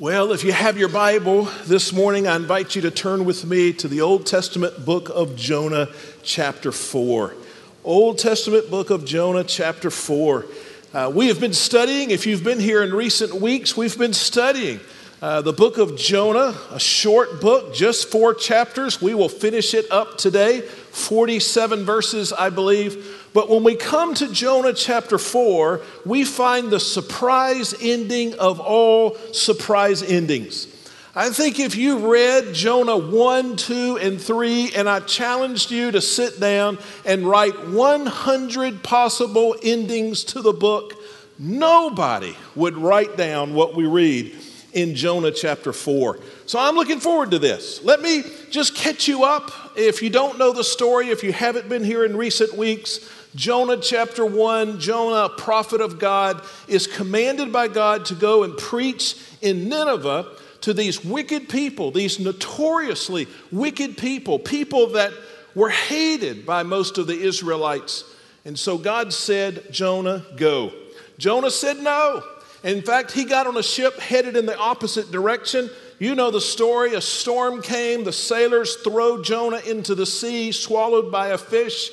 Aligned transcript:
Well, 0.00 0.30
if 0.30 0.44
you 0.44 0.52
have 0.52 0.78
your 0.78 0.88
Bible 0.88 1.48
this 1.64 1.92
morning, 1.92 2.28
I 2.28 2.36
invite 2.36 2.76
you 2.76 2.82
to 2.82 2.90
turn 2.92 3.24
with 3.24 3.44
me 3.44 3.72
to 3.72 3.88
the 3.88 4.00
Old 4.02 4.26
Testament 4.26 4.84
book 4.84 5.08
of 5.08 5.34
Jonah, 5.34 5.88
chapter 6.22 6.70
4. 6.70 7.34
Old 7.82 8.16
Testament 8.16 8.70
book 8.70 8.90
of 8.90 9.04
Jonah, 9.04 9.42
chapter 9.42 9.90
4. 9.90 10.46
Uh, 10.94 11.12
we 11.12 11.26
have 11.26 11.40
been 11.40 11.52
studying, 11.52 12.12
if 12.12 12.28
you've 12.28 12.44
been 12.44 12.60
here 12.60 12.84
in 12.84 12.94
recent 12.94 13.34
weeks, 13.34 13.76
we've 13.76 13.98
been 13.98 14.12
studying 14.12 14.78
uh, 15.20 15.42
the 15.42 15.52
book 15.52 15.78
of 15.78 15.96
Jonah, 15.96 16.56
a 16.70 16.78
short 16.78 17.40
book, 17.40 17.74
just 17.74 18.08
four 18.08 18.34
chapters. 18.34 19.02
We 19.02 19.14
will 19.14 19.28
finish 19.28 19.74
it 19.74 19.90
up 19.90 20.16
today, 20.16 20.60
47 20.60 21.84
verses, 21.84 22.32
I 22.32 22.50
believe. 22.50 23.17
But 23.34 23.48
when 23.48 23.62
we 23.62 23.76
come 23.76 24.14
to 24.14 24.32
Jonah 24.32 24.72
chapter 24.72 25.18
4, 25.18 25.80
we 26.04 26.24
find 26.24 26.70
the 26.70 26.80
surprise 26.80 27.74
ending 27.80 28.34
of 28.34 28.58
all 28.60 29.16
surprise 29.32 30.02
endings. 30.02 30.66
I 31.14 31.30
think 31.30 31.58
if 31.58 31.74
you 31.74 32.12
read 32.12 32.54
Jonah 32.54 32.96
1, 32.96 33.56
2, 33.56 33.98
and 33.98 34.20
3, 34.20 34.72
and 34.76 34.88
I 34.88 35.00
challenged 35.00 35.70
you 35.70 35.90
to 35.90 36.00
sit 36.00 36.38
down 36.38 36.78
and 37.04 37.28
write 37.28 37.68
100 37.68 38.82
possible 38.84 39.56
endings 39.62 40.22
to 40.24 40.42
the 40.42 40.52
book, 40.52 40.94
nobody 41.38 42.36
would 42.54 42.76
write 42.76 43.16
down 43.16 43.54
what 43.54 43.74
we 43.74 43.86
read 43.86 44.36
in 44.72 44.94
Jonah 44.94 45.32
chapter 45.32 45.72
4. 45.72 46.20
So 46.46 46.58
I'm 46.58 46.76
looking 46.76 47.00
forward 47.00 47.32
to 47.32 47.38
this. 47.38 47.82
Let 47.82 48.00
me 48.00 48.22
just 48.50 48.76
catch 48.76 49.08
you 49.08 49.24
up. 49.24 49.50
If 49.76 50.02
you 50.02 50.10
don't 50.10 50.38
know 50.38 50.52
the 50.52 50.62
story, 50.62 51.08
if 51.08 51.22
you 51.22 51.32
haven't 51.32 51.68
been 51.68 51.84
here 51.84 52.04
in 52.04 52.16
recent 52.16 52.54
weeks, 52.54 53.00
Jonah 53.38 53.76
chapter 53.76 54.26
1, 54.26 54.80
Jonah, 54.80 55.28
prophet 55.28 55.80
of 55.80 56.00
God, 56.00 56.42
is 56.66 56.88
commanded 56.88 57.52
by 57.52 57.68
God 57.68 58.04
to 58.06 58.16
go 58.16 58.42
and 58.42 58.58
preach 58.58 59.14
in 59.40 59.68
Nineveh 59.68 60.26
to 60.62 60.74
these 60.74 61.04
wicked 61.04 61.48
people, 61.48 61.92
these 61.92 62.18
notoriously 62.18 63.28
wicked 63.52 63.96
people, 63.96 64.40
people 64.40 64.88
that 64.88 65.12
were 65.54 65.70
hated 65.70 66.44
by 66.44 66.64
most 66.64 66.98
of 66.98 67.06
the 67.06 67.16
Israelites. 67.16 68.02
And 68.44 68.58
so 68.58 68.76
God 68.76 69.12
said, 69.12 69.70
Jonah, 69.70 70.26
go. 70.36 70.72
Jonah 71.16 71.52
said 71.52 71.78
no. 71.78 72.24
In 72.64 72.82
fact, 72.82 73.12
he 73.12 73.24
got 73.24 73.46
on 73.46 73.56
a 73.56 73.62
ship 73.62 74.00
headed 74.00 74.36
in 74.36 74.46
the 74.46 74.58
opposite 74.58 75.12
direction. 75.12 75.70
You 76.00 76.16
know 76.16 76.32
the 76.32 76.40
story. 76.40 76.94
A 76.94 77.00
storm 77.00 77.62
came. 77.62 78.02
The 78.02 78.12
sailors 78.12 78.74
throw 78.78 79.22
Jonah 79.22 79.60
into 79.60 79.94
the 79.94 80.06
sea, 80.06 80.50
swallowed 80.50 81.12
by 81.12 81.28
a 81.28 81.38
fish. 81.38 81.92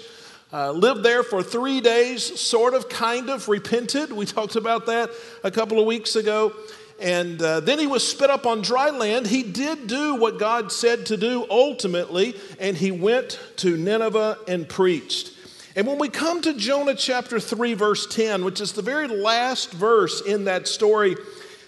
Uh, 0.53 0.71
lived 0.71 1.03
there 1.03 1.23
for 1.23 1.41
three 1.41 1.81
days, 1.81 2.39
sort 2.39 2.73
of, 2.75 2.87
kind 2.87 3.29
of, 3.29 3.49
repented. 3.49 4.11
We 4.11 4.25
talked 4.25 4.55
about 4.55 4.85
that 4.85 5.09
a 5.43 5.49
couple 5.49 5.79
of 5.79 5.85
weeks 5.85 6.15
ago. 6.15 6.53
And 6.99 7.41
uh, 7.41 7.59
then 7.59 7.79
he 7.79 7.87
was 7.87 8.07
spit 8.07 8.29
up 8.29 8.45
on 8.45 8.61
dry 8.61 8.89
land. 8.89 9.27
He 9.27 9.43
did 9.43 9.87
do 9.87 10.15
what 10.15 10.39
God 10.39 10.71
said 10.71 11.07
to 11.07 11.17
do 11.17 11.45
ultimately, 11.49 12.35
and 12.59 12.77
he 12.77 12.91
went 12.91 13.39
to 13.57 13.75
Nineveh 13.75 14.37
and 14.47 14.69
preached. 14.69 15.31
And 15.75 15.87
when 15.87 15.97
we 15.97 16.07
come 16.07 16.41
to 16.43 16.53
Jonah 16.53 16.95
chapter 16.95 17.39
3, 17.39 17.73
verse 17.73 18.07
10, 18.07 18.45
which 18.45 18.61
is 18.61 18.71
the 18.71 18.81
very 18.81 19.07
last 19.07 19.73
verse 19.73 20.21
in 20.21 20.45
that 20.45 20.69
story, 20.69 21.17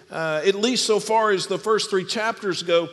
uh, 0.10 0.42
at 0.46 0.56
least 0.56 0.86
so 0.86 1.02
far 1.02 1.32
as 1.32 1.48
the 1.48 1.58
first 1.58 1.90
three 1.90 2.06
chapters 2.06 2.64
go, 2.64 2.88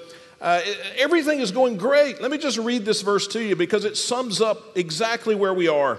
uh, 0.44 0.60
everything 0.98 1.40
is 1.40 1.50
going 1.50 1.78
great. 1.78 2.20
Let 2.20 2.30
me 2.30 2.36
just 2.36 2.58
read 2.58 2.84
this 2.84 3.00
verse 3.00 3.26
to 3.28 3.42
you 3.42 3.56
because 3.56 3.86
it 3.86 3.96
sums 3.96 4.42
up 4.42 4.76
exactly 4.76 5.34
where 5.34 5.54
we 5.54 5.68
are. 5.68 5.98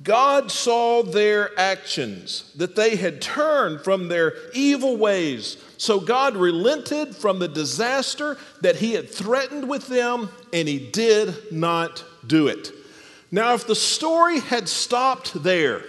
God 0.00 0.52
saw 0.52 1.02
their 1.02 1.50
actions, 1.58 2.52
that 2.54 2.76
they 2.76 2.94
had 2.94 3.20
turned 3.20 3.80
from 3.80 4.06
their 4.06 4.34
evil 4.52 4.96
ways. 4.96 5.56
So 5.76 5.98
God 5.98 6.36
relented 6.36 7.16
from 7.16 7.40
the 7.40 7.48
disaster 7.48 8.36
that 8.60 8.76
he 8.76 8.92
had 8.92 9.10
threatened 9.10 9.68
with 9.68 9.88
them, 9.88 10.28
and 10.52 10.68
he 10.68 10.90
did 10.90 11.50
not 11.50 12.04
do 12.24 12.46
it. 12.46 12.70
Now, 13.32 13.54
if 13.54 13.66
the 13.66 13.74
story 13.74 14.38
had 14.38 14.68
stopped 14.68 15.42
there, 15.42 15.82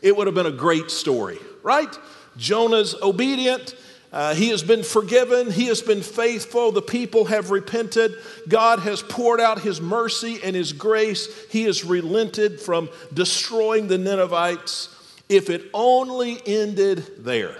it 0.00 0.16
would 0.16 0.26
have 0.26 0.34
been 0.34 0.46
a 0.46 0.50
great 0.50 0.90
story, 0.90 1.38
right? 1.62 1.94
Jonah's 2.38 2.94
obedient. 3.02 3.74
Uh, 4.12 4.34
he 4.34 4.48
has 4.48 4.62
been 4.62 4.82
forgiven. 4.82 5.50
He 5.50 5.66
has 5.66 5.82
been 5.82 6.02
faithful. 6.02 6.72
The 6.72 6.82
people 6.82 7.26
have 7.26 7.50
repented. 7.50 8.14
God 8.48 8.80
has 8.80 9.02
poured 9.02 9.40
out 9.40 9.60
his 9.60 9.80
mercy 9.80 10.38
and 10.42 10.54
his 10.54 10.72
grace. 10.72 11.28
He 11.50 11.64
has 11.64 11.84
relented 11.84 12.60
from 12.60 12.88
destroying 13.12 13.88
the 13.88 13.98
Ninevites. 13.98 14.88
If 15.28 15.50
it 15.50 15.70
only 15.74 16.40
ended 16.46 17.24
there. 17.24 17.56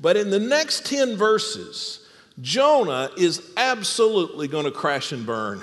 But 0.00 0.16
in 0.16 0.30
the 0.30 0.38
next 0.38 0.86
10 0.86 1.16
verses, 1.16 2.06
Jonah 2.40 3.10
is 3.18 3.42
absolutely 3.56 4.48
going 4.48 4.64
to 4.64 4.70
crash 4.70 5.12
and 5.12 5.26
burn. 5.26 5.62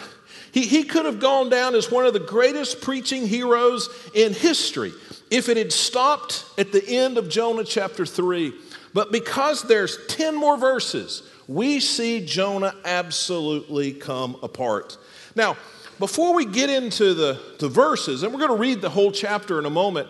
He, 0.51 0.61
he 0.61 0.83
could 0.83 1.05
have 1.05 1.19
gone 1.19 1.49
down 1.49 1.75
as 1.75 1.91
one 1.91 2.05
of 2.05 2.13
the 2.13 2.19
greatest 2.19 2.81
preaching 2.81 3.27
heroes 3.27 3.89
in 4.13 4.33
history 4.33 4.91
if 5.29 5.49
it 5.49 5.57
had 5.57 5.73
stopped 5.73 6.45
at 6.57 6.71
the 6.71 6.87
end 6.87 7.17
of 7.17 7.29
Jonah 7.29 7.63
chapter 7.63 8.05
3. 8.05 8.53
But 8.97 9.11
because 9.11 9.61
there's 9.61 10.03
10 10.07 10.35
more 10.35 10.57
verses, 10.57 11.21
we 11.47 11.79
see 11.79 12.25
Jonah 12.25 12.73
absolutely 12.83 13.93
come 13.93 14.37
apart. 14.41 14.97
Now, 15.35 15.55
before 15.99 16.33
we 16.33 16.45
get 16.45 16.71
into 16.71 17.13
the, 17.13 17.39
the 17.59 17.69
verses, 17.69 18.23
and 18.23 18.33
we're 18.33 18.39
going 18.39 18.49
to 18.49 18.57
read 18.57 18.81
the 18.81 18.89
whole 18.89 19.11
chapter 19.11 19.59
in 19.59 19.67
a 19.67 19.69
moment, 19.69 20.09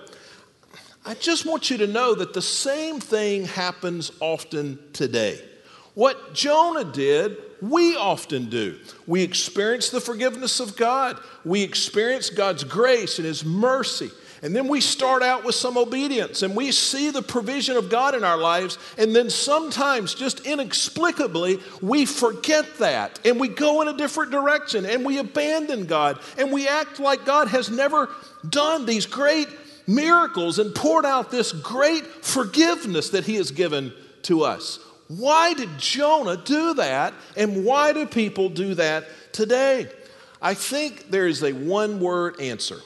I 1.06 1.16
just 1.16 1.46
want 1.46 1.70
you 1.70 1.80
to 1.80 1.88
know 1.88 2.16
that 2.16 2.34
the 2.34 2.42
same 2.42 3.02
thing 3.02 3.44
happens 3.44 4.10
often 4.22 4.80
today. 4.94 5.42
What 5.94 6.34
Jonah 6.34 6.86
did 6.86 7.36
we 7.62 7.96
often 7.96 8.50
do. 8.50 8.80
We 9.06 9.24
experience 9.24 9.90
the 9.90 10.00
forgiveness 10.00 10.60
of 10.60 10.78
God, 10.78 11.20
we 11.44 11.64
experience 11.64 12.30
God's 12.30 12.64
grace 12.64 13.18
and 13.18 13.26
His 13.26 13.44
mercy. 13.44 14.12
And 14.42 14.56
then 14.56 14.68
we 14.68 14.82
start 14.82 15.24
out 15.24 15.44
with 15.44 15.56
some 15.56 15.78
obedience 15.78 16.44
and 16.44 16.56
we 16.56 16.72
see 16.72 17.10
the 17.10 17.22
provision 17.22 17.76
of 17.76 17.90
God 17.90 18.14
in 18.14 18.24
our 18.24 18.38
lives. 18.38 18.78
And 18.98 19.16
then 19.16 19.30
sometimes, 19.30 20.14
just 20.14 20.46
inexplicably, 20.46 21.60
we 21.82 22.06
forget 22.06 22.78
that 22.78 23.20
and 23.26 23.40
we 23.40 23.48
go 23.48 23.82
in 23.82 23.88
a 23.88 23.98
different 23.98 24.32
direction 24.32 24.86
and 24.86 25.06
we 25.06 25.18
abandon 25.18 25.86
God 25.86 26.20
and 26.38 26.52
we 26.52 26.68
act 26.68 27.00
like 27.00 27.26
God 27.26 27.48
has 27.48 27.70
never 27.70 28.10
done 28.48 28.86
these 28.86 29.06
great 29.06 29.48
miracles 29.88 30.60
and 30.60 30.76
poured 30.76 31.06
out 31.06 31.32
this 31.32 31.52
great 31.52 32.06
forgiveness 32.06 33.10
that 33.10 33.26
He 33.26 33.36
has 33.36 33.52
given 33.52 33.92
to 34.24 34.44
us. 34.44 34.80
Why 35.08 35.54
did 35.54 35.78
Jonah 35.78 36.38
do 36.38 36.76
that? 36.76 37.14
And 37.36 37.64
why 37.64 37.94
do 37.94 38.06
people 38.06 38.50
do 38.50 38.76
that 38.76 39.06
today? 39.32 39.90
I 40.42 40.54
think 40.54 41.10
there 41.10 41.28
is 41.28 41.44
a 41.44 41.54
one 41.54 42.00
word 42.00 42.40
answer 42.40 42.80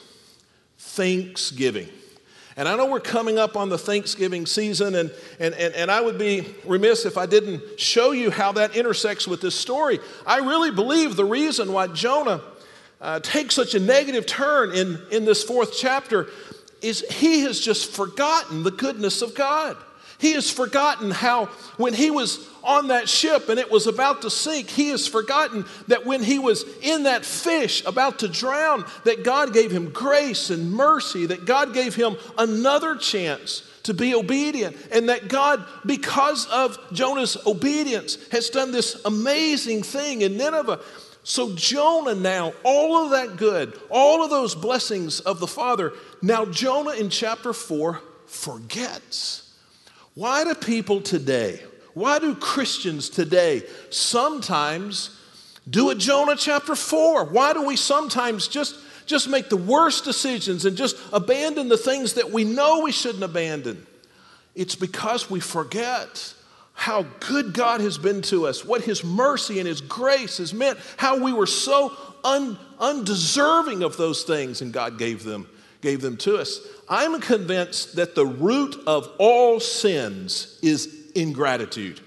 thanksgiving. 0.82 1.88
And 2.56 2.68
I 2.68 2.76
know 2.76 2.86
we're 2.86 3.00
coming 3.00 3.38
up 3.38 3.56
on 3.56 3.70
the 3.70 3.78
Thanksgiving 3.78 4.44
season, 4.44 4.94
and, 4.94 5.10
and, 5.38 5.54
and, 5.54 5.74
and, 5.74 5.90
I 5.90 6.02
would 6.02 6.18
be 6.18 6.54
remiss 6.66 7.06
if 7.06 7.16
I 7.16 7.24
didn't 7.24 7.80
show 7.80 8.12
you 8.12 8.30
how 8.30 8.52
that 8.52 8.76
intersects 8.76 9.26
with 9.26 9.40
this 9.40 9.54
story. 9.54 10.00
I 10.26 10.38
really 10.38 10.70
believe 10.70 11.16
the 11.16 11.24
reason 11.24 11.72
why 11.72 11.86
Jonah 11.86 12.42
uh, 13.00 13.20
takes 13.20 13.54
such 13.54 13.74
a 13.74 13.80
negative 13.80 14.26
turn 14.26 14.72
in, 14.72 15.00
in 15.10 15.24
this 15.24 15.42
fourth 15.42 15.74
chapter 15.78 16.28
is 16.82 17.00
he 17.10 17.40
has 17.40 17.58
just 17.58 17.90
forgotten 17.90 18.64
the 18.64 18.70
goodness 18.70 19.22
of 19.22 19.34
God. 19.34 19.76
He 20.22 20.34
has 20.34 20.48
forgotten 20.48 21.10
how, 21.10 21.46
when 21.78 21.94
he 21.94 22.08
was 22.08 22.48
on 22.62 22.88
that 22.88 23.08
ship 23.08 23.48
and 23.48 23.58
it 23.58 23.72
was 23.72 23.88
about 23.88 24.22
to 24.22 24.30
sink, 24.30 24.70
he 24.70 24.90
has 24.90 25.08
forgotten 25.08 25.64
that 25.88 26.06
when 26.06 26.22
he 26.22 26.38
was 26.38 26.64
in 26.80 27.02
that 27.02 27.24
fish 27.24 27.84
about 27.84 28.20
to 28.20 28.28
drown, 28.28 28.84
that 29.02 29.24
God 29.24 29.52
gave 29.52 29.72
him 29.72 29.90
grace 29.90 30.50
and 30.50 30.70
mercy, 30.70 31.26
that 31.26 31.44
God 31.44 31.74
gave 31.74 31.96
him 31.96 32.14
another 32.38 32.94
chance 32.94 33.68
to 33.82 33.94
be 33.94 34.14
obedient, 34.14 34.76
and 34.92 35.08
that 35.08 35.26
God, 35.26 35.66
because 35.84 36.46
of 36.46 36.78
Jonah's 36.92 37.36
obedience, 37.44 38.16
has 38.28 38.48
done 38.48 38.70
this 38.70 39.02
amazing 39.04 39.82
thing 39.82 40.22
in 40.22 40.36
Nineveh. 40.36 40.78
So, 41.24 41.52
Jonah 41.56 42.14
now, 42.14 42.52
all 42.62 43.04
of 43.04 43.10
that 43.10 43.36
good, 43.36 43.76
all 43.90 44.22
of 44.22 44.30
those 44.30 44.54
blessings 44.54 45.18
of 45.18 45.40
the 45.40 45.48
Father, 45.48 45.94
now 46.22 46.44
Jonah 46.44 46.92
in 46.92 47.10
chapter 47.10 47.52
4 47.52 48.00
forgets. 48.26 49.41
Why 50.14 50.44
do 50.44 50.54
people 50.54 51.00
today, 51.00 51.60
why 51.94 52.18
do 52.18 52.34
Christians 52.34 53.08
today 53.08 53.62
sometimes 53.90 55.18
do 55.68 55.90
a 55.90 55.94
Jonah 55.94 56.36
chapter 56.36 56.74
4? 56.74 57.26
Why 57.26 57.52
do 57.52 57.64
we 57.64 57.76
sometimes 57.76 58.48
just, 58.48 58.76
just 59.06 59.28
make 59.28 59.48
the 59.48 59.56
worst 59.56 60.04
decisions 60.04 60.64
and 60.66 60.76
just 60.76 60.96
abandon 61.12 61.68
the 61.68 61.78
things 61.78 62.14
that 62.14 62.30
we 62.30 62.44
know 62.44 62.80
we 62.80 62.92
shouldn't 62.92 63.24
abandon? 63.24 63.86
It's 64.54 64.74
because 64.74 65.30
we 65.30 65.40
forget 65.40 66.34
how 66.74 67.04
good 67.20 67.54
God 67.54 67.80
has 67.80 67.96
been 67.96 68.22
to 68.22 68.46
us, 68.46 68.64
what 68.64 68.82
His 68.82 69.04
mercy 69.04 69.58
and 69.60 69.68
His 69.68 69.80
grace 69.80 70.38
has 70.38 70.52
meant, 70.52 70.78
how 70.96 71.22
we 71.22 71.32
were 71.32 71.46
so 71.46 71.96
un, 72.24 72.58
undeserving 72.78 73.82
of 73.82 73.96
those 73.96 74.24
things, 74.24 74.60
and 74.60 74.72
God 74.72 74.98
gave 74.98 75.24
them, 75.24 75.48
gave 75.82 76.00
them 76.00 76.16
to 76.18 76.38
us. 76.38 76.60
I'm 76.88 77.20
convinced 77.20 77.96
that 77.96 78.14
the 78.14 78.24
root 78.24 78.76
of 78.86 79.10
all 79.18 79.60
sins 79.60 80.58
is 80.62 81.10
ingratitude. 81.14 82.00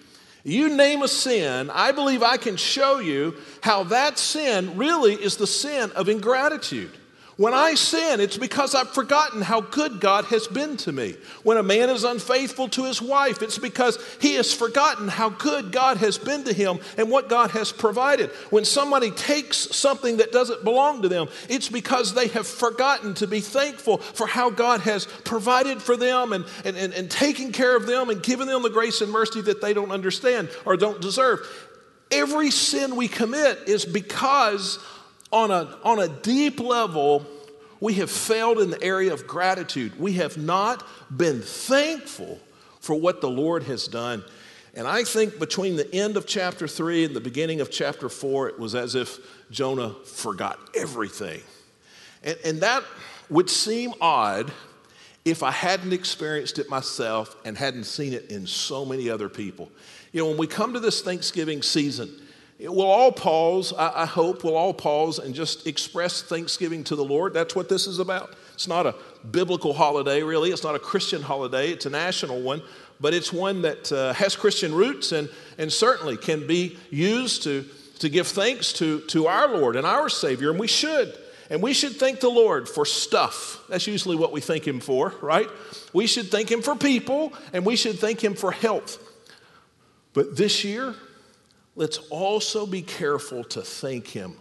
You 0.43 0.75
name 0.75 1.01
a 1.01 1.07
sin, 1.07 1.69
I 1.71 1.91
believe 1.91 2.23
I 2.23 2.37
can 2.37 2.55
show 2.55 2.99
you 2.99 3.35
how 3.61 3.83
that 3.85 4.17
sin 4.17 4.77
really 4.77 5.13
is 5.13 5.37
the 5.37 5.47
sin 5.47 5.91
of 5.91 6.07
ingratitude. 6.07 6.91
When 7.37 7.53
I 7.53 7.75
sin, 7.75 8.21
it's 8.21 8.37
because 8.37 8.73
I've 8.73 8.91
forgotten 8.91 9.41
how 9.41 9.59
good 9.59 9.99
God 9.99 10.23
has 10.25 10.47
been 10.47 10.77
to 10.77 10.93
me. 10.93 11.17
When 11.43 11.57
a 11.57 11.63
man 11.63 11.89
is 11.89 12.05
unfaithful 12.05 12.69
to 12.69 12.85
his 12.85 13.01
wife, 13.01 13.41
it's 13.41 13.57
because 13.57 13.99
he 14.21 14.35
has 14.35 14.53
forgotten 14.53 15.09
how 15.09 15.29
good 15.29 15.73
God 15.73 15.97
has 15.97 16.17
been 16.17 16.45
to 16.45 16.53
him 16.53 16.79
and 16.97 17.11
what 17.11 17.27
God 17.27 17.51
has 17.51 17.73
provided. 17.73 18.29
When 18.51 18.63
somebody 18.63 19.11
takes 19.11 19.57
something 19.57 20.17
that 20.17 20.31
doesn't 20.31 20.63
belong 20.63 21.01
to 21.01 21.09
them, 21.09 21.27
it's 21.49 21.67
because 21.67 22.13
they 22.13 22.29
have 22.29 22.47
forgotten 22.47 23.13
to 23.15 23.27
be 23.27 23.41
thankful 23.41 23.97
for 23.97 24.27
how 24.27 24.49
God 24.49 24.79
has 24.81 25.05
provided 25.25 25.81
for 25.81 25.97
them 25.97 26.31
and, 26.31 26.45
and, 26.63 26.77
and, 26.77 26.93
and 26.93 27.11
taken 27.11 27.51
care 27.51 27.75
of 27.75 27.85
them 27.85 28.09
and 28.09 28.23
given 28.23 28.47
them 28.47 28.63
the 28.63 28.69
grace 28.69 29.01
and 29.01 29.11
mercy 29.11 29.41
that 29.41 29.61
they 29.61 29.73
don't 29.73 29.91
understand 29.91 30.49
or 30.63 30.77
don't 30.77 31.01
deserve. 31.01 31.41
Every 32.11 32.49
sin 32.51 32.95
we 32.95 33.09
commit 33.09 33.67
is 33.67 33.83
because 33.83 34.79
on 35.35 35.51
a, 35.51 35.77
on 35.83 35.99
a 35.99 36.07
deep 36.07 36.61
level, 36.61 37.25
we 37.81 37.95
have 37.95 38.09
failed 38.09 38.57
in 38.59 38.69
the 38.69 38.81
area 38.81 39.13
of 39.13 39.27
gratitude. 39.27 39.99
We 39.99 40.13
have 40.13 40.37
not 40.37 40.87
been 41.15 41.41
thankful 41.41 42.39
for 42.79 42.95
what 42.95 43.19
the 43.19 43.29
Lord 43.29 43.63
has 43.63 43.87
done. 43.89 44.23
And 44.75 44.87
I 44.87 45.03
think 45.03 45.37
between 45.37 45.75
the 45.75 45.93
end 45.93 46.15
of 46.15 46.25
chapter 46.25 46.69
three 46.69 47.03
and 47.03 47.13
the 47.13 47.19
beginning 47.19 47.59
of 47.59 47.69
chapter 47.69 48.07
four, 48.07 48.47
it 48.47 48.57
was 48.57 48.75
as 48.75 48.95
if 48.95 49.19
Jonah 49.51 49.93
forgot 50.05 50.57
everything. 50.73 51.41
And, 52.23 52.37
and 52.45 52.61
that 52.61 52.83
would 53.29 53.49
seem 53.49 53.93
odd 53.99 54.53
if 55.25 55.43
I 55.43 55.51
hadn't 55.51 55.91
experienced 55.91 56.59
it 56.59 56.69
myself 56.69 57.35
and 57.43 57.57
hadn't 57.57 57.85
seen 57.85 58.13
it 58.13 58.31
in 58.31 58.47
so 58.47 58.85
many 58.85 59.09
other 59.09 59.27
people. 59.27 59.69
You 60.13 60.21
know, 60.21 60.29
when 60.29 60.37
we 60.37 60.47
come 60.47 60.73
to 60.73 60.79
this 60.79 61.01
Thanksgiving 61.01 61.61
season, 61.61 62.21
We'll 62.57 62.83
all 62.83 63.11
pause, 63.11 63.73
I 63.77 64.05
hope, 64.05 64.45
we'll 64.45 64.55
all 64.55 64.73
pause 64.73 65.19
and 65.19 65.35
just 65.35 65.67
express 65.67 66.21
thanksgiving 66.21 66.85
to 66.85 66.95
the 66.95 67.03
Lord. 67.03 67.33
That's 67.33 67.53
what 67.53 67.67
this 67.67 67.85
is 67.85 67.99
about. 67.99 68.33
It's 68.53 68.67
not 68.67 68.85
a 68.85 68.95
biblical 69.29 69.73
holiday, 69.73 70.23
really. 70.23 70.51
It's 70.51 70.63
not 70.63 70.73
a 70.73 70.79
Christian 70.79 71.21
holiday, 71.21 71.71
it's 71.71 71.85
a 71.85 71.89
national 71.89 72.41
one, 72.41 72.61
but 73.01 73.13
it's 73.13 73.33
one 73.33 73.61
that 73.63 73.91
uh, 73.91 74.13
has 74.13 74.37
Christian 74.37 74.73
roots 74.73 75.11
and, 75.11 75.29
and 75.57 75.71
certainly 75.71 76.15
can 76.15 76.47
be 76.47 76.77
used 76.89 77.43
to, 77.43 77.65
to 77.99 78.07
give 78.07 78.27
thanks 78.27 78.71
to, 78.73 79.01
to 79.07 79.27
our 79.27 79.49
Lord 79.49 79.75
and 79.75 79.85
our 79.85 80.07
Savior, 80.07 80.49
and 80.49 80.59
we 80.59 80.67
should. 80.67 81.13
And 81.49 81.61
we 81.61 81.73
should 81.73 81.97
thank 81.97 82.21
the 82.21 82.29
Lord 82.29 82.69
for 82.69 82.85
stuff. 82.85 83.61
That's 83.69 83.85
usually 83.85 84.15
what 84.15 84.31
we 84.31 84.39
thank 84.39 84.65
Him 84.65 84.79
for, 84.79 85.13
right? 85.21 85.47
We 85.93 86.07
should 86.07 86.31
thank 86.31 86.49
Him 86.49 86.61
for 86.61 86.75
people, 86.75 87.33
and 87.51 87.65
we 87.65 87.75
should 87.75 87.99
thank 87.99 88.23
Him 88.23 88.33
for 88.33 88.51
health. 88.51 88.97
But 90.13 90.37
this 90.37 90.63
year, 90.63 90.95
let's 91.75 91.97
also 92.09 92.65
be 92.65 92.81
careful 92.81 93.43
to 93.45 93.61
thank 93.61 94.07
Him 94.07 94.35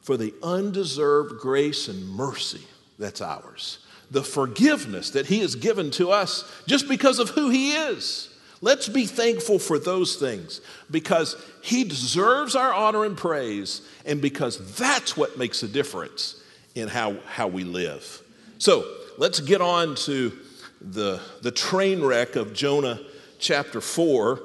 for 0.00 0.16
the 0.16 0.34
undeserved 0.42 1.38
grace 1.38 1.88
and 1.88 2.08
mercy 2.08 2.62
that's 2.98 3.20
ours, 3.20 3.78
the 4.10 4.22
forgiveness 4.22 5.10
that 5.10 5.26
He 5.26 5.40
has 5.40 5.54
given 5.54 5.90
to 5.92 6.10
us 6.10 6.50
just 6.66 6.88
because 6.88 7.18
of 7.18 7.30
who 7.30 7.50
He 7.50 7.72
is. 7.72 8.34
Let's 8.60 8.88
be 8.88 9.06
thankful 9.06 9.58
for 9.58 9.78
those 9.78 10.16
things 10.16 10.60
because 10.90 11.36
He 11.62 11.84
deserves 11.84 12.56
our 12.56 12.72
honor 12.72 13.04
and 13.04 13.16
praise, 13.16 13.82
and 14.04 14.20
because 14.20 14.76
that's 14.76 15.16
what 15.16 15.38
makes 15.38 15.62
a 15.62 15.68
difference 15.68 16.42
in 16.74 16.88
how, 16.88 17.18
how 17.26 17.48
we 17.48 17.64
live. 17.64 18.22
So 18.58 18.84
let's 19.16 19.40
get 19.40 19.60
on 19.60 19.94
to 19.96 20.36
the, 20.80 21.20
the 21.42 21.50
train 21.50 22.02
wreck 22.02 22.36
of 22.36 22.52
Jonah 22.52 23.00
chapter 23.38 23.80
4. 23.80 24.40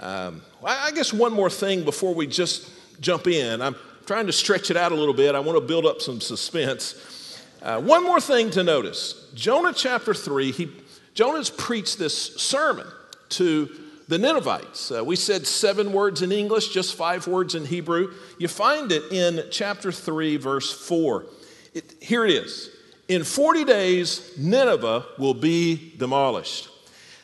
Um, 0.00 0.42
I 0.64 0.90
guess 0.90 1.12
one 1.12 1.32
more 1.32 1.50
thing 1.50 1.84
before 1.84 2.14
we 2.14 2.26
just 2.26 2.70
jump 3.00 3.28
in. 3.28 3.62
I'm 3.62 3.76
trying 4.06 4.26
to 4.26 4.32
stretch 4.32 4.70
it 4.70 4.76
out 4.76 4.90
a 4.90 4.94
little 4.94 5.14
bit. 5.14 5.34
I 5.34 5.40
want 5.40 5.56
to 5.56 5.64
build 5.64 5.86
up 5.86 6.00
some 6.00 6.20
suspense. 6.20 7.44
Uh, 7.62 7.80
one 7.80 8.02
more 8.02 8.20
thing 8.20 8.50
to 8.50 8.62
notice 8.62 9.30
Jonah 9.34 9.72
chapter 9.72 10.14
3, 10.14 10.52
he, 10.52 10.72
Jonah's 11.14 11.50
preached 11.50 11.98
this 11.98 12.36
sermon 12.36 12.86
to 13.30 13.68
the 14.08 14.18
Ninevites. 14.18 14.90
Uh, 14.90 15.04
we 15.04 15.14
said 15.16 15.46
seven 15.46 15.92
words 15.92 16.22
in 16.22 16.32
English, 16.32 16.68
just 16.68 16.96
five 16.96 17.26
words 17.26 17.54
in 17.54 17.64
Hebrew. 17.64 18.12
You 18.38 18.48
find 18.48 18.90
it 18.90 19.12
in 19.12 19.44
chapter 19.50 19.92
3, 19.92 20.38
verse 20.38 20.72
4. 20.72 21.26
It, 21.74 21.94
here 22.00 22.24
it 22.24 22.32
is 22.32 22.70
In 23.08 23.22
40 23.22 23.64
days, 23.64 24.32
Nineveh 24.36 25.04
will 25.18 25.34
be 25.34 25.94
demolished. 25.98 26.68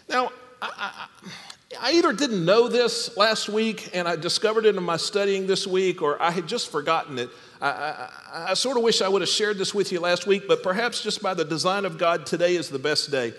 Now, 0.08 0.30
I, 0.60 0.70
I, 0.76 1.08
I 1.80 1.92
either 1.92 2.12
didn't 2.12 2.44
know 2.44 2.68
this 2.68 3.16
last 3.16 3.48
week 3.48 3.90
and 3.94 4.06
I 4.06 4.16
discovered 4.16 4.66
it 4.66 4.76
in 4.76 4.82
my 4.82 4.96
studying 4.96 5.46
this 5.46 5.66
week, 5.66 6.02
or 6.02 6.20
I 6.20 6.30
had 6.30 6.46
just 6.46 6.70
forgotten 6.70 7.18
it. 7.18 7.30
I, 7.60 7.68
I, 7.68 8.10
I, 8.50 8.54
sort 8.54 8.76
of 8.76 8.82
wish 8.82 9.00
I 9.00 9.08
would 9.08 9.22
have 9.22 9.28
shared 9.28 9.58
this 9.58 9.74
with 9.74 9.92
you 9.92 10.00
last 10.00 10.26
week, 10.26 10.46
but 10.46 10.62
perhaps 10.62 11.02
just 11.02 11.22
by 11.22 11.34
the 11.34 11.44
design 11.44 11.84
of 11.84 11.96
God, 11.96 12.26
today 12.26 12.56
is 12.56 12.68
the 12.68 12.78
best 12.78 13.10
day. 13.10 13.32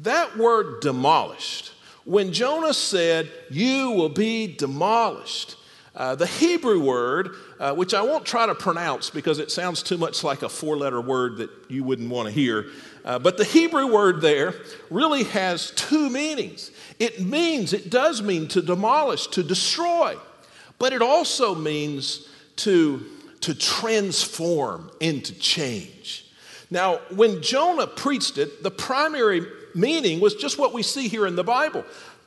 That 0.00 0.36
word 0.36 0.80
demolished, 0.82 1.72
when 2.04 2.32
Jonah 2.32 2.74
said, 2.74 3.30
You 3.50 3.90
will 3.92 4.10
be 4.10 4.46
demolished, 4.46 5.56
uh, 5.94 6.14
the 6.14 6.26
Hebrew 6.26 6.80
word, 6.80 7.30
uh, 7.58 7.74
which 7.74 7.94
I 7.94 8.02
won't 8.02 8.26
try 8.26 8.44
to 8.44 8.54
pronounce 8.54 9.08
because 9.08 9.38
it 9.38 9.50
sounds 9.50 9.82
too 9.82 9.96
much 9.96 10.22
like 10.22 10.42
a 10.42 10.48
four 10.48 10.76
letter 10.76 11.00
word 11.00 11.38
that 11.38 11.50
you 11.68 11.82
wouldn't 11.82 12.10
want 12.10 12.28
to 12.28 12.34
hear, 12.34 12.66
uh, 13.06 13.20
but 13.20 13.38
the 13.38 13.44
Hebrew 13.44 13.86
word 13.86 14.20
there 14.20 14.54
really 14.90 15.22
has 15.24 15.70
two 15.70 16.10
meanings. 16.10 16.72
It 16.98 17.20
means, 17.20 17.72
it 17.72 17.88
does 17.88 18.20
mean 18.20 18.48
to 18.48 18.60
demolish, 18.60 19.28
to 19.28 19.44
destroy, 19.44 20.16
but 20.78 20.92
it 20.92 21.00
also 21.00 21.54
means 21.54 22.28
to, 22.56 23.06
to 23.42 23.54
transform 23.54 24.90
and 25.00 25.24
to 25.24 25.34
change. 25.34 26.26
Now, 26.68 26.96
when 27.14 27.42
Jonah 27.42 27.86
preached 27.86 28.38
it, 28.38 28.64
the 28.64 28.72
primary 28.72 29.46
meaning 29.74 30.18
was 30.18 30.34
just 30.34 30.58
what 30.58 30.72
we 30.72 30.82
see 30.82 31.06
here 31.06 31.26
in 31.26 31.36
the 31.36 31.44
Bible 31.44 31.84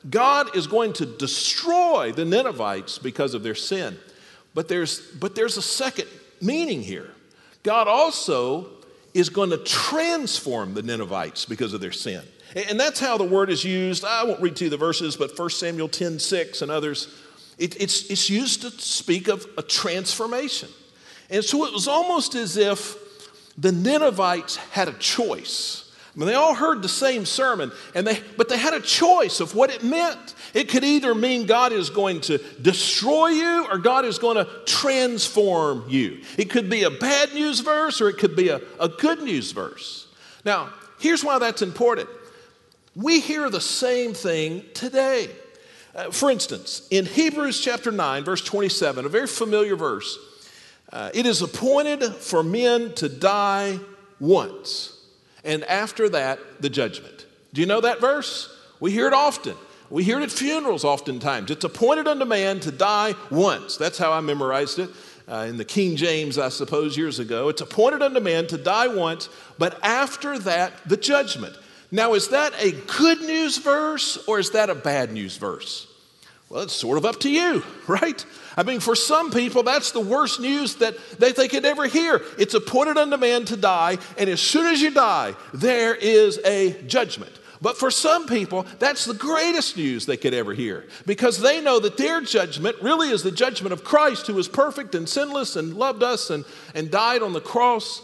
God 0.08 0.56
is 0.56 0.66
going 0.66 0.94
to 0.94 1.04
destroy 1.04 2.10
the 2.12 2.24
Ninevites 2.24 2.98
because 2.98 3.34
of 3.34 3.42
their 3.42 3.54
sin. 3.54 3.98
But 4.54 4.66
there's, 4.66 4.98
but 4.98 5.34
there's 5.34 5.58
a 5.58 5.62
second 5.62 6.08
meaning 6.40 6.82
here. 6.82 7.10
God 7.62 7.86
also 7.86 8.79
is 9.14 9.28
going 9.28 9.50
to 9.50 9.58
transform 9.58 10.74
the 10.74 10.82
Ninevites 10.82 11.44
because 11.44 11.74
of 11.74 11.80
their 11.80 11.92
sin. 11.92 12.22
And 12.68 12.78
that's 12.78 12.98
how 12.98 13.16
the 13.16 13.24
word 13.24 13.50
is 13.50 13.64
used. 13.64 14.04
I 14.04 14.24
won't 14.24 14.40
read 14.40 14.56
to 14.56 14.64
you 14.64 14.70
the 14.70 14.76
verses, 14.76 15.16
but 15.16 15.38
1 15.38 15.50
Samuel 15.50 15.88
10 15.88 16.18
6 16.18 16.62
and 16.62 16.70
others, 16.70 17.14
it, 17.58 17.80
it's, 17.80 18.10
it's 18.10 18.28
used 18.28 18.62
to 18.62 18.70
speak 18.70 19.28
of 19.28 19.46
a 19.56 19.62
transformation. 19.62 20.68
And 21.28 21.44
so 21.44 21.64
it 21.64 21.72
was 21.72 21.86
almost 21.86 22.34
as 22.34 22.56
if 22.56 22.96
the 23.56 23.70
Ninevites 23.70 24.56
had 24.56 24.88
a 24.88 24.94
choice. 24.94 25.89
I 26.14 26.18
mean, 26.18 26.26
they 26.26 26.34
all 26.34 26.54
heard 26.54 26.82
the 26.82 26.88
same 26.88 27.24
sermon, 27.24 27.70
and 27.94 28.04
they, 28.04 28.20
but 28.36 28.48
they 28.48 28.58
had 28.58 28.74
a 28.74 28.80
choice 28.80 29.38
of 29.38 29.54
what 29.54 29.70
it 29.70 29.84
meant. 29.84 30.34
It 30.54 30.68
could 30.68 30.82
either 30.82 31.14
mean 31.14 31.46
God 31.46 31.72
is 31.72 31.88
going 31.88 32.20
to 32.22 32.38
destroy 32.60 33.28
you 33.28 33.66
or 33.70 33.78
God 33.78 34.04
is 34.04 34.18
going 34.18 34.36
to 34.36 34.50
transform 34.66 35.84
you. 35.88 36.20
It 36.36 36.50
could 36.50 36.68
be 36.68 36.82
a 36.82 36.90
bad 36.90 37.32
news 37.32 37.60
verse 37.60 38.00
or 38.00 38.08
it 38.08 38.18
could 38.18 38.34
be 38.34 38.48
a, 38.48 38.60
a 38.80 38.88
good 38.88 39.22
news 39.22 39.52
verse. 39.52 40.08
Now, 40.44 40.72
here's 40.98 41.22
why 41.22 41.38
that's 41.38 41.62
important 41.62 42.08
we 42.96 43.20
hear 43.20 43.48
the 43.48 43.60
same 43.60 44.14
thing 44.14 44.64
today. 44.74 45.30
Uh, 45.94 46.10
for 46.10 46.30
instance, 46.30 46.86
in 46.90 47.06
Hebrews 47.06 47.60
chapter 47.60 47.90
9, 47.90 48.24
verse 48.24 48.44
27, 48.44 49.04
a 49.04 49.08
very 49.08 49.26
familiar 49.26 49.76
verse, 49.76 50.18
uh, 50.92 51.10
it 51.14 51.26
is 51.26 51.40
appointed 51.42 52.02
for 52.02 52.42
men 52.42 52.94
to 52.94 53.08
die 53.08 53.78
once, 54.18 54.99
and 55.44 55.64
after 55.64 56.08
that, 56.10 56.38
the 56.60 56.70
judgment. 56.70 57.26
Do 57.52 57.60
you 57.60 57.66
know 57.66 57.80
that 57.80 58.00
verse? 58.00 58.54
We 58.78 58.92
hear 58.92 59.06
it 59.06 59.12
often. 59.12 59.56
We 59.90 60.04
hear 60.04 60.20
it 60.20 60.22
at 60.22 60.30
funerals 60.30 60.84
oftentimes. 60.84 61.50
It's 61.50 61.64
appointed 61.64 62.06
unto 62.06 62.24
man 62.24 62.60
to 62.60 62.70
die 62.70 63.14
once. 63.30 63.76
That's 63.76 63.98
how 63.98 64.12
I 64.12 64.20
memorized 64.20 64.78
it. 64.78 64.90
Uh, 65.28 65.46
in 65.48 65.56
the 65.56 65.64
King 65.64 65.96
James, 65.96 66.38
I 66.38 66.48
suppose, 66.48 66.96
years 66.96 67.20
ago. 67.20 67.48
It's 67.48 67.60
appointed 67.60 68.02
unto 68.02 68.18
man 68.18 68.48
to 68.48 68.58
die 68.58 68.88
once, 68.88 69.28
but 69.58 69.78
after 69.84 70.38
that, 70.40 70.72
the 70.86 70.96
judgment. 70.96 71.56
Now, 71.92 72.14
is 72.14 72.28
that 72.28 72.52
a 72.58 72.72
good 72.72 73.20
news 73.20 73.58
verse 73.58 74.16
or 74.26 74.38
is 74.38 74.50
that 74.52 74.70
a 74.70 74.74
bad 74.74 75.12
news 75.12 75.36
verse? 75.36 75.86
Well, 76.48 76.62
it's 76.62 76.72
sort 76.72 76.98
of 76.98 77.04
up 77.04 77.20
to 77.20 77.30
you, 77.30 77.62
right? 77.86 78.24
I 78.60 78.62
mean, 78.62 78.80
for 78.80 78.94
some 78.94 79.30
people, 79.30 79.62
that's 79.62 79.92
the 79.92 80.00
worst 80.00 80.38
news 80.38 80.74
that 80.76 80.94
they, 81.18 81.32
they 81.32 81.48
could 81.48 81.64
ever 81.64 81.86
hear. 81.86 82.20
It's 82.38 82.52
appointed 82.52 82.98
unto 82.98 83.16
man 83.16 83.46
to 83.46 83.56
die, 83.56 83.96
and 84.18 84.28
as 84.28 84.38
soon 84.38 84.66
as 84.66 84.82
you 84.82 84.90
die, 84.90 85.34
there 85.54 85.94
is 85.94 86.38
a 86.44 86.72
judgment. 86.82 87.32
But 87.62 87.78
for 87.78 87.90
some 87.90 88.26
people, 88.26 88.66
that's 88.78 89.06
the 89.06 89.14
greatest 89.14 89.78
news 89.78 90.04
they 90.04 90.18
could 90.18 90.34
ever 90.34 90.52
hear 90.52 90.84
because 91.06 91.40
they 91.40 91.62
know 91.62 91.80
that 91.80 91.96
their 91.96 92.20
judgment 92.20 92.76
really 92.82 93.08
is 93.08 93.22
the 93.22 93.30
judgment 93.30 93.72
of 93.72 93.82
Christ, 93.82 94.26
who 94.26 94.38
is 94.38 94.46
perfect 94.46 94.94
and 94.94 95.08
sinless 95.08 95.56
and 95.56 95.72
loved 95.72 96.02
us 96.02 96.28
and, 96.28 96.44
and 96.74 96.90
died 96.90 97.22
on 97.22 97.32
the 97.32 97.40
cross. 97.40 98.02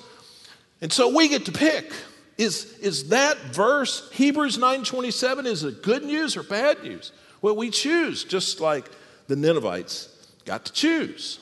And 0.80 0.90
so 0.90 1.14
we 1.14 1.28
get 1.28 1.44
to 1.44 1.52
pick. 1.52 1.92
Is, 2.38 2.78
is 2.78 3.10
that 3.10 3.36
verse, 3.52 4.10
Hebrews 4.12 4.56
9.27, 4.56 5.44
is 5.44 5.64
it 5.64 5.82
good 5.82 6.02
news 6.02 6.34
or 6.34 6.42
bad 6.42 6.82
news? 6.82 7.12
Well, 7.42 7.56
we 7.56 7.68
choose, 7.68 8.24
just 8.24 8.58
like 8.58 8.90
the 9.28 9.36
Ninevites 9.36 10.15
got 10.46 10.64
to 10.64 10.72
choose. 10.72 11.40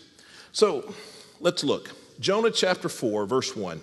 So 0.51 0.93
let's 1.41 1.63
look. 1.63 1.91
Jonah 2.19 2.51
chapter 2.51 2.89
4, 2.89 3.27
verse 3.27 3.55
1. 3.55 3.81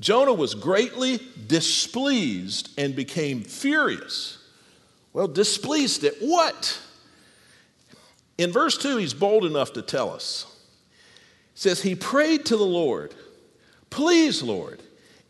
Jonah 0.00 0.32
was 0.32 0.54
greatly 0.54 1.20
displeased 1.46 2.70
and 2.78 2.96
became 2.96 3.42
furious. 3.42 4.38
Well, 5.12 5.28
displeased 5.28 6.04
at 6.04 6.14
what? 6.20 6.80
In 8.38 8.52
verse 8.52 8.78
2, 8.78 8.96
he's 8.98 9.14
bold 9.14 9.44
enough 9.44 9.72
to 9.72 9.82
tell 9.82 10.10
us. 10.10 10.46
Says, 11.54 11.82
He 11.82 11.94
prayed 11.94 12.46
to 12.46 12.56
the 12.56 12.64
Lord, 12.64 13.14
Please, 13.90 14.42
Lord, 14.42 14.80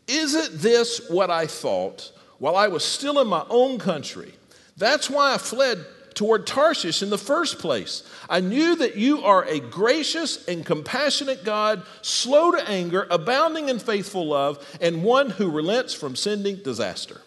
isn't 0.07 0.59
this 0.59 1.09
what 1.09 1.31
I 1.31 1.47
thought 1.47 2.11
while 2.37 2.55
I 2.55 2.67
was 2.67 2.85
still 2.85 3.19
in 3.19 3.27
my 3.27 3.45
own 3.49 3.79
country? 3.79 4.33
That's 4.77 5.09
why 5.09 5.33
I 5.33 5.37
fled 5.37 5.83
toward 6.19 6.45
Tarshish 6.45 7.01
in 7.01 7.09
the 7.09 7.17
first 7.17 7.59
place. 7.59 8.03
I 8.29 8.41
knew 8.41 8.75
that 8.75 8.97
you 8.97 9.23
are 9.23 9.45
a 9.45 9.61
gracious 9.61 10.45
and 10.49 10.65
compassionate 10.65 11.45
God, 11.45 11.81
slow 12.01 12.51
to 12.51 12.69
anger, 12.69 13.07
abounding 13.09 13.69
in 13.69 13.79
faithful 13.79 14.27
love, 14.27 14.59
and 14.81 15.01
one 15.01 15.29
who 15.29 15.49
relents 15.49 15.93
from 15.93 16.17
sending 16.17 16.57
disaster. 16.57 17.21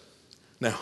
Now, 0.61 0.79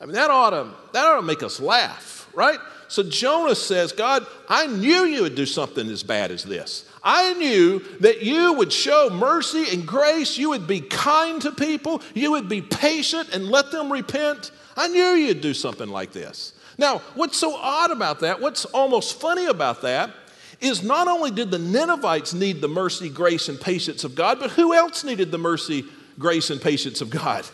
I 0.00 0.06
mean, 0.06 0.16
that 0.16 0.32
ought 0.32 0.50
to, 0.50 0.70
that 0.92 1.06
ought 1.06 1.20
to 1.20 1.22
make 1.22 1.44
us 1.44 1.60
laugh, 1.60 2.28
right? 2.34 2.58
So 2.88 3.04
Jonah 3.04 3.54
says, 3.54 3.92
God, 3.92 4.26
I 4.48 4.66
knew 4.66 5.04
you 5.04 5.22
would 5.22 5.36
do 5.36 5.46
something 5.46 5.88
as 5.88 6.02
bad 6.02 6.32
as 6.32 6.42
this. 6.42 6.90
I 7.04 7.34
knew 7.34 7.84
that 8.00 8.20
you 8.20 8.54
would 8.54 8.72
show 8.72 9.10
mercy 9.10 9.66
and 9.72 9.86
grace. 9.86 10.38
You 10.38 10.50
would 10.50 10.66
be 10.66 10.80
kind 10.80 11.40
to 11.42 11.52
people. 11.52 12.02
You 12.14 12.32
would 12.32 12.48
be 12.48 12.62
patient 12.62 13.28
and 13.32 13.48
let 13.48 13.70
them 13.70 13.92
repent. 13.92 14.50
I 14.76 14.88
knew 14.88 15.14
you'd 15.14 15.40
do 15.40 15.54
something 15.54 15.88
like 15.88 16.10
this. 16.10 16.54
Now, 16.78 16.98
what's 17.14 17.36
so 17.36 17.56
odd 17.56 17.90
about 17.90 18.20
that, 18.20 18.40
what's 18.40 18.64
almost 18.64 19.20
funny 19.20 19.46
about 19.46 19.82
that, 19.82 20.10
is 20.60 20.82
not 20.82 21.08
only 21.08 21.30
did 21.30 21.50
the 21.50 21.58
Ninevites 21.58 22.32
need 22.32 22.60
the 22.60 22.68
mercy, 22.68 23.08
grace, 23.08 23.48
and 23.48 23.60
patience 23.60 24.04
of 24.04 24.14
God, 24.14 24.40
but 24.40 24.50
who 24.50 24.72
else 24.74 25.04
needed 25.04 25.30
the 25.30 25.38
mercy, 25.38 25.84
grace, 26.18 26.50
and 26.50 26.60
patience 26.60 27.00
of 27.00 27.10
God? 27.10 27.44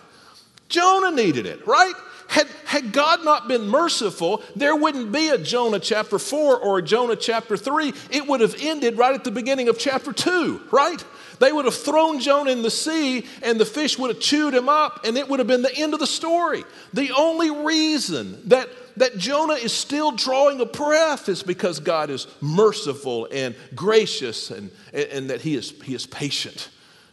Jonah 0.68 1.10
needed 1.10 1.46
it, 1.46 1.66
right? 1.66 1.94
Had, 2.28 2.46
had 2.64 2.92
God 2.92 3.24
not 3.24 3.48
been 3.48 3.68
merciful, 3.68 4.42
there 4.56 4.74
wouldn't 4.74 5.12
be 5.12 5.28
a 5.28 5.38
Jonah 5.38 5.78
chapter 5.78 6.18
4 6.18 6.58
or 6.58 6.78
a 6.78 6.82
Jonah 6.82 7.16
chapter 7.16 7.56
3. 7.56 7.92
It 8.10 8.26
would 8.26 8.40
have 8.40 8.56
ended 8.58 8.96
right 8.96 9.14
at 9.14 9.24
the 9.24 9.30
beginning 9.30 9.68
of 9.68 9.78
chapter 9.78 10.12
2, 10.12 10.68
right? 10.70 11.04
They 11.38 11.52
would 11.52 11.66
have 11.66 11.74
thrown 11.74 12.20
Jonah 12.20 12.50
in 12.50 12.62
the 12.62 12.70
sea 12.70 13.26
and 13.42 13.60
the 13.60 13.66
fish 13.66 13.98
would 13.98 14.08
have 14.08 14.20
chewed 14.20 14.54
him 14.54 14.70
up 14.70 15.04
and 15.04 15.18
it 15.18 15.28
would 15.28 15.38
have 15.38 15.46
been 15.46 15.62
the 15.62 15.76
end 15.76 15.92
of 15.92 16.00
the 16.00 16.06
story. 16.06 16.64
The 16.94 17.12
only 17.12 17.50
reason 17.50 18.40
that 18.48 18.68
that 18.96 19.18
Jonah 19.18 19.54
is 19.54 19.72
still 19.72 20.12
drawing 20.12 20.60
a 20.60 20.66
breath 20.66 21.28
is 21.28 21.42
because 21.42 21.80
God 21.80 22.10
is 22.10 22.26
merciful 22.40 23.28
and 23.32 23.54
gracious 23.74 24.50
and, 24.50 24.70
and 24.92 25.30
that 25.30 25.40
he 25.40 25.54
is, 25.54 25.70
he 25.82 25.94
is 25.94 26.06
patient. 26.06 26.70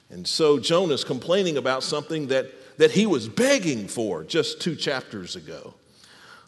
And 0.09 0.27
so 0.27 0.59
Jonah 0.59 0.93
is 0.93 1.03
complaining 1.03 1.57
about 1.57 1.83
something 1.83 2.27
that, 2.27 2.77
that 2.77 2.91
he 2.91 3.05
was 3.05 3.27
begging 3.27 3.87
for 3.87 4.23
just 4.23 4.61
two 4.61 4.75
chapters 4.75 5.35
ago. 5.35 5.73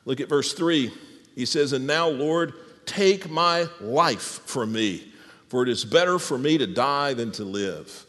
Look 0.05 0.19
at 0.19 0.29
verse 0.29 0.53
3. 0.53 0.91
He 1.35 1.45
says, 1.45 1.73
And 1.73 1.87
now, 1.87 2.09
Lord, 2.09 2.53
take 2.85 3.29
my 3.29 3.67
life 3.79 4.41
from 4.45 4.73
me, 4.73 5.13
for 5.47 5.63
it 5.63 5.69
is 5.69 5.85
better 5.85 6.19
for 6.19 6.37
me 6.37 6.57
to 6.57 6.67
die 6.67 7.13
than 7.13 7.31
to 7.33 7.43
live. 7.45 8.05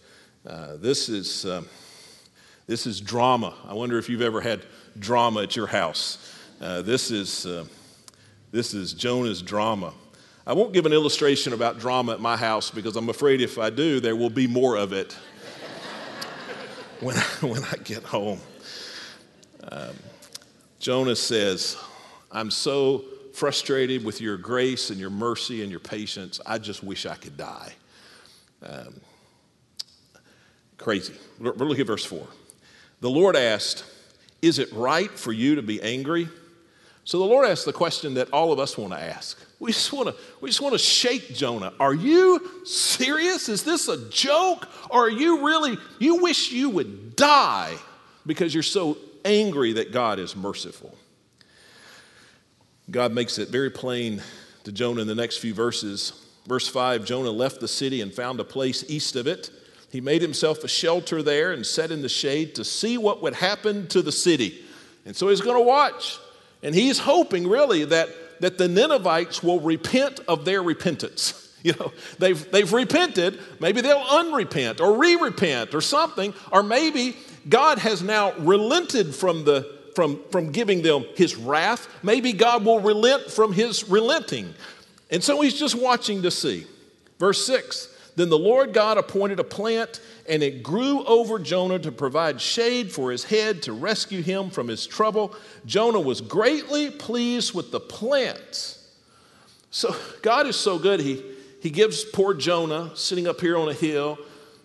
Uh, 0.47 0.77
this, 0.77 1.09
is, 1.09 1.47
uh, 1.47 1.63
this 2.67 2.87
is 2.87 3.01
drama. 3.01 3.55
I 3.67 3.75
wonder 3.75 3.97
if 3.97 4.09
you've 4.09 4.23
ever 4.23 4.41
had 4.41 4.65
drama 4.99 5.43
at 5.43 5.57
your 5.57 5.69
house. 5.69 6.34
Uh, 6.61 6.83
this, 6.83 7.11
is, 7.11 7.47
uh, 7.47 7.65
this 8.53 8.75
is 8.75 8.93
Jonah's 8.93 9.43
drama. 9.43 9.93
I 10.47 10.53
won't 10.53 10.73
give 10.73 10.87
an 10.87 10.93
illustration 10.93 11.53
about 11.53 11.79
drama 11.79 12.13
at 12.13 12.21
my 12.21 12.37
house 12.37 12.71
because 12.71 12.97
I'm 12.97 13.09
afraid 13.09 13.41
if 13.41 13.59
I 13.59 13.71
do, 13.71 13.99
there 13.99 14.15
will 14.15 14.31
be 14.31 14.47
more 14.47 14.77
of 14.77 14.93
it 14.93 15.13
when, 17.01 17.17
I, 17.17 17.23
when 17.41 17.65
I 17.65 17.77
get 17.83 18.03
home. 18.05 18.41
Um, 19.71 19.95
Jonah 20.79 21.17
says, 21.17 21.77
I'm 22.31 22.51
so 22.51 23.05
frustrated 23.33 24.05
with 24.05 24.21
your 24.21 24.37
grace 24.37 24.91
and 24.91 25.01
your 25.01 25.11
mercy 25.11 25.63
and 25.63 25.71
your 25.71 25.81
patience. 25.81 26.41
I 26.47 26.59
just 26.59 26.85
wish 26.85 27.05
I 27.05 27.17
could 27.17 27.37
die. 27.37 27.73
Um, 28.63 29.01
crazy. 30.79 31.15
Look 31.41 31.79
at 31.79 31.87
verse 31.87 32.05
4. 32.05 32.27
The 33.01 33.11
Lord 33.11 33.35
asked, 33.35 33.85
Is 34.41 34.59
it 34.59 34.73
right 34.73 35.11
for 35.11 35.33
you 35.33 35.57
to 35.57 35.63
be 35.63 35.83
angry? 35.83 36.29
So 37.05 37.19
the 37.19 37.25
Lord 37.25 37.47
asked 37.47 37.67
the 37.67 37.73
question 37.73 38.15
that 38.15 38.31
all 38.31 38.51
of 38.51 38.59
us 38.59 38.79
want 38.79 38.95
to 38.95 38.99
ask. 38.99 39.39
We 39.61 39.73
just 39.73 39.93
want 39.93 40.09
to, 40.09 40.17
we 40.41 40.49
just 40.49 40.63
want 40.63 40.73
to 40.73 40.79
shake 40.79 41.35
Jonah. 41.35 41.75
Are 41.79 41.93
you 41.93 42.65
serious? 42.65 43.51
Is 43.51 43.63
this 43.63 43.89
a 43.89 44.09
joke? 44.09 44.69
Or 44.89 45.07
are 45.07 45.11
you 45.11 45.47
really, 45.47 45.77
you 45.99 46.17
wish 46.17 46.51
you 46.51 46.71
would 46.71 47.15
die 47.15 47.75
because 48.27 48.55
you're 48.55 48.63
so 48.63 48.97
angry 49.25 49.75
that 49.75 49.93
God 49.93 50.19
is 50.19 50.35
merciful? 50.35 50.97
God 52.91 53.13
makes 53.13 53.39
it 53.39 53.49
very 53.49 53.71
plain 53.71 54.23
to 54.65 54.73
Jonah 54.73 55.03
in 55.03 55.07
the 55.07 55.15
next 55.15 55.39
few 55.39 55.53
verses. 55.53 56.13
Verse 56.47 56.69
5 56.69 57.05
Jonah 57.05 57.31
left 57.31 57.61
the 57.61 57.69
city 57.69 58.01
and 58.01 58.13
found 58.13 58.41
a 58.41 58.45
place 58.45 58.83
east 58.89 59.15
of 59.17 59.27
it. 59.27 59.51
He 59.91 60.01
made 60.01 60.23
himself 60.23 60.65
a 60.65 60.69
shelter 60.69 61.23
there 61.23 61.53
and 61.53 61.65
sat 61.65 61.91
in 61.91 62.03
the 62.03 62.09
shade 62.09 62.55
to 62.57 62.65
see 62.65 62.99
what 62.99 63.23
would 63.23 63.35
happen 63.35 63.87
to 63.89 64.03
the 64.03 64.11
city. 64.11 64.65
And 65.07 65.15
so 65.15 65.29
he's 65.29 65.43
going 65.43 65.57
to 65.57 65.63
watch. 65.63 66.19
And 66.65 66.75
he's 66.75 66.99
hoping 66.99 67.47
really 67.47 67.85
that, 67.85 68.09
that 68.41 68.59
the 68.59 68.67
Ninevites 68.67 69.43
will 69.43 69.61
repent 69.61 70.21
of 70.27 70.45
their 70.45 70.63
repentance. 70.63 71.41
You 71.65 71.73
know, 71.81 71.93
they've, 72.19 72.51
they've 72.51 72.71
repented. 72.71 73.41
Maybe 73.59 73.81
they'll 73.81 74.05
unrepent 74.07 74.83
or 74.83 74.99
re 74.99 75.17
repent 75.17 75.75
or 75.75 75.81
something. 75.81 76.35
Or 76.53 76.63
maybe 76.63 77.17
God 77.49 77.79
has 77.79 78.03
now 78.03 78.35
relented 78.35 79.15
from, 79.15 79.47
the, 79.47 79.79
from, 79.95 80.21
from 80.31 80.53
giving 80.53 80.83
them 80.83 81.07
his 81.17 81.37
wrath. 81.37 81.89
Maybe 82.03 82.35
God 82.35 82.67
will 82.67 82.81
relent 82.81 83.31
from 83.31 83.55
his 83.55 83.89
relenting. 83.89 84.53
And 85.11 85.25
so 85.25 85.41
he's 85.41 85.59
just 85.59 85.75
watching 85.75 86.21
to 86.21 86.31
see. 86.31 86.67
Verse 87.19 87.47
6 87.47 87.94
Then 88.17 88.29
the 88.29 88.39
Lord 88.39 88.73
God 88.73 88.97
appointed 88.97 89.41
a 89.41 89.45
plant 89.45 90.01
and 90.29 90.43
it 90.43 90.63
grew 90.63 91.05
over 91.05 91.39
Jonah 91.39 91.79
to 91.81 91.91
provide 91.91 92.41
shade 92.41 92.93
for 92.93 93.11
his 93.11 93.25
head 93.25 93.63
to 93.63 93.73
rescue 93.73 94.23
him 94.23 94.51
from 94.51 94.69
his 94.69 94.87
trouble. 94.87 95.35
Jonah 95.67 96.01
was 96.01 96.21
greatly 96.21 96.91
pleased 96.91 97.55
with 97.55 97.73
the 97.73 97.81
plant. 97.81 98.79
So 99.71 99.95
God 100.23 100.47
is 100.47 100.57
so 100.57 100.79
good. 100.79 101.01
He, 101.01 101.25
he 101.61 101.71
gives 101.71 102.05
poor 102.05 102.35
Jonah 102.35 102.93
sitting 102.95 103.27
up 103.27 103.41
here 103.41 103.59
on 103.59 103.69
a 103.69 103.75
hill, 103.75 104.19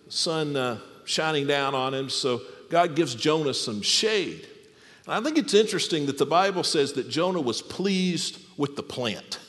sun 0.08 0.54
uh, 0.54 0.78
shining 1.04 1.48
down 1.48 1.74
on 1.74 1.92
him. 1.92 2.08
So 2.08 2.42
God 2.68 2.94
gives 2.94 3.16
Jonah 3.16 3.54
some 3.54 3.82
shade. 3.82 4.46
And 5.06 5.14
I 5.14 5.20
think 5.20 5.38
it's 5.38 5.54
interesting 5.54 6.06
that 6.06 6.18
the 6.18 6.26
Bible 6.26 6.62
says 6.62 6.92
that 6.92 7.08
Jonah 7.08 7.40
was 7.40 7.62
pleased 7.62 8.38
with 8.56 8.76
the 8.76 8.84
plant. 8.84 9.40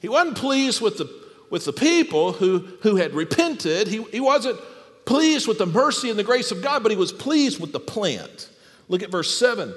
He 0.00 0.08
wasn't 0.08 0.38
pleased 0.38 0.80
with 0.80 0.98
the, 0.98 1.19
with 1.50 1.64
the 1.64 1.72
people 1.72 2.32
who, 2.32 2.60
who 2.82 2.96
had 2.96 3.12
repented. 3.12 3.88
He, 3.88 4.02
he 4.04 4.20
wasn't 4.20 4.58
pleased 5.04 5.48
with 5.48 5.58
the 5.58 5.66
mercy 5.66 6.08
and 6.08 6.18
the 6.18 6.24
grace 6.24 6.50
of 6.52 6.62
God, 6.62 6.82
but 6.82 6.92
he 6.92 6.96
was 6.96 7.12
pleased 7.12 7.60
with 7.60 7.72
the 7.72 7.80
plant. 7.80 8.48
Look 8.88 9.02
at 9.02 9.10
verse 9.10 9.36
7. 9.36 9.74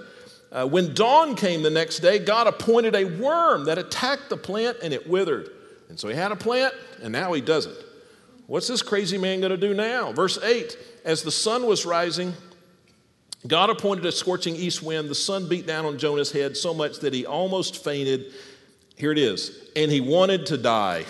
Uh, 0.51 0.67
when 0.67 0.93
dawn 0.93 1.35
came 1.35 1.63
the 1.63 1.71
next 1.71 1.99
day, 1.99 2.19
God 2.19 2.45
appointed 2.45 2.95
a 2.95 3.05
worm 3.05 3.65
that 3.65 3.79
attacked 3.79 4.29
the 4.29 4.37
plant 4.37 4.77
and 4.83 4.93
it 4.93 5.09
withered. 5.09 5.49
And 5.89 5.99
so 5.99 6.07
he 6.07 6.15
had 6.15 6.31
a 6.31 6.35
plant 6.35 6.73
and 7.01 7.11
now 7.11 7.33
he 7.33 7.41
doesn't. 7.41 7.75
What's 8.45 8.67
this 8.67 8.83
crazy 8.83 9.17
man 9.17 9.39
going 9.39 9.51
to 9.51 9.57
do 9.57 9.73
now? 9.73 10.11
Verse 10.11 10.37
8 10.41 10.77
As 11.05 11.23
the 11.23 11.31
sun 11.31 11.65
was 11.65 11.85
rising, 11.85 12.33
God 13.47 13.69
appointed 13.69 14.05
a 14.05 14.11
scorching 14.11 14.55
east 14.55 14.83
wind. 14.83 15.09
The 15.09 15.15
sun 15.15 15.49
beat 15.49 15.65
down 15.65 15.85
on 15.85 15.97
Jonah's 15.97 16.31
head 16.31 16.55
so 16.55 16.73
much 16.73 16.99
that 16.99 17.13
he 17.13 17.25
almost 17.25 17.83
fainted. 17.83 18.31
Here 18.95 19.11
it 19.11 19.17
is. 19.17 19.69
And 19.75 19.91
he 19.91 20.01
wanted 20.01 20.45
to 20.47 20.57
die. 20.57 21.05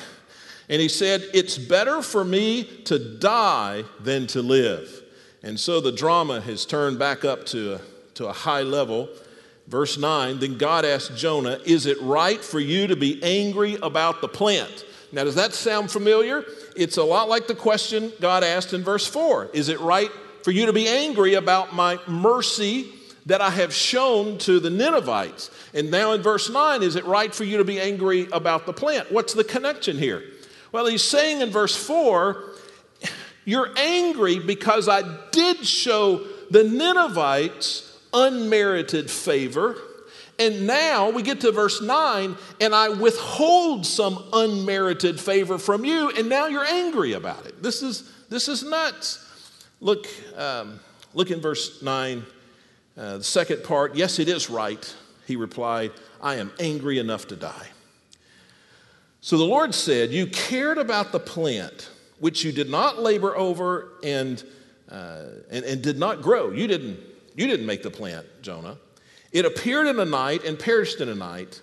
And 0.74 0.82
he 0.82 0.90
said, 0.90 1.30
It's 1.36 1.56
better 1.56 2.02
for 2.02 2.26
me 2.26 2.64
to 2.86 2.98
die 2.98 3.84
than 4.00 4.26
to 4.28 4.42
live. 4.42 5.04
And 5.44 5.60
so 5.60 5.80
the 5.80 5.92
drama 5.92 6.42
has 6.42 6.66
turned 6.66 6.98
back 6.98 7.24
up 7.24 7.46
to 7.48 7.76
a, 7.76 7.82
to 8.16 8.26
a 8.26 8.34
high 8.34 8.64
level. 8.64 9.08
Verse 9.68 10.00
9 10.00 10.40
Then 10.40 10.58
God 10.58 10.84
asked 10.84 11.16
Jonah, 11.16 11.60
Is 11.64 11.86
it 11.86 12.02
right 12.02 12.44
for 12.44 12.60
you 12.60 12.88
to 12.88 12.96
be 12.96 13.22
angry 13.22 13.78
about 13.84 14.22
the 14.22 14.28
plant? 14.28 14.84
Now, 15.12 15.24
does 15.26 15.36
that 15.36 15.54
sound 15.54 15.92
familiar? 15.92 16.44
It's 16.76 16.98
a 16.98 17.04
lot 17.04 17.30
like 17.30 17.46
the 17.46 17.54
question 17.54 18.12
God 18.20 18.44
asked 18.44 18.74
in 18.74 18.84
verse 18.84 19.06
4 19.06 19.52
Is 19.54 19.70
it 19.70 19.80
right 19.80 20.10
for 20.42 20.50
you 20.50 20.66
to 20.66 20.74
be 20.74 20.88
angry 20.88 21.36
about 21.36 21.76
my 21.76 22.00
mercy 22.08 22.90
that 23.28 23.42
I 23.42 23.52
have 23.52 23.76
shown 23.76 24.40
to 24.40 24.60
the 24.60 24.72
Ninevites? 24.72 25.52
And 25.76 25.92
now 25.92 26.14
in 26.14 26.24
verse 26.24 26.50
9, 26.50 26.82
is 26.82 26.96
it 26.96 27.06
right 27.06 27.34
for 27.34 27.44
you 27.44 27.58
to 27.58 27.64
be 27.64 27.80
angry 27.80 28.28
about 28.32 28.66
the 28.66 28.74
plant? 28.74 29.12
What's 29.12 29.36
the 29.36 29.44
connection 29.44 30.00
here? 30.00 30.24
Well, 30.74 30.88
he's 30.88 31.04
saying 31.04 31.42
in 31.42 31.52
verse 31.52 31.76
4, 31.76 32.44
You're 33.46 33.70
angry 33.78 34.40
because 34.40 34.90
I 34.90 35.04
did 35.32 35.66
show 35.66 36.26
the 36.50 36.64
Ninevites 36.64 37.98
unmerited 38.12 39.10
favor, 39.10 39.78
And 40.40 40.66
now 40.66 41.12
we 41.12 41.22
get 41.22 41.42
to 41.42 41.52
verse 41.52 41.80
9, 41.80 42.36
and 42.60 42.74
I 42.74 42.90
withhold 42.90 43.86
some 43.86 44.24
unmerited 44.34 45.20
favor 45.20 45.60
from 45.60 45.86
you, 45.86 46.10
and 46.10 46.28
now 46.28 46.48
you're 46.48 46.66
angry 46.66 47.14
about 47.14 47.46
it. 47.46 47.62
This 47.62 47.84
is, 47.84 48.12
this 48.30 48.48
is 48.48 48.64
nuts. 48.64 49.20
Look, 49.80 50.08
um, 50.36 50.80
look 51.14 51.30
in 51.30 51.40
verse 51.40 51.84
9, 51.84 52.26
uh, 52.98 53.18
the 53.18 53.24
second 53.24 53.64
part. 53.64 53.96
Yes, 53.96 54.18
it 54.18 54.28
is 54.28 54.50
right, 54.50 54.96
he 55.28 55.36
replied. 55.36 55.92
I 56.20 56.36
am 56.36 56.52
angry 56.60 56.98
enough 56.98 57.28
to 57.28 57.36
die. 57.36 57.68
So 59.24 59.38
the 59.38 59.46
Lord 59.46 59.74
said, 59.74 60.12
You 60.12 60.28
cared 60.28 60.78
about 60.78 61.14
the 61.14 61.20
plant 61.20 61.90
which 62.20 62.44
you 62.44 62.52
did 62.52 62.70
not 62.70 63.02
labor 63.02 63.34
over 63.38 63.94
and, 64.04 64.44
uh, 64.92 65.24
and, 65.50 65.64
and 65.64 65.82
did 65.82 65.98
not 65.98 66.22
grow. 66.22 66.52
You 66.52 66.68
didn't, 66.68 67.00
you 67.34 67.48
didn't 67.48 67.66
make 67.66 67.84
the 67.84 67.90
plant, 67.90 68.26
Jonah. 68.42 68.76
It 69.32 69.46
appeared 69.46 69.88
in 69.88 69.98
a 69.98 70.04
night 70.04 70.44
and 70.44 70.60
perished 70.60 71.00
in 71.00 71.08
a 71.08 71.16
night. 71.16 71.62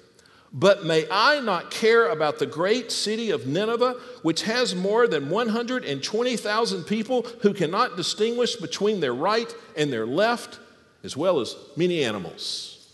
But 0.54 0.86
may 0.86 1.06
I 1.10 1.40
not 1.40 1.70
care 1.70 2.08
about 2.08 2.38
the 2.38 2.46
great 2.46 2.90
city 2.90 3.30
of 3.30 3.46
Nineveh, 3.46 3.94
which 4.22 4.44
has 4.44 4.74
more 4.74 5.06
than 5.06 5.28
120,000 5.28 6.84
people 6.84 7.26
who 7.42 7.52
cannot 7.52 7.94
distinguish 7.94 8.56
between 8.56 9.00
their 9.00 9.14
right 9.14 9.54
and 9.76 9.92
their 9.92 10.06
left, 10.06 10.58
as 11.04 11.14
well 11.14 11.40
as 11.40 11.54
many 11.76 12.04
animals? 12.04 12.88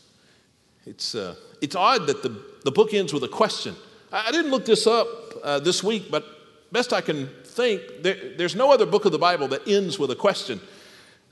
It's, 0.86 1.14
uh, 1.14 1.36
it's 1.60 1.76
odd 1.76 2.08
that 2.08 2.24
the, 2.24 2.42
the 2.64 2.72
book 2.72 2.92
ends 2.94 3.12
with 3.12 3.22
a 3.22 3.28
question. 3.28 3.76
I, 4.16 4.30
didn't 4.30 4.50
look 4.50 4.64
this 4.64 4.86
up 4.86 5.08
uh, 5.42 5.58
this 5.58 5.82
week, 5.82 6.10
but 6.10 6.24
best 6.72 6.92
I 6.92 7.00
can 7.00 7.28
think, 7.44 7.82
there, 8.02 8.16
there's 8.36 8.54
no 8.54 8.72
other 8.72 8.86
book 8.86 9.04
of 9.04 9.12
the 9.12 9.18
Bible 9.18 9.48
that 9.48 9.66
ends 9.68 9.98
with 9.98 10.10
a 10.10 10.16
question. 10.16 10.60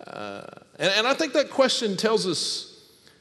Uh, 0.06 0.44
and, 0.78 0.92
and, 0.92 1.06
I 1.06 1.14
think 1.14 1.32
that 1.32 1.50
question 1.50 1.96
tells 1.96 2.26
us, 2.26 2.70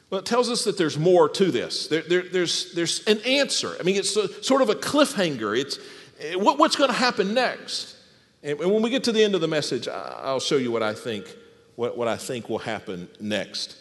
well, 0.09 0.19
it 0.19 0.25
tells 0.25 0.49
us 0.49 0.65
that 0.65 0.77
there's 0.77 0.97
more 0.97 1.29
to 1.29 1.51
this. 1.51 1.87
There, 1.87 2.01
there, 2.01 2.23
there's, 2.23 2.73
there's 2.73 3.05
an 3.05 3.19
answer. 3.19 3.75
I 3.79 3.83
mean, 3.83 3.95
it's 3.95 4.15
a, 4.17 4.43
sort 4.43 4.61
of 4.61 4.69
a 4.69 4.75
cliffhanger. 4.75 5.57
It's 5.57 5.79
eh, 6.19 6.35
what, 6.35 6.59
what's 6.59 6.75
going 6.75 6.89
to 6.89 6.95
happen 6.95 7.33
next. 7.33 7.95
And, 8.41 8.59
and 8.59 8.71
when 8.71 8.81
we 8.81 8.89
get 8.89 9.05
to 9.05 9.11
the 9.11 9.23
end 9.23 9.33
of 9.35 9.41
the 9.41 9.47
message, 9.47 9.87
I'll 9.87 10.41
show 10.41 10.57
you 10.57 10.71
what 10.71 10.83
I 10.83 10.93
think, 10.93 11.33
what, 11.75 11.97
what 11.97 12.07
I 12.07 12.17
think 12.17 12.49
will 12.49 12.59
happen 12.59 13.07
next. 13.19 13.77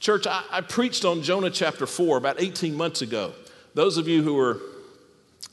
Church, 0.00 0.26
I, 0.26 0.42
I 0.50 0.60
preached 0.60 1.04
on 1.04 1.22
Jonah 1.22 1.50
chapter 1.50 1.86
4 1.86 2.18
about 2.18 2.40
18 2.40 2.74
months 2.74 3.00
ago. 3.00 3.32
Those 3.74 3.96
of 3.96 4.08
you 4.08 4.22
who 4.22 4.34
were 4.34 4.60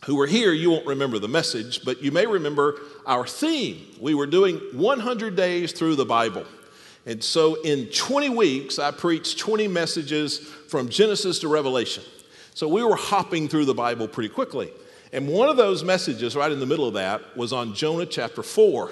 who 0.05 0.15
were 0.15 0.27
here, 0.27 0.53
you 0.53 0.69
won't 0.69 0.85
remember 0.85 1.19
the 1.19 1.27
message, 1.27 1.83
but 1.83 2.01
you 2.01 2.11
may 2.11 2.25
remember 2.25 2.79
our 3.05 3.25
theme. 3.25 3.85
We 3.99 4.13
were 4.13 4.27
doing 4.27 4.57
100 4.73 5.35
days 5.35 5.71
through 5.71 5.95
the 5.95 6.05
Bible. 6.05 6.45
And 7.05 7.23
so 7.23 7.55
in 7.61 7.87
20 7.87 8.29
weeks, 8.29 8.79
I 8.79 8.91
preached 8.91 9.39
20 9.39 9.67
messages 9.67 10.39
from 10.39 10.89
Genesis 10.89 11.39
to 11.39 11.47
Revelation. 11.47 12.03
So 12.53 12.67
we 12.67 12.83
were 12.83 12.95
hopping 12.95 13.47
through 13.47 13.65
the 13.65 13.73
Bible 13.73 14.07
pretty 14.07 14.29
quickly. 14.29 14.71
And 15.13 15.27
one 15.27 15.49
of 15.49 15.57
those 15.57 15.83
messages, 15.83 16.35
right 16.35 16.51
in 16.51 16.59
the 16.59 16.65
middle 16.65 16.87
of 16.87 16.93
that, 16.95 17.35
was 17.37 17.53
on 17.53 17.73
Jonah 17.73 18.05
chapter 18.05 18.43
4, 18.43 18.91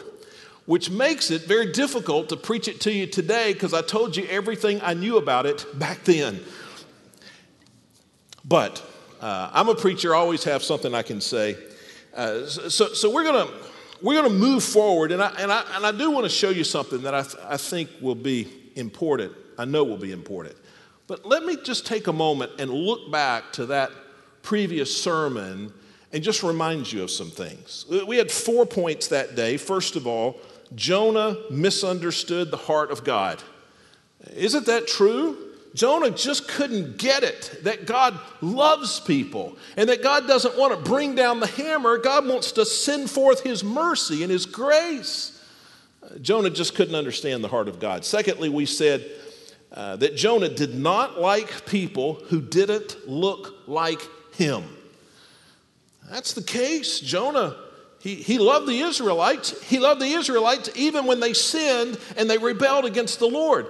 which 0.66 0.90
makes 0.90 1.30
it 1.30 1.44
very 1.44 1.72
difficult 1.72 2.30
to 2.30 2.38
preach 2.38 2.68
it 2.68 2.80
to 2.82 2.92
you 2.92 3.06
today 3.06 3.54
because 3.54 3.74
I 3.74 3.82
told 3.82 4.16
you 4.16 4.26
everything 4.28 4.80
I 4.82 4.94
knew 4.94 5.18
about 5.18 5.46
it 5.46 5.66
back 5.78 6.04
then. 6.06 6.40
But 8.46 8.82
uh, 9.26 9.50
I'm 9.54 9.70
a 9.70 9.76
preacher, 9.76 10.14
I 10.14 10.20
always 10.20 10.44
have 10.44 10.64
something 10.64 10.94
I 10.94 11.02
can 11.02 11.20
say. 11.20 11.58
Uh, 12.16 12.46
so, 12.46 12.94
so 12.94 13.12
we're 13.12 13.24
going 13.24 13.48
to 13.48 13.54
we're 14.00 14.22
to 14.22 14.30
move 14.30 14.64
forward, 14.64 15.12
and 15.12 15.20
I, 15.20 15.34
and 15.40 15.52
I, 15.52 15.64
and 15.76 15.84
I 15.84 15.92
do 15.92 16.12
want 16.12 16.26
to 16.26 16.30
show 16.30 16.52
you 16.52 16.64
something 16.64 17.02
that 17.02 17.16
I, 17.16 17.24
th- 17.24 17.44
I 17.44 17.58
think 17.58 17.90
will 18.02 18.14
be 18.14 18.48
important. 18.76 19.34
I 19.58 19.66
know 19.66 19.84
will 19.84 19.98
be 19.98 20.12
important. 20.12 20.56
But 21.08 21.26
let 21.26 21.44
me 21.44 21.58
just 21.64 21.88
take 21.88 22.06
a 22.06 22.14
moment 22.14 22.52
and 22.60 22.70
look 22.70 23.12
back 23.12 23.52
to 23.54 23.66
that 23.68 23.90
previous 24.44 24.96
sermon 24.96 25.74
and 26.14 26.24
just 26.24 26.44
remind 26.44 26.92
you 26.92 27.02
of 27.02 27.10
some 27.10 27.32
things. 27.32 27.88
We 28.08 28.18
had 28.18 28.30
four 28.30 28.68
points 28.68 29.08
that 29.08 29.36
day. 29.36 29.58
First 29.58 29.96
of 29.96 30.06
all, 30.06 30.40
Jonah 30.76 31.38
misunderstood 31.50 32.52
the 32.52 32.58
heart 32.58 32.92
of 32.92 33.04
God. 33.04 33.42
Isn't 34.36 34.68
that 34.68 34.88
true? 34.88 35.55
Jonah 35.76 36.10
just 36.10 36.48
couldn't 36.48 36.98
get 36.98 37.24
it 37.24 37.60
that 37.64 37.86
God 37.86 38.18
loves 38.42 39.00
people 39.02 39.58
and 39.76 39.90
that 39.90 40.02
God 40.02 40.26
doesn't 40.26 40.58
want 40.58 40.74
to 40.74 40.90
bring 40.90 41.16
down 41.16 41.42
the 41.42 41.48
hammer. 41.48 41.98
God 41.98 42.26
wants 42.26 42.54
to 42.54 42.66
send 42.66 43.10
forth 43.10 43.42
his 43.44 43.64
mercy 43.64 44.24
and 44.24 44.32
his 44.32 44.46
grace. 44.46 45.32
Jonah 46.22 46.50
just 46.50 46.76
couldn't 46.76 46.96
understand 46.96 47.44
the 47.44 47.50
heart 47.50 47.68
of 47.68 47.80
God. 47.80 48.06
Secondly, 48.06 48.48
we 48.48 48.66
said 48.66 49.06
uh, 49.72 49.98
that 49.98 50.16
Jonah 50.16 50.50
did 50.50 50.74
not 50.74 51.20
like 51.20 51.66
people 51.66 52.16
who 52.30 52.42
didn't 52.42 53.08
look 53.08 53.68
like 53.68 54.02
him. 54.34 54.64
That's 56.10 56.34
the 56.34 56.44
case. 56.44 57.02
Jonah, 57.02 57.58
he, 58.00 58.16
he 58.16 58.38
loved 58.38 58.68
the 58.68 58.80
Israelites. 58.80 59.62
He 59.64 59.80
loved 59.80 60.00
the 60.00 60.06
Israelites 60.06 60.70
even 60.76 61.06
when 61.06 61.20
they 61.20 61.34
sinned 61.34 62.00
and 62.16 62.30
they 62.30 62.38
rebelled 62.38 62.86
against 62.86 63.20
the 63.20 63.28
Lord. 63.28 63.68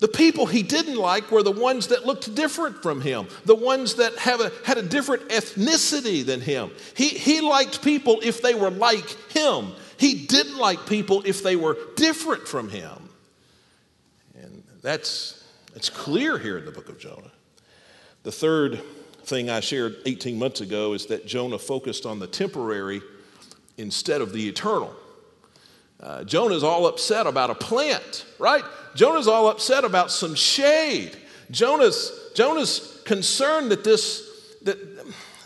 The 0.00 0.08
people 0.08 0.46
he 0.46 0.62
didn't 0.62 0.96
like 0.96 1.30
were 1.30 1.42
the 1.42 1.52
ones 1.52 1.88
that 1.88 2.06
looked 2.06 2.34
different 2.34 2.82
from 2.82 3.02
him, 3.02 3.28
the 3.44 3.54
ones 3.54 3.96
that 3.96 4.16
have 4.16 4.40
a, 4.40 4.50
had 4.64 4.78
a 4.78 4.82
different 4.82 5.28
ethnicity 5.28 6.24
than 6.24 6.40
him. 6.40 6.70
He, 6.96 7.08
he 7.08 7.42
liked 7.42 7.82
people 7.82 8.18
if 8.22 8.40
they 8.40 8.54
were 8.54 8.70
like 8.70 9.08
him. 9.30 9.72
He 9.98 10.26
didn't 10.26 10.56
like 10.56 10.86
people 10.86 11.22
if 11.26 11.42
they 11.42 11.54
were 11.54 11.76
different 11.96 12.48
from 12.48 12.70
him. 12.70 13.10
And 14.40 14.62
that's, 14.80 15.44
that's 15.74 15.90
clear 15.90 16.38
here 16.38 16.56
in 16.56 16.64
the 16.64 16.72
book 16.72 16.88
of 16.88 16.98
Jonah. 16.98 17.30
The 18.22 18.32
third 18.32 18.80
thing 19.24 19.50
I 19.50 19.60
shared 19.60 19.96
18 20.06 20.38
months 20.38 20.62
ago 20.62 20.94
is 20.94 21.06
that 21.06 21.26
Jonah 21.26 21.58
focused 21.58 22.06
on 22.06 22.18
the 22.18 22.26
temporary 22.26 23.02
instead 23.76 24.22
of 24.22 24.32
the 24.32 24.48
eternal. 24.48 24.94
Uh, 26.02 26.24
Jonah's 26.24 26.64
all 26.64 26.86
upset 26.86 27.26
about 27.26 27.50
a 27.50 27.54
plant, 27.54 28.24
right? 28.38 28.64
Jonah's 28.94 29.28
all 29.28 29.48
upset 29.48 29.84
about 29.84 30.10
some 30.10 30.34
shade. 30.34 31.16
Jonah's, 31.50 32.30
Jonah's 32.34 33.02
concerned 33.04 33.70
that 33.70 33.84
this, 33.84 34.56
that, 34.62 34.78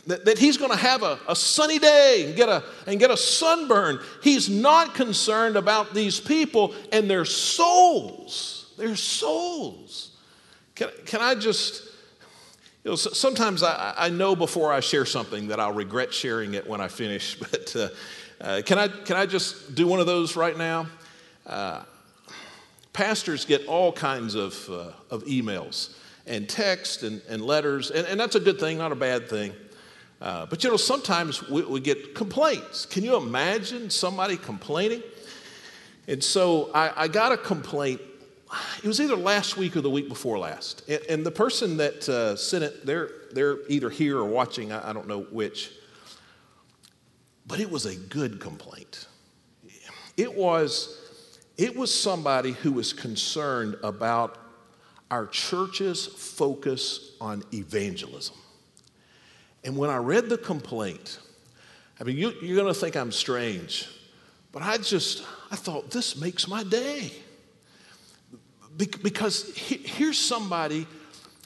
that, 0.07 0.25
that 0.25 0.38
he's 0.38 0.57
going 0.57 0.71
to 0.71 0.77
have 0.77 1.03
a, 1.03 1.19
a 1.29 1.35
sunny 1.35 1.79
day 1.79 2.25
and 2.27 2.37
get 2.37 2.49
a, 2.49 2.62
and 2.87 3.01
get 3.01 3.11
a 3.11 3.17
sunburn. 3.17 3.99
He's 4.23 4.49
not 4.49 4.95
concerned 4.95 5.57
about 5.57 5.93
these 5.93 6.21
people 6.21 6.75
and 6.93 7.11
their 7.11 7.25
souls. 7.25 8.73
Their 8.77 8.97
souls. 8.97 10.17
Can, 10.75 10.90
can 11.07 11.21
I 11.21 11.35
just, 11.35 11.85
you 12.85 12.90
know, 12.90 12.97
sometimes 12.97 13.62
I, 13.62 13.95
I 13.97 14.09
know 14.09 14.37
before 14.37 14.73
I 14.73 14.81
share 14.81 15.07
something 15.07 15.49
that 15.49 15.59
I'll 15.59 15.73
regret 15.73 16.12
sharing 16.12 16.55
it 16.55 16.69
when 16.69 16.81
I 16.81 16.88
finish, 16.88 17.35
but 17.38 17.75
uh, 17.75 17.88
uh, 18.40 18.62
can, 18.64 18.79
I, 18.79 18.88
can 18.88 19.16
I 19.16 19.27
just 19.27 19.75
do 19.75 19.87
one 19.87 20.01
of 20.01 20.07
those 20.07 20.37
right 20.37 20.57
now? 20.57 20.87
Uh, 21.47 21.83
pastors 22.92 23.44
get 23.44 23.66
all 23.66 23.92
kinds 23.92 24.35
of, 24.35 24.68
uh, 24.68 24.90
of 25.11 25.25
emails 25.25 25.94
and 26.27 26.49
text 26.49 27.03
and, 27.03 27.20
and 27.29 27.42
letters, 27.42 27.90
and, 27.90 28.07
and 28.07 28.18
that's 28.18 28.35
a 28.35 28.40
good 28.40 28.59
thing, 28.59 28.79
not 28.79 28.92
a 28.92 28.97
bad 28.97 29.29
thing. 29.29 29.53
Uh, 30.20 30.47
but 30.47 30.64
you 30.64 30.70
know, 30.70 30.77
sometimes 30.77 31.47
we, 31.49 31.62
we, 31.62 31.81
get 31.81 32.14
complaints. 32.14 32.87
Can 32.87 33.05
you 33.05 33.16
imagine 33.16 33.90
somebody 33.90 34.37
complaining? 34.37 35.03
And 36.09 36.23
so 36.23 36.70
I, 36.73 37.05
I, 37.05 37.09
got 37.09 37.33
a 37.33 37.37
complaint. 37.37 38.01
It 38.83 38.87
was 38.87 39.01
either 39.01 39.16
last 39.16 39.57
week 39.57 39.77
or 39.77 39.81
the 39.81 39.90
week 39.90 40.09
before 40.09 40.38
last. 40.38 40.88
And, 40.88 41.03
and 41.11 41.27
the 41.27 41.31
person 41.31 41.77
that 41.79 42.09
uh, 42.09 42.37
sent 42.37 42.64
it, 42.64 42.87
they're, 42.87 43.11
they're 43.33 43.59
either 43.68 43.90
here 43.90 44.18
or 44.18 44.25
watching, 44.25 44.73
I, 44.73 44.90
I 44.90 44.92
don't 44.92 45.09
know 45.09 45.23
which. 45.23 45.73
But 47.46 47.61
it 47.61 47.70
was 47.70 47.87
a 47.87 47.94
good 47.94 48.40
complaint. 48.40 49.07
It 50.16 50.35
was, 50.35 51.00
it 51.57 51.76
was 51.76 51.94
somebody 51.94 52.52
who 52.52 52.72
was 52.72 52.92
concerned 52.92 53.76
about 53.83 54.38
our 55.11 55.26
church's 55.26 56.07
focus 56.07 57.12
on 57.20 57.44
evangelism. 57.52 58.37
And 59.62 59.76
when 59.76 59.90
I 59.90 59.96
read 59.96 60.28
the 60.28 60.38
complaint, 60.38 61.18
I 62.00 62.04
mean, 62.04 62.16
you, 62.16 62.28
are 62.28 62.54
going 62.54 62.72
to 62.72 62.74
think 62.74 62.96
I'm 62.96 63.12
strange, 63.12 63.88
but 64.52 64.62
I 64.62 64.78
just, 64.78 65.24
I 65.50 65.57
thought, 65.57 65.90
this 65.90 66.16
makes 66.16 66.48
my 66.48 66.64
day. 66.64 67.12
Be- 68.76 68.90
because 69.02 69.54
he, 69.54 69.76
here's 69.76 70.18
somebody 70.18 70.87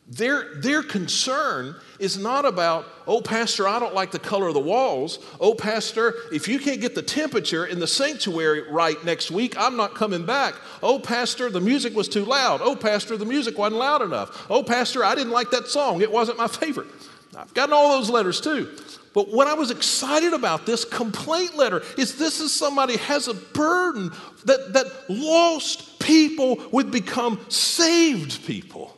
their, 0.09 0.55
their 0.55 0.83
concern 0.83 1.77
is 1.99 2.17
not 2.17 2.47
about, 2.47 2.87
oh, 3.07 3.21
Pastor, 3.21 3.69
I 3.69 3.79
don't 3.79 3.95
like 3.95 4.11
the 4.11 4.19
color 4.19 4.49
of 4.49 4.55
the 4.55 4.61
walls. 4.61 5.19
Oh, 5.39 5.53
Pastor, 5.53 6.15
if 6.33 6.49
you 6.49 6.59
can't 6.59 6.81
get 6.81 6.95
the 6.95 7.03
temperature 7.03 7.67
in 7.67 7.79
the 7.79 7.87
sanctuary 7.87 8.63
right 8.71 9.03
next 9.05 9.31
week, 9.31 9.55
I'm 9.59 9.77
not 9.77 9.95
coming 9.95 10.25
back. 10.25 10.55
Oh, 10.83 10.99
Pastor, 10.99 11.51
the 11.51 11.61
music 11.61 11.95
was 11.95 12.09
too 12.09 12.25
loud. 12.25 12.61
Oh, 12.63 12.75
Pastor, 12.75 13.19
the 13.19 13.27
music 13.27 13.59
wasn't 13.59 13.81
loud 13.81 14.01
enough. 14.01 14.47
Oh, 14.49 14.63
Pastor, 14.63 15.05
I 15.05 15.15
didn't 15.15 15.33
like 15.33 15.51
that 15.51 15.67
song. 15.67 16.01
It 16.01 16.11
wasn't 16.11 16.39
my 16.39 16.49
favorite. 16.49 16.89
I've 17.37 17.53
gotten 17.53 17.75
all 17.75 17.99
those 17.99 18.09
letters 18.09 18.41
too. 18.41 18.75
But 19.13 19.31
what 19.31 19.47
I 19.47 19.55
was 19.55 19.71
excited 19.71 20.33
about 20.33 20.65
this 20.65 20.87
complaint 20.87 21.57
letter 21.57 21.83
is 21.99 22.17
this 22.17 22.41
is 22.41 22.53
somebody 22.53 22.97
has 22.97 23.29
a 23.29 23.35
burden 23.35 24.11
that, 24.47 24.73
that 24.73 24.87
lost 25.11 25.99
people 25.99 26.63
would 26.73 26.91
become 26.91 27.41
saved 27.51 28.47
people 28.47 28.98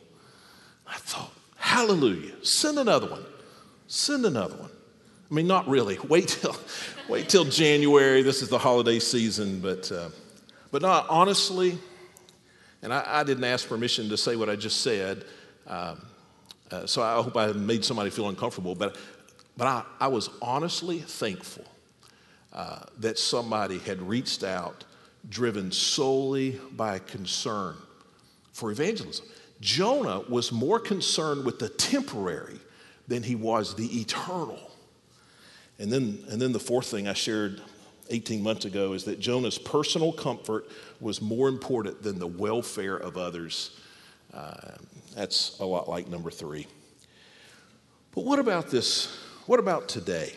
thought, 1.11 1.31
hallelujah, 1.57 2.33
send 2.43 2.79
another 2.79 3.09
one. 3.09 3.25
Send 3.87 4.25
another 4.25 4.55
one. 4.55 4.69
I 5.29 5.33
mean, 5.33 5.47
not 5.47 5.67
really. 5.67 5.97
Wait 6.09 6.29
till, 6.29 6.55
wait 7.09 7.29
till 7.29 7.45
January. 7.45 8.21
This 8.21 8.41
is 8.41 8.49
the 8.49 8.57
holiday 8.57 8.99
season, 8.99 9.59
but, 9.59 9.91
uh, 9.91 10.09
but 10.71 10.81
not 10.81 11.05
honestly. 11.09 11.77
And 12.81 12.93
I, 12.93 13.03
I, 13.05 13.23
didn't 13.23 13.43
ask 13.43 13.67
permission 13.67 14.09
to 14.09 14.17
say 14.17 14.35
what 14.35 14.49
I 14.49 14.55
just 14.55 14.81
said, 14.81 15.25
um, 15.67 16.05
uh, 16.71 16.85
so 16.85 17.01
I 17.01 17.21
hope 17.21 17.35
I 17.35 17.51
made 17.51 17.85
somebody 17.85 18.09
feel 18.09 18.29
uncomfortable. 18.29 18.75
But, 18.75 18.97
but 19.57 19.67
I, 19.67 19.83
I 19.99 20.07
was 20.07 20.29
honestly 20.41 20.99
thankful 20.99 21.65
uh, 22.53 22.83
that 22.99 23.19
somebody 23.19 23.77
had 23.79 24.01
reached 24.01 24.43
out, 24.43 24.85
driven 25.29 25.71
solely 25.71 26.59
by 26.71 26.99
concern 26.99 27.75
for 28.53 28.71
evangelism. 28.71 29.25
Jonah 29.61 30.21
was 30.27 30.51
more 30.51 30.79
concerned 30.79 31.45
with 31.45 31.59
the 31.59 31.69
temporary 31.69 32.59
than 33.07 33.23
he 33.23 33.35
was 33.35 33.75
the 33.75 34.01
eternal. 34.01 34.59
And 35.79 35.91
then, 35.91 36.23
and 36.29 36.41
then 36.41 36.51
the 36.51 36.59
fourth 36.59 36.87
thing 36.87 37.07
I 37.07 37.13
shared 37.13 37.61
18 38.09 38.43
months 38.43 38.65
ago 38.65 38.93
is 38.93 39.05
that 39.05 39.19
Jonah's 39.19 39.57
personal 39.57 40.11
comfort 40.11 40.67
was 40.99 41.21
more 41.21 41.47
important 41.47 42.03
than 42.03 42.19
the 42.19 42.27
welfare 42.27 42.97
of 42.97 43.17
others. 43.17 43.79
Uh, 44.33 44.71
that's 45.15 45.59
a 45.59 45.65
lot 45.65 45.87
like 45.87 46.07
number 46.07 46.31
three. 46.31 46.67
But 48.13 48.25
what 48.25 48.39
about 48.39 48.69
this? 48.69 49.15
What 49.45 49.59
about 49.59 49.87
today? 49.87 50.33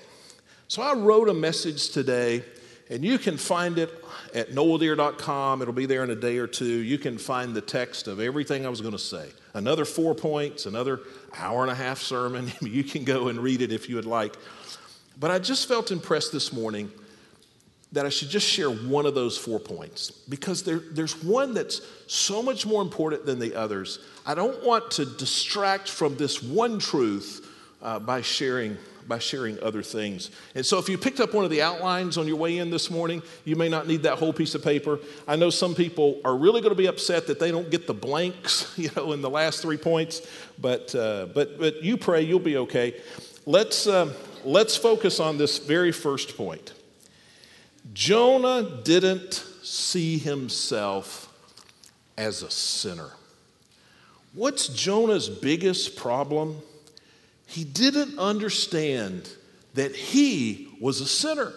So 0.69 0.83
I 0.83 0.95
wrote 0.95 1.29
a 1.29 1.35
message 1.35 1.91
today, 1.91 2.45
and 2.91 3.05
you 3.05 3.19
can 3.19 3.37
find 3.37 3.79
it 3.79 4.04
at 4.35 4.51
noeldeer.com. 4.51 5.63
It'll 5.63 5.73
be 5.73 5.87
there 5.87 6.03
in 6.03 6.11
a 6.11 6.17
day 6.17 6.39
or 6.39 6.47
two. 6.47 6.67
You 6.67 6.99
can 6.99 7.17
find 7.19 7.55
the 7.55 7.61
text 7.61 8.09
of 8.09 8.21
everything 8.21 8.67
I 8.67 8.69
was 8.69 8.81
going 8.81 8.93
to 8.93 8.99
say. 8.99 9.31
Another 9.55 9.85
four 9.85 10.15
points, 10.15 10.67
another 10.67 11.01
hour 11.39 11.63
and 11.63 11.71
a 11.71 11.75
half 11.75 12.01
sermon. 12.01 12.53
you 12.61 12.83
can 12.83 13.05
go 13.05 13.29
and 13.29 13.39
read 13.39 13.63
it 13.63 13.73
if 13.73 13.89
you 13.89 13.95
would 13.95 14.07
like. 14.07 14.35
But 15.19 15.31
I 15.31 15.39
just 15.39 15.69
felt 15.69 15.93
impressed 15.93 16.33
this 16.33 16.53
morning 16.53 16.91
that 17.93 18.05
I 18.05 18.09
should 18.09 18.29
just 18.29 18.49
share 18.49 18.71
one 18.71 19.07
of 19.07 19.15
those 19.15 19.39
four 19.39 19.61
points 19.61 20.11
because 20.11 20.65
there, 20.65 20.81
there's 20.81 21.23
one 21.23 21.55
that's 21.55 21.81
so 22.09 22.43
much 22.43 22.67
more 22.67 22.83
important 22.83 23.25
than 23.25 23.39
the 23.39 23.55
others. 23.55 24.01
I 24.27 24.35
don't 24.35 24.65
want 24.65 24.91
to 24.93 25.05
distract 25.05 25.89
from 25.89 26.17
this 26.17 26.43
one 26.43 26.81
truth 26.81 27.49
uh, 27.81 28.01
by 28.01 28.21
sharing 28.21 28.77
by 29.09 29.19
sharing 29.19 29.63
other 29.63 29.83
things. 29.83 30.31
And 30.55 30.65
so, 30.65 30.79
if 30.79 30.89
you 30.89 30.99
picked 30.99 31.21
up 31.21 31.35
one 31.35 31.45
of 31.45 31.51
the 31.51 31.63
outlines 31.63 32.19
on 32.19 32.27
your 32.27 32.37
way 32.37 32.59
in 32.59 32.71
this 32.71 32.91
morning, 32.91 33.23
you 33.45 33.57
may 33.57 33.69
not 33.69 33.87
need 33.87 34.03
that 34.05 34.19
whole 34.19 34.33
piece 34.33 34.55
of 34.55 34.63
paper. 34.63 34.99
I 35.27 35.37
know 35.37 35.51
some 35.51 35.75
people 35.75 36.21
are 36.25 36.37
really 36.37 36.61
going 36.61 36.73
to 36.73 36.79
be 36.79 36.87
upset 36.87 37.27
that 37.27 37.39
they 37.39 37.51
don't 37.51 37.71
get 37.71 37.87
the 37.87 37.95
blanks, 37.95 38.73
you 38.79 38.91
know, 38.97 39.13
in 39.13 39.23
the 39.23 39.31
last 39.31 39.63
three 39.63 39.77
points. 39.77 40.27
But 40.59 40.95
uh, 40.95 41.27
but 41.35 41.59
but 41.59 41.83
you 41.83 41.97
pray, 41.97 42.23
you'll 42.23 42.39
be 42.39 42.57
okay. 42.59 43.01
Let's 43.47 43.87
uh, 43.87 44.13
let's 44.45 44.77
focus 44.77 45.21
on 45.21 45.39
this 45.39 45.59
very 45.59 45.93
first 45.93 46.37
point. 46.37 46.73
Jonah 47.93 48.81
didn't 48.83 49.35
see 49.63 50.19
himself 50.19 51.31
as 52.17 52.43
a 52.43 52.51
sinner. 52.51 53.11
What's 54.33 54.69
Jonah's 54.69 55.29
biggest 55.29 55.97
problem? 55.97 56.61
He 57.47 57.65
didn't 57.65 58.19
understand 58.19 59.29
that 59.75 59.95
he 59.95 60.69
was 60.81 61.01
a 61.01 61.07
sinner. 61.07 61.53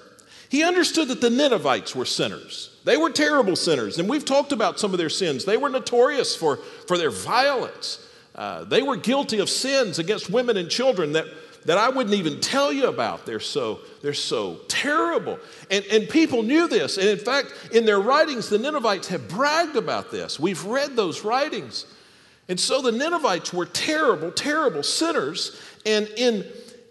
He 0.50 0.64
understood 0.64 1.10
that 1.10 1.22
the 1.22 1.30
Ninevites 1.30 1.96
were 1.96 2.06
sinners. 2.06 2.80
They 2.86 2.98
were 2.98 3.10
terrible 3.10 3.56
sinners, 3.56 4.00
and 4.00 4.08
we've 4.08 4.26
talked 4.26 4.52
about 4.52 4.80
some 4.80 4.94
of 4.94 4.98
their 4.98 5.10
sins. 5.10 5.44
They 5.44 5.58
were 5.58 5.70
notorious 5.70 6.36
for, 6.36 6.58
for 6.88 6.98
their 6.98 7.12
violence. 7.12 8.06
Uh, 8.34 8.64
they 8.64 8.82
were 8.82 8.96
guilty 8.96 9.40
of 9.40 9.50
sins 9.50 10.00
against 10.00 10.30
women 10.30 10.56
and 10.58 10.70
children 10.70 11.14
that, 11.14 11.26
that 11.66 11.78
I 11.78 11.90
wouldn't 11.90 12.16
even 12.16 12.40
tell 12.40 12.72
you 12.72 12.88
about. 12.88 13.26
They're 13.26 13.40
so, 13.40 13.80
they're 14.02 14.14
so 14.14 14.60
terrible. 14.68 15.40
And, 15.70 15.84
and 15.92 16.08
people 16.08 16.44
knew 16.44 16.68
this. 16.68 16.98
And 16.98 17.10
in 17.10 17.18
fact, 17.18 17.54
in 17.74 17.86
their 17.86 18.00
writings, 18.00 18.48
the 18.48 18.60
Ninevites 18.60 19.08
have 19.08 19.28
bragged 19.28 19.76
about 19.76 20.12
this. 20.12 20.40
We've 20.40 20.64
read 20.64 20.96
those 20.96 21.26
writings. 21.26 21.86
And 22.50 22.60
so 22.60 22.82
the 22.82 22.92
Ninevites 22.92 23.54
were 23.54 23.66
terrible, 23.66 24.32
terrible 24.32 24.84
sinners. 24.84 25.60
And 25.86 26.08
in, 26.16 26.46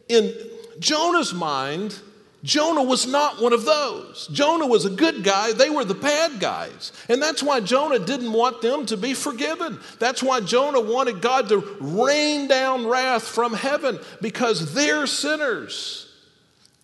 in 0.09 0.35
Jonah's 0.79 1.33
mind, 1.33 1.99
Jonah 2.43 2.83
was 2.83 3.07
not 3.07 3.43
one 3.43 3.53
of 3.53 3.65
those. 3.65 4.29
Jonah 4.33 4.67
was 4.67 4.85
a 4.85 4.91
good 4.91 5.25
guy, 5.25 5.53
they 5.53 5.71
were 5.71 5.85
the 5.85 5.95
bad 5.95 6.39
guys. 6.39 6.93
And 7.09 7.21
that's 7.21 7.43
why 7.43 7.61
Jonah 7.61 7.99
didn't 7.99 8.33
want 8.33 8.63
them 8.63 8.87
to 8.87 8.97
be 8.97 9.15
forgiven. 9.15 9.81
That's 9.99 10.23
why 10.23 10.41
Jonah 10.41 10.81
wanted 10.81 11.21
God 11.21 11.49
to 11.49 11.77
rain 11.81 12.47
down 12.47 12.87
wrath 12.87 13.25
from 13.25 13.53
heaven 13.53 13.99
because 14.21 14.75
they're 14.75 15.07
sinners 15.07 16.07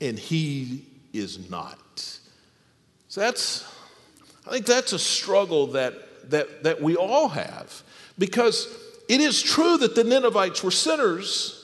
and 0.01 0.19
he 0.19 0.85
is 1.13 1.49
not. 1.49 1.79
So 3.09 3.21
that's, 3.21 3.65
I 4.47 4.51
think 4.51 4.67
that's 4.67 4.93
a 4.93 4.99
struggle 4.99 5.69
that, 5.69 5.95
that, 6.31 6.63
that 6.65 6.81
we 6.81 6.97
all 6.97 7.29
have 7.29 7.83
because 8.19 8.69
it 9.09 9.21
is 9.21 9.43
true 9.43 9.77
that 9.79 9.95
the 9.95 10.05
Ninevites 10.05 10.63
were 10.63 10.71
sinners. 10.71 11.59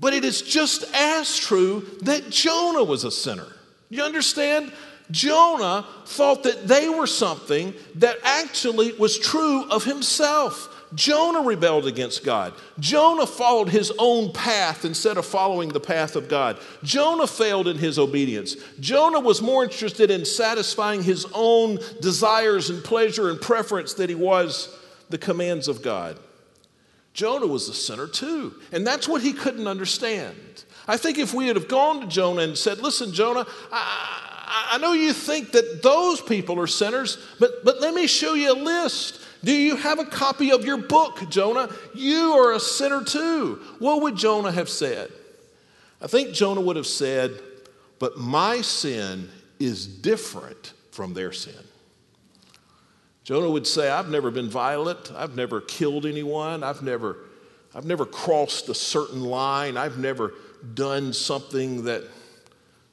But 0.00 0.14
it 0.14 0.24
is 0.24 0.42
just 0.42 0.84
as 0.94 1.36
true 1.36 1.80
that 2.02 2.30
Jonah 2.30 2.84
was 2.84 3.04
a 3.04 3.10
sinner. 3.10 3.48
You 3.90 4.02
understand? 4.02 4.72
Jonah 5.10 5.86
thought 6.04 6.42
that 6.44 6.68
they 6.68 6.88
were 6.88 7.06
something 7.06 7.74
that 7.96 8.18
actually 8.22 8.92
was 8.92 9.18
true 9.18 9.64
of 9.70 9.84
himself. 9.84 10.77
Jonah 10.94 11.42
rebelled 11.42 11.86
against 11.86 12.24
God. 12.24 12.54
Jonah 12.78 13.26
followed 13.26 13.68
his 13.68 13.92
own 13.98 14.32
path 14.32 14.84
instead 14.84 15.16
of 15.16 15.26
following 15.26 15.68
the 15.68 15.80
path 15.80 16.16
of 16.16 16.28
God. 16.28 16.58
Jonah 16.82 17.26
failed 17.26 17.68
in 17.68 17.76
his 17.78 17.98
obedience. 17.98 18.56
Jonah 18.80 19.20
was 19.20 19.42
more 19.42 19.64
interested 19.64 20.10
in 20.10 20.24
satisfying 20.24 21.02
his 21.02 21.26
own 21.34 21.78
desires 22.00 22.70
and 22.70 22.82
pleasure 22.82 23.30
and 23.30 23.40
preference 23.40 23.94
than 23.94 24.08
he 24.08 24.14
was 24.14 24.74
the 25.10 25.18
commands 25.18 25.68
of 25.68 25.82
God. 25.82 26.18
Jonah 27.12 27.46
was 27.46 27.68
a 27.68 27.74
sinner 27.74 28.06
too. 28.06 28.54
And 28.72 28.86
that's 28.86 29.08
what 29.08 29.22
he 29.22 29.32
couldn't 29.32 29.66
understand. 29.66 30.36
I 30.86 30.96
think 30.96 31.18
if 31.18 31.34
we 31.34 31.48
had 31.48 31.56
have 31.56 31.68
gone 31.68 32.00
to 32.00 32.06
Jonah 32.06 32.42
and 32.42 32.56
said, 32.56 32.78
Listen, 32.78 33.12
Jonah, 33.12 33.46
I, 33.72 34.70
I 34.72 34.78
know 34.78 34.92
you 34.92 35.12
think 35.12 35.52
that 35.52 35.82
those 35.82 36.20
people 36.20 36.58
are 36.60 36.66
sinners, 36.66 37.18
but, 37.38 37.64
but 37.64 37.80
let 37.80 37.92
me 37.92 38.06
show 38.06 38.34
you 38.34 38.52
a 38.52 38.54
list. 38.54 39.20
Do 39.44 39.52
you 39.52 39.76
have 39.76 39.98
a 39.98 40.04
copy 40.04 40.50
of 40.50 40.64
your 40.64 40.78
book, 40.78 41.28
Jonah? 41.30 41.70
You 41.94 42.32
are 42.32 42.52
a 42.52 42.60
sinner 42.60 43.04
too. 43.04 43.60
What 43.78 44.02
would 44.02 44.16
Jonah 44.16 44.52
have 44.52 44.68
said? 44.68 45.10
I 46.00 46.06
think 46.06 46.32
Jonah 46.32 46.60
would 46.60 46.76
have 46.76 46.86
said, 46.86 47.40
But 47.98 48.18
my 48.18 48.60
sin 48.60 49.30
is 49.58 49.86
different 49.86 50.72
from 50.90 51.14
their 51.14 51.32
sin. 51.32 51.54
Jonah 53.24 53.50
would 53.50 53.66
say, 53.66 53.90
I've 53.90 54.08
never 54.08 54.30
been 54.30 54.48
violent. 54.48 55.12
I've 55.14 55.36
never 55.36 55.60
killed 55.60 56.06
anyone. 56.06 56.64
I've 56.64 56.82
never, 56.82 57.18
I've 57.74 57.84
never 57.84 58.06
crossed 58.06 58.68
a 58.70 58.74
certain 58.74 59.22
line. 59.22 59.76
I've 59.76 59.98
never 59.98 60.32
done 60.74 61.12
something 61.12 61.84
that, 61.84 62.04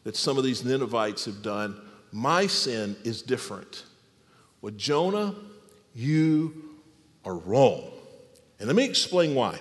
that 0.03 0.15
some 0.15 0.38
of 0.38 0.43
these 0.43 0.65
Ninevites 0.65 1.25
have 1.25 1.41
done. 1.41 1.79
My 2.12 2.47
sin 2.47 2.95
is 3.03 3.21
different. 3.21 3.84
Well, 4.62 4.73
Jonah, 4.75 5.36
you 5.95 6.53
are 7.23 7.36
wrong. 7.36 7.89
And 8.60 8.67
let 8.67 8.75
me 8.75 8.86
explain 8.86 9.34
why. 9.34 9.60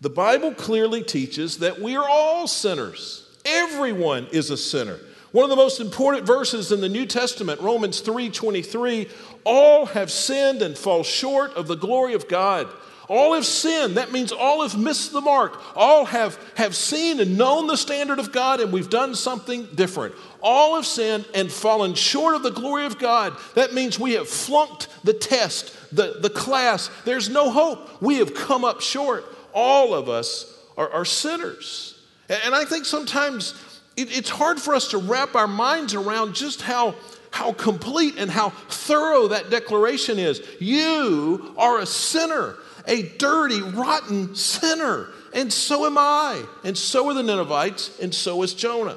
The 0.00 0.10
Bible 0.10 0.54
clearly 0.54 1.02
teaches 1.02 1.58
that 1.58 1.80
we 1.80 1.96
are 1.96 2.08
all 2.08 2.46
sinners. 2.46 3.24
Everyone 3.44 4.28
is 4.30 4.50
a 4.50 4.56
sinner. 4.56 4.98
One 5.32 5.44
of 5.44 5.50
the 5.50 5.56
most 5.56 5.80
important 5.80 6.26
verses 6.26 6.72
in 6.72 6.80
the 6.80 6.88
New 6.88 7.04
Testament, 7.04 7.60
Romans 7.60 8.00
3:23, 8.00 9.08
all 9.44 9.86
have 9.86 10.10
sinned 10.10 10.62
and 10.62 10.76
fall 10.76 11.02
short 11.02 11.52
of 11.54 11.66
the 11.66 11.76
glory 11.76 12.14
of 12.14 12.28
God. 12.28 12.68
All 13.08 13.34
have 13.34 13.46
sinned. 13.46 13.96
That 13.96 14.12
means 14.12 14.32
all 14.32 14.62
have 14.62 14.78
missed 14.78 15.12
the 15.12 15.22
mark. 15.22 15.60
All 15.74 16.04
have, 16.04 16.38
have 16.56 16.76
seen 16.76 17.20
and 17.20 17.38
known 17.38 17.66
the 17.66 17.76
standard 17.76 18.18
of 18.18 18.32
God, 18.32 18.60
and 18.60 18.70
we've 18.70 18.90
done 18.90 19.14
something 19.14 19.66
different. 19.74 20.14
All 20.42 20.76
have 20.76 20.86
sinned 20.86 21.24
and 21.34 21.50
fallen 21.50 21.94
short 21.94 22.34
of 22.34 22.42
the 22.42 22.50
glory 22.50 22.84
of 22.84 22.98
God. 22.98 23.34
That 23.54 23.72
means 23.72 23.98
we 23.98 24.12
have 24.12 24.28
flunked 24.28 24.88
the 25.04 25.14
test, 25.14 25.74
the, 25.94 26.18
the 26.20 26.30
class. 26.30 26.90
There's 27.06 27.30
no 27.30 27.50
hope. 27.50 28.02
We 28.02 28.16
have 28.16 28.34
come 28.34 28.64
up 28.64 28.82
short. 28.82 29.24
All 29.54 29.94
of 29.94 30.10
us 30.10 30.54
are, 30.76 30.90
are 30.90 31.04
sinners. 31.06 31.98
And 32.28 32.54
I 32.54 32.66
think 32.66 32.84
sometimes 32.84 33.54
it, 33.96 34.16
it's 34.16 34.30
hard 34.30 34.60
for 34.60 34.74
us 34.74 34.88
to 34.88 34.98
wrap 34.98 35.34
our 35.34 35.48
minds 35.48 35.94
around 35.94 36.34
just 36.34 36.60
how, 36.60 36.94
how 37.30 37.52
complete 37.52 38.16
and 38.18 38.30
how 38.30 38.50
thorough 38.50 39.28
that 39.28 39.50
declaration 39.50 40.18
is. 40.18 40.42
You 40.60 41.54
are 41.56 41.80
a 41.80 41.86
sinner, 41.86 42.56
a 42.88 43.02
dirty, 43.02 43.60
rotten 43.60 44.34
sinner. 44.34 45.08
And 45.32 45.52
so 45.52 45.86
am 45.86 45.98
I. 45.98 46.42
And 46.64 46.76
so 46.76 47.08
are 47.08 47.14
the 47.14 47.22
Ninevites, 47.22 48.00
and 48.00 48.12
so 48.12 48.42
is 48.42 48.54
Jonah. 48.54 48.96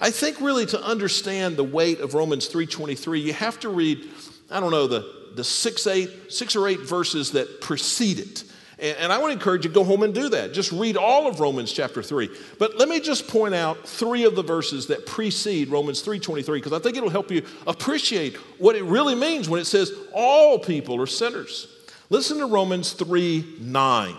I 0.00 0.10
think 0.10 0.40
really 0.40 0.66
to 0.66 0.82
understand 0.82 1.56
the 1.56 1.64
weight 1.64 2.00
of 2.00 2.14
Romans 2.14 2.48
3:23, 2.48 3.20
you 3.20 3.32
have 3.32 3.58
to 3.60 3.68
read, 3.68 4.08
I 4.50 4.60
don't 4.60 4.70
know, 4.70 4.86
the, 4.86 5.30
the 5.34 5.44
six, 5.44 5.86
eight, 5.86 6.10
six 6.32 6.54
or 6.56 6.68
eight 6.68 6.80
verses 6.80 7.32
that 7.32 7.60
precede 7.60 8.18
it. 8.18 8.44
And, 8.78 8.96
and 8.96 9.12
I 9.12 9.18
want 9.18 9.30
to 9.30 9.34
encourage 9.34 9.64
you 9.64 9.70
to 9.70 9.74
go 9.74 9.84
home 9.84 10.02
and 10.02 10.14
do 10.14 10.30
that. 10.30 10.54
Just 10.54 10.72
read 10.72 10.96
all 10.96 11.26
of 11.26 11.38
Romans 11.38 11.70
chapter 11.70 12.02
3. 12.02 12.30
But 12.58 12.78
let 12.78 12.88
me 12.88 13.00
just 13.00 13.28
point 13.28 13.54
out 13.54 13.86
three 13.86 14.24
of 14.24 14.36
the 14.36 14.42
verses 14.42 14.86
that 14.86 15.06
precede 15.06 15.68
Romans 15.68 16.02
3.23 16.02 16.46
because 16.54 16.72
I 16.72 16.78
think 16.78 16.96
it'll 16.96 17.10
help 17.10 17.30
you 17.30 17.42
appreciate 17.66 18.36
what 18.58 18.76
it 18.76 18.84
really 18.84 19.14
means 19.14 19.48
when 19.48 19.60
it 19.60 19.66
says 19.66 19.92
all 20.14 20.58
people 20.58 21.00
are 21.00 21.06
sinners. 21.06 21.68
Listen 22.10 22.38
to 22.38 22.46
Romans 22.46 22.92
3 22.92 23.58
9. 23.60 24.16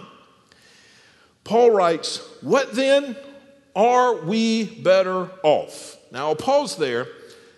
Paul 1.43 1.71
writes, 1.71 2.17
What 2.41 2.73
then 2.73 3.17
are 3.75 4.15
we 4.15 4.63
better 4.63 5.29
off? 5.43 5.97
Now 6.11 6.29
I'll 6.29 6.35
pause 6.35 6.77
there 6.77 7.07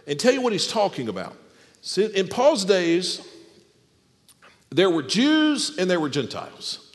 and 0.08 0.20
tell 0.20 0.34
you 0.34 0.42
what 0.42 0.52
he's 0.52 0.68
talking 0.68 1.08
about. 1.08 1.36
See, 1.82 2.06
in 2.06 2.28
Paul's 2.28 2.66
days, 2.66 3.22
there 4.72 4.90
were 4.90 5.04
Jews 5.04 5.78
and 5.78 5.90
there 5.90 6.00
were 6.00 6.10
Gentiles. 6.10 6.92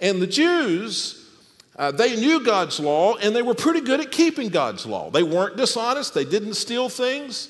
And 0.00 0.20
the 0.20 0.26
Jews, 0.26 1.30
uh, 1.76 1.92
they 1.92 2.16
knew 2.16 2.44
God's 2.44 2.80
law 2.80 3.14
and 3.16 3.36
they 3.36 3.42
were 3.42 3.54
pretty 3.54 3.80
good 3.80 4.00
at 4.00 4.10
keeping 4.10 4.48
God's 4.48 4.86
law. 4.86 5.10
They 5.10 5.22
weren't 5.22 5.56
dishonest, 5.56 6.14
they 6.14 6.24
didn't 6.24 6.54
steal 6.54 6.88
things, 6.88 7.48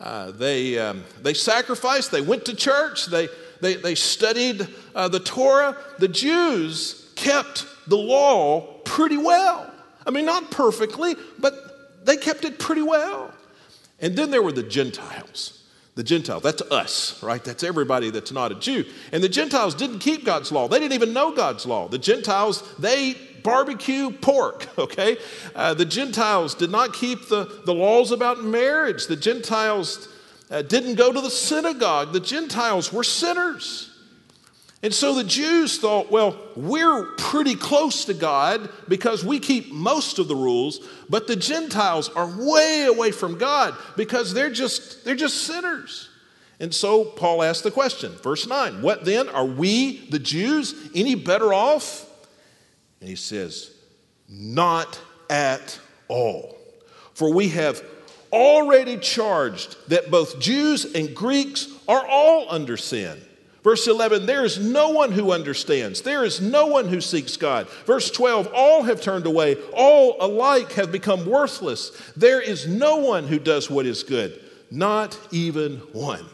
uh, 0.00 0.30
they, 0.30 0.78
um, 0.78 1.04
they 1.20 1.34
sacrificed, 1.34 2.10
they 2.10 2.22
went 2.22 2.46
to 2.46 2.56
church, 2.56 3.06
they, 3.06 3.28
they, 3.60 3.74
they 3.74 3.94
studied 3.94 4.66
uh, 4.94 5.08
the 5.08 5.20
Torah. 5.20 5.76
The 5.98 6.08
Jews 6.08 7.12
kept 7.16 7.66
the 7.86 7.96
law 7.96 8.80
pretty 8.84 9.16
well. 9.16 9.70
I 10.06 10.10
mean, 10.10 10.24
not 10.24 10.50
perfectly, 10.50 11.14
but 11.38 12.06
they 12.06 12.16
kept 12.16 12.44
it 12.44 12.58
pretty 12.58 12.82
well. 12.82 13.32
And 14.00 14.16
then 14.16 14.30
there 14.30 14.42
were 14.42 14.52
the 14.52 14.62
Gentiles. 14.62 15.56
The 15.96 16.02
Gentiles, 16.02 16.42
that's 16.42 16.62
us, 16.62 17.22
right? 17.22 17.42
That's 17.44 17.62
everybody 17.62 18.10
that's 18.10 18.32
not 18.32 18.52
a 18.52 18.54
Jew. 18.54 18.84
And 19.12 19.22
the 19.22 19.28
Gentiles 19.28 19.74
didn't 19.74 19.98
keep 19.98 20.24
God's 20.24 20.50
law. 20.50 20.68
They 20.68 20.78
didn't 20.78 20.94
even 20.94 21.12
know 21.12 21.34
God's 21.34 21.66
law. 21.66 21.88
The 21.88 21.98
Gentiles, 21.98 22.62
they 22.78 23.16
barbecue 23.42 24.10
pork, 24.10 24.66
okay? 24.78 25.18
Uh, 25.54 25.74
the 25.74 25.84
Gentiles 25.84 26.54
did 26.54 26.70
not 26.70 26.94
keep 26.94 27.28
the, 27.28 27.60
the 27.66 27.74
laws 27.74 28.12
about 28.12 28.42
marriage. 28.42 29.08
The 29.08 29.16
Gentiles 29.16 30.08
uh, 30.50 30.62
didn't 30.62 30.96
go 30.96 31.12
to 31.12 31.20
the 31.20 31.30
synagogue. 31.30 32.12
The 32.12 32.20
Gentiles 32.20 32.92
were 32.92 33.04
sinners. 33.04 33.90
And 34.82 34.94
so 34.94 35.14
the 35.14 35.24
Jews 35.24 35.78
thought, 35.78 36.10
well, 36.10 36.38
we're 36.56 37.04
pretty 37.16 37.54
close 37.54 38.06
to 38.06 38.14
God 38.14 38.70
because 38.88 39.22
we 39.22 39.38
keep 39.38 39.70
most 39.70 40.18
of 40.18 40.26
the 40.26 40.34
rules, 40.34 40.80
but 41.08 41.26
the 41.26 41.36
Gentiles 41.36 42.08
are 42.08 42.26
way 42.26 42.86
away 42.88 43.10
from 43.10 43.36
God 43.36 43.76
because 43.96 44.32
they're 44.32 44.50
just 44.50 45.04
they're 45.04 45.14
just 45.14 45.44
sinners. 45.44 46.08
And 46.60 46.74
so 46.74 47.04
Paul 47.04 47.42
asked 47.42 47.62
the 47.62 47.70
question, 47.70 48.12
verse 48.12 48.46
9, 48.46 48.82
what 48.82 49.06
then 49.06 49.30
are 49.30 49.46
we 49.46 50.06
the 50.10 50.18
Jews 50.18 50.74
any 50.94 51.14
better 51.14 51.54
off? 51.54 52.06
And 53.00 53.08
he 53.08 53.16
says, 53.16 53.70
not 54.28 55.00
at 55.30 55.78
all. 56.08 56.56
For 57.14 57.32
we 57.32 57.48
have 57.48 57.82
already 58.32 58.96
charged 58.98 59.76
that 59.88 60.10
both 60.10 60.38
Jews 60.40 60.84
and 60.94 61.14
Greeks 61.14 61.68
are 61.88 62.06
all 62.06 62.46
under 62.48 62.76
sin. 62.76 63.20
Verse 63.62 63.86
11, 63.86 64.24
there 64.24 64.44
is 64.44 64.58
no 64.58 64.90
one 64.90 65.12
who 65.12 65.32
understands. 65.32 66.00
There 66.00 66.24
is 66.24 66.40
no 66.40 66.66
one 66.66 66.88
who 66.88 67.00
seeks 67.00 67.36
God. 67.36 67.68
Verse 67.84 68.10
12, 68.10 68.48
all 68.54 68.84
have 68.84 69.02
turned 69.02 69.26
away. 69.26 69.56
All 69.74 70.16
alike 70.18 70.72
have 70.72 70.90
become 70.90 71.26
worthless. 71.26 71.90
There 72.16 72.40
is 72.40 72.66
no 72.66 72.96
one 72.96 73.26
who 73.26 73.38
does 73.38 73.68
what 73.68 73.84
is 73.84 74.02
good, 74.02 74.40
not 74.70 75.18
even 75.30 75.76
one. 75.92 76.24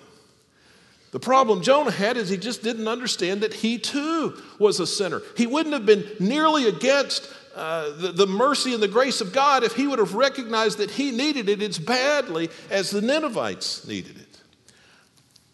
The 1.11 1.21
problem 1.21 1.63
Jonah 1.63 1.91
had 1.91 2.17
is 2.17 2.29
he 2.29 2.37
just 2.37 2.63
didn't 2.63 2.87
understand 2.87 3.41
that 3.41 3.55
he 3.55 3.79
too 3.79 4.41
was 4.59 4.79
a 4.79 4.87
sinner. 4.87 5.23
He 5.37 5.47
wouldn't 5.47 5.73
have 5.73 5.87
been 5.87 6.07
nearly 6.21 6.69
against 6.69 7.29
uh, 7.57 7.91
the, 7.97 8.13
the 8.13 8.27
mercy 8.27 8.75
and 8.75 8.83
the 8.83 8.89
grace 8.89 9.23
of 9.23 9.33
God 9.33 9.65
if 9.65 9.73
he 9.73 9.87
would 9.87 9.99
have 9.99 10.15
recognized 10.15 10.77
that 10.77 10.91
he 10.91 11.11
needed 11.11 11.49
it 11.49 11.63
as 11.63 11.79
badly 11.79 12.51
as 12.71 12.91
the 12.91 13.01
Ninevites 13.01 13.87
needed 13.89 14.19
it. 14.19 14.41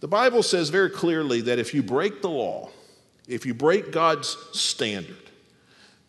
The 0.00 0.08
Bible 0.08 0.42
says 0.42 0.68
very 0.68 0.90
clearly 0.90 1.42
that 1.42 1.60
if 1.60 1.72
you 1.72 1.80
break 1.80 2.20
the 2.20 2.28
law, 2.28 2.70
if 3.28 3.46
you 3.46 3.54
break 3.54 3.92
God's 3.92 4.36
standard, 4.52 5.30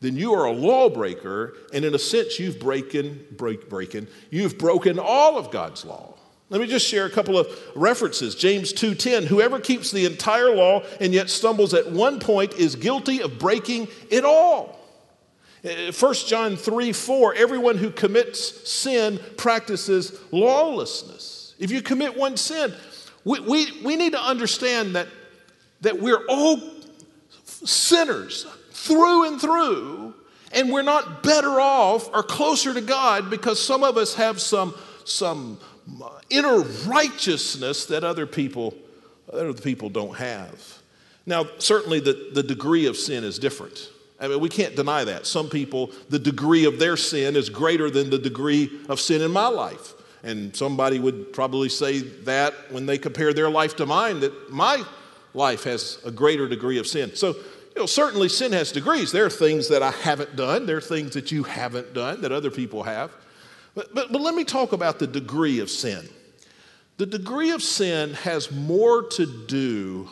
then 0.01 0.17
you 0.17 0.33
are 0.33 0.45
a 0.45 0.51
lawbreaker, 0.51 1.55
and 1.71 1.85
in 1.85 1.93
a 1.93 1.99
sense, 1.99 2.39
you've 2.39 2.59
breaking, 2.59 3.23
break, 3.31 3.69
breaking, 3.69 4.07
you've 4.31 4.57
broken 4.57 4.97
all 4.97 5.37
of 5.37 5.51
God's 5.51 5.85
law. 5.85 6.15
Let 6.49 6.59
me 6.59 6.67
just 6.67 6.87
share 6.87 7.05
a 7.05 7.09
couple 7.09 7.37
of 7.37 7.47
references. 7.75 8.33
James 8.33 8.73
2:10, 8.73 9.27
whoever 9.27 9.59
keeps 9.59 9.91
the 9.91 10.05
entire 10.05 10.55
law 10.55 10.83
and 10.99 11.13
yet 11.13 11.29
stumbles 11.29 11.75
at 11.75 11.91
one 11.91 12.19
point 12.19 12.53
is 12.53 12.75
guilty 12.75 13.21
of 13.21 13.37
breaking 13.37 13.87
it 14.09 14.25
all. 14.25 14.82
1 15.63 15.93
uh, 16.03 16.13
John 16.13 16.57
3 16.57 16.91
4, 16.91 17.35
everyone 17.35 17.77
who 17.77 17.89
commits 17.89 18.69
sin 18.69 19.19
practices 19.37 20.19
lawlessness. 20.31 21.55
If 21.57 21.71
you 21.71 21.81
commit 21.81 22.17
one 22.17 22.35
sin, 22.35 22.73
we, 23.23 23.39
we, 23.39 23.81
we 23.81 23.95
need 23.95 24.11
to 24.11 24.21
understand 24.21 24.95
that, 24.95 25.07
that 25.79 26.01
we're 26.01 26.25
all 26.27 26.59
sinners 27.45 28.45
through 28.71 29.27
and 29.27 29.39
through, 29.39 30.13
and 30.51 30.69
we're 30.69 30.81
not 30.81 31.23
better 31.23 31.61
off 31.61 32.09
or 32.13 32.23
closer 32.23 32.73
to 32.73 32.81
God 32.81 33.29
because 33.29 33.63
some 33.63 33.85
of 33.85 33.95
us 33.95 34.15
have 34.15 34.41
some, 34.41 34.75
some 35.05 35.57
inner 36.29 36.59
righteousness 36.85 37.85
that 37.85 38.03
other 38.03 38.27
people, 38.27 38.73
other 39.31 39.53
people 39.53 39.89
don't 39.89 40.17
have. 40.17 40.81
Now, 41.25 41.45
certainly 41.59 42.01
the, 42.01 42.31
the 42.33 42.43
degree 42.43 42.85
of 42.85 42.97
sin 42.97 43.23
is 43.23 43.39
different. 43.39 43.89
I 44.23 44.29
mean, 44.29 44.39
we 44.39 44.47
can't 44.47 44.73
deny 44.73 45.03
that. 45.03 45.25
Some 45.25 45.49
people, 45.49 45.91
the 46.07 46.17
degree 46.17 46.63
of 46.63 46.79
their 46.79 46.95
sin 46.95 47.35
is 47.35 47.49
greater 47.49 47.89
than 47.89 48.09
the 48.09 48.17
degree 48.17 48.71
of 48.87 49.01
sin 49.01 49.21
in 49.21 49.31
my 49.31 49.47
life. 49.47 49.93
And 50.23 50.55
somebody 50.55 50.97
would 50.97 51.33
probably 51.33 51.67
say 51.67 51.99
that 51.99 52.53
when 52.71 52.85
they 52.85 52.97
compare 52.97 53.33
their 53.33 53.49
life 53.49 53.75
to 53.75 53.85
mine, 53.85 54.21
that 54.21 54.49
my 54.49 54.81
life 55.33 55.65
has 55.65 55.99
a 56.05 56.11
greater 56.11 56.47
degree 56.47 56.77
of 56.77 56.87
sin. 56.87 57.13
So, 57.15 57.33
you 57.75 57.81
know, 57.81 57.85
certainly 57.85 58.29
sin 58.29 58.53
has 58.53 58.71
degrees. 58.71 59.11
There 59.11 59.25
are 59.25 59.29
things 59.29 59.67
that 59.67 59.83
I 59.83 59.91
haven't 59.91 60.37
done, 60.37 60.65
there 60.65 60.77
are 60.77 60.81
things 60.81 61.15
that 61.15 61.31
you 61.33 61.43
haven't 61.43 61.93
done 61.93 62.21
that 62.21 62.31
other 62.31 62.51
people 62.51 62.83
have. 62.83 63.11
But, 63.75 63.93
but, 63.93 64.13
but 64.13 64.21
let 64.21 64.35
me 64.35 64.45
talk 64.45 64.71
about 64.71 64.99
the 64.99 65.07
degree 65.07 65.59
of 65.59 65.69
sin. 65.69 66.07
The 66.95 67.07
degree 67.07 67.51
of 67.51 67.61
sin 67.61 68.13
has 68.13 68.51
more 68.51 69.03
to 69.09 69.25
do 69.25 70.09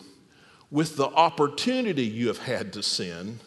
with 0.70 0.98
the 0.98 1.06
opportunity 1.08 2.04
you 2.04 2.28
have 2.28 2.40
had 2.40 2.74
to 2.74 2.84
sin, 2.84 3.40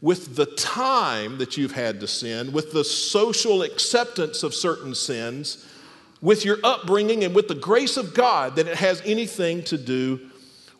with 0.00 0.36
the 0.36 0.46
time 0.46 1.38
that 1.38 1.56
you've 1.56 1.72
had 1.72 2.00
to 2.00 2.06
sin, 2.06 2.52
with 2.52 2.72
the 2.72 2.84
social 2.84 3.62
acceptance 3.62 4.42
of 4.42 4.54
certain 4.54 4.94
sins, 4.94 5.66
with 6.20 6.44
your 6.44 6.58
upbringing 6.64 7.24
and 7.24 7.34
with 7.34 7.48
the 7.48 7.54
grace 7.54 7.96
of 7.96 8.14
God 8.14 8.56
than 8.56 8.68
it 8.68 8.76
has 8.76 9.02
anything 9.04 9.62
to 9.64 9.78
do 9.78 10.20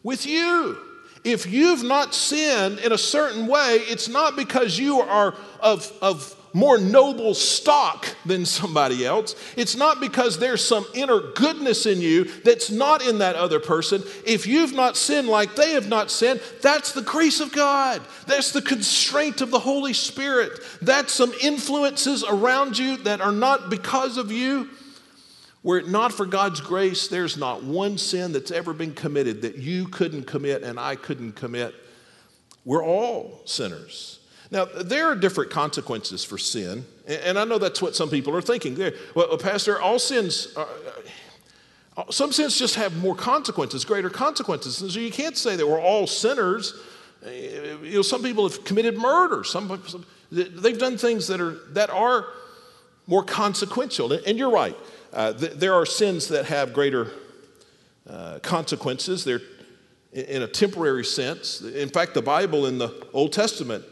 with 0.02 0.26
you. 0.26 0.78
If 1.24 1.46
you've 1.46 1.82
not 1.82 2.14
sinned 2.14 2.78
in 2.78 2.92
a 2.92 2.98
certain 2.98 3.46
way, 3.46 3.78
it's 3.88 4.08
not 4.08 4.36
because 4.36 4.78
you 4.78 5.00
are 5.00 5.34
of, 5.60 5.92
of 6.00 6.36
more 6.56 6.78
noble 6.78 7.34
stock 7.34 8.06
than 8.24 8.46
somebody 8.46 9.04
else. 9.04 9.36
It's 9.58 9.76
not 9.76 10.00
because 10.00 10.38
there's 10.38 10.66
some 10.66 10.86
inner 10.94 11.20
goodness 11.34 11.84
in 11.84 12.00
you 12.00 12.24
that's 12.24 12.70
not 12.70 13.06
in 13.06 13.18
that 13.18 13.36
other 13.36 13.60
person. 13.60 14.02
If 14.24 14.46
you've 14.46 14.72
not 14.72 14.96
sinned 14.96 15.28
like 15.28 15.54
they 15.54 15.72
have 15.72 15.86
not 15.86 16.10
sinned, 16.10 16.40
that's 16.62 16.92
the 16.92 17.02
grace 17.02 17.40
of 17.40 17.52
God. 17.52 18.00
That's 18.26 18.52
the 18.52 18.62
constraint 18.62 19.42
of 19.42 19.50
the 19.50 19.58
Holy 19.58 19.92
Spirit. 19.92 20.58
That's 20.80 21.12
some 21.12 21.34
influences 21.42 22.24
around 22.24 22.78
you 22.78 22.96
that 23.02 23.20
are 23.20 23.32
not 23.32 23.68
because 23.68 24.16
of 24.16 24.32
you. 24.32 24.70
Were 25.62 25.76
it 25.76 25.88
not 25.88 26.10
for 26.10 26.24
God's 26.24 26.62
grace, 26.62 27.08
there's 27.08 27.36
not 27.36 27.64
one 27.64 27.98
sin 27.98 28.32
that's 28.32 28.50
ever 28.50 28.72
been 28.72 28.94
committed 28.94 29.42
that 29.42 29.58
you 29.58 29.88
couldn't 29.88 30.22
commit 30.22 30.62
and 30.62 30.80
I 30.80 30.96
couldn't 30.96 31.32
commit. 31.32 31.74
We're 32.64 32.82
all 32.82 33.42
sinners. 33.44 34.15
Now, 34.50 34.64
there 34.64 35.06
are 35.06 35.16
different 35.16 35.50
consequences 35.50 36.24
for 36.24 36.38
sin, 36.38 36.84
and 37.06 37.38
I 37.38 37.44
know 37.44 37.58
that's 37.58 37.82
what 37.82 37.96
some 37.96 38.08
people 38.08 38.34
are 38.36 38.42
thinking. 38.42 38.78
Well, 39.14 39.36
Pastor, 39.38 39.80
all 39.80 39.98
sins, 39.98 40.54
are, 40.56 40.68
uh, 41.96 42.10
some 42.10 42.30
sins 42.30 42.58
just 42.58 42.76
have 42.76 42.96
more 42.96 43.14
consequences, 43.14 43.84
greater 43.84 44.10
consequences. 44.10 44.82
And 44.82 44.90
so 44.90 45.00
you 45.00 45.10
can't 45.10 45.36
say 45.36 45.56
that 45.56 45.66
we're 45.66 45.80
all 45.80 46.06
sinners. 46.06 46.74
You 47.24 47.94
know, 47.94 48.02
some 48.02 48.22
people 48.22 48.48
have 48.48 48.64
committed 48.64 48.96
murder. 48.96 49.42
Some, 49.42 50.04
they've 50.30 50.78
done 50.78 50.98
things 50.98 51.26
that 51.28 51.40
are 51.40 51.58
that 51.70 51.90
are 51.90 52.26
more 53.06 53.24
consequential. 53.24 54.12
And 54.12 54.38
you're 54.38 54.50
right. 54.50 54.76
Uh, 55.12 55.32
th- 55.32 55.52
there 55.52 55.74
are 55.74 55.86
sins 55.86 56.28
that 56.28 56.44
have 56.46 56.72
greater 56.72 57.12
uh, 58.08 58.38
consequences. 58.40 59.24
They're 59.24 59.40
in 60.12 60.42
a 60.42 60.48
temporary 60.48 61.04
sense. 61.04 61.62
In 61.62 61.88
fact, 61.88 62.14
the 62.14 62.22
Bible 62.22 62.66
in 62.66 62.78
the 62.78 63.06
Old 63.12 63.32
Testament 63.32 63.84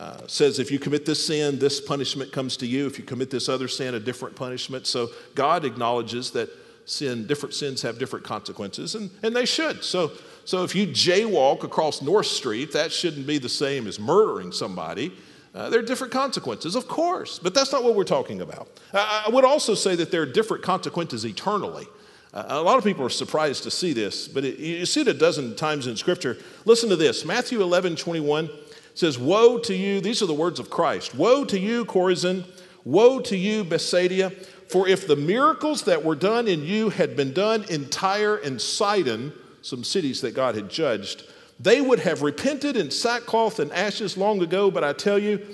uh, 0.00 0.26
says 0.26 0.58
if 0.58 0.70
you 0.70 0.78
commit 0.78 1.04
this 1.04 1.26
sin, 1.26 1.58
this 1.58 1.78
punishment 1.78 2.32
comes 2.32 2.56
to 2.56 2.66
you. 2.66 2.86
If 2.86 2.98
you 2.98 3.04
commit 3.04 3.28
this 3.28 3.50
other 3.50 3.68
sin, 3.68 3.94
a 3.94 4.00
different 4.00 4.34
punishment. 4.34 4.86
So 4.86 5.10
God 5.34 5.66
acknowledges 5.66 6.30
that 6.30 6.48
sin, 6.86 7.26
different 7.26 7.54
sins 7.54 7.82
have 7.82 7.98
different 7.98 8.24
consequences, 8.24 8.94
and, 8.94 9.10
and 9.22 9.36
they 9.36 9.44
should. 9.44 9.84
So, 9.84 10.12
so 10.46 10.64
if 10.64 10.74
you 10.74 10.86
jaywalk 10.86 11.64
across 11.64 12.00
North 12.00 12.28
Street, 12.28 12.72
that 12.72 12.92
shouldn't 12.92 13.26
be 13.26 13.36
the 13.36 13.50
same 13.50 13.86
as 13.86 14.00
murdering 14.00 14.52
somebody. 14.52 15.12
Uh, 15.54 15.68
there 15.68 15.80
are 15.80 15.84
different 15.84 16.14
consequences, 16.14 16.76
of 16.76 16.88
course, 16.88 17.38
but 17.38 17.52
that's 17.52 17.70
not 17.70 17.84
what 17.84 17.94
we're 17.94 18.04
talking 18.04 18.40
about. 18.40 18.68
I, 18.94 19.24
I 19.26 19.30
would 19.30 19.44
also 19.44 19.74
say 19.74 19.96
that 19.96 20.10
there 20.10 20.22
are 20.22 20.32
different 20.32 20.62
consequences 20.62 21.26
eternally. 21.26 21.86
Uh, 22.32 22.44
a 22.48 22.62
lot 22.62 22.78
of 22.78 22.84
people 22.84 23.04
are 23.04 23.10
surprised 23.10 23.64
to 23.64 23.70
see 23.70 23.92
this, 23.92 24.28
but 24.28 24.46
it, 24.46 24.58
you 24.58 24.86
see 24.86 25.02
it 25.02 25.08
a 25.08 25.14
dozen 25.14 25.56
times 25.56 25.86
in 25.86 25.94
Scripture. 25.94 26.38
Listen 26.64 26.88
to 26.88 26.96
this 26.96 27.26
Matthew 27.26 27.60
11 27.60 27.96
21 27.96 28.48
says, 28.94 29.18
Woe 29.18 29.58
to 29.58 29.74
you, 29.74 30.00
these 30.00 30.22
are 30.22 30.26
the 30.26 30.34
words 30.34 30.60
of 30.60 30.70
Christ. 30.70 31.14
Woe 31.14 31.44
to 31.44 31.58
you, 31.58 31.84
Chorazin. 31.84 32.44
Woe 32.84 33.20
to 33.20 33.36
you, 33.36 33.64
Bethsaida. 33.64 34.30
For 34.68 34.88
if 34.88 35.06
the 35.06 35.16
miracles 35.16 35.82
that 35.84 36.04
were 36.04 36.14
done 36.14 36.46
in 36.46 36.62
you 36.64 36.90
had 36.90 37.16
been 37.16 37.32
done 37.32 37.64
in 37.68 37.88
Tyre 37.88 38.36
and 38.36 38.60
Sidon, 38.60 39.32
some 39.62 39.84
cities 39.84 40.20
that 40.20 40.34
God 40.34 40.54
had 40.54 40.68
judged, 40.68 41.24
they 41.58 41.80
would 41.80 41.98
have 42.00 42.22
repented 42.22 42.76
in 42.76 42.90
sackcloth 42.90 43.58
and 43.58 43.72
ashes 43.72 44.16
long 44.16 44.40
ago, 44.42 44.70
but 44.70 44.84
I 44.84 44.92
tell 44.92 45.18
you, 45.18 45.46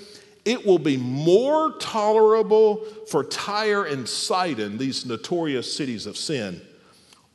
it 0.44 0.64
will 0.64 0.79
be 0.79 0.96
more 0.96 1.72
tolerable 1.81 2.85
for 3.09 3.25
Tyre 3.25 3.85
and 3.85 4.09
Sidon, 4.09 4.79
these 4.79 5.05
notorious 5.05 5.72
cities 5.72 6.07
of 6.07 6.16
sin, 6.16 6.61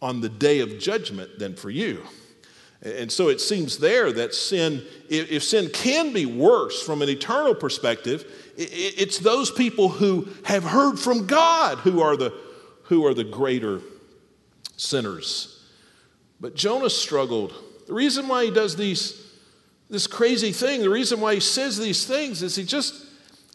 on 0.01 0.21
the 0.21 0.29
day 0.29 0.61
of 0.61 0.79
judgment 0.79 1.37
than 1.37 1.55
for 1.55 1.69
you. 1.69 2.01
And 2.83 3.11
so 3.11 3.29
it 3.29 3.39
seems 3.39 3.77
there 3.77 4.11
that 4.11 4.33
sin, 4.33 4.83
if 5.07 5.43
sin 5.43 5.69
can 5.71 6.13
be 6.13 6.25
worse 6.25 6.81
from 6.81 7.01
an 7.01 7.09
eternal 7.09 7.53
perspective, 7.53 8.25
it's 8.57 9.19
those 9.19 9.51
people 9.51 9.89
who 9.89 10.27
have 10.45 10.63
heard 10.63 10.97
from 10.97 11.27
God 11.27 11.77
who 11.79 12.01
are 12.01 12.17
the, 12.17 12.33
who 12.83 13.05
are 13.05 13.13
the 13.13 13.23
greater 13.23 13.81
sinners. 14.77 15.63
But 16.39 16.55
Jonah 16.55 16.89
struggled. 16.89 17.53
The 17.85 17.93
reason 17.93 18.27
why 18.27 18.45
he 18.45 18.51
does 18.51 18.75
these 18.75 19.21
this 19.91 20.07
crazy 20.07 20.53
thing. 20.53 20.81
The 20.81 20.89
reason 20.89 21.19
why 21.19 21.35
he 21.35 21.39
says 21.41 21.77
these 21.77 22.05
things 22.05 22.41
is 22.41 22.55
he 22.55 22.63
just 22.63 23.05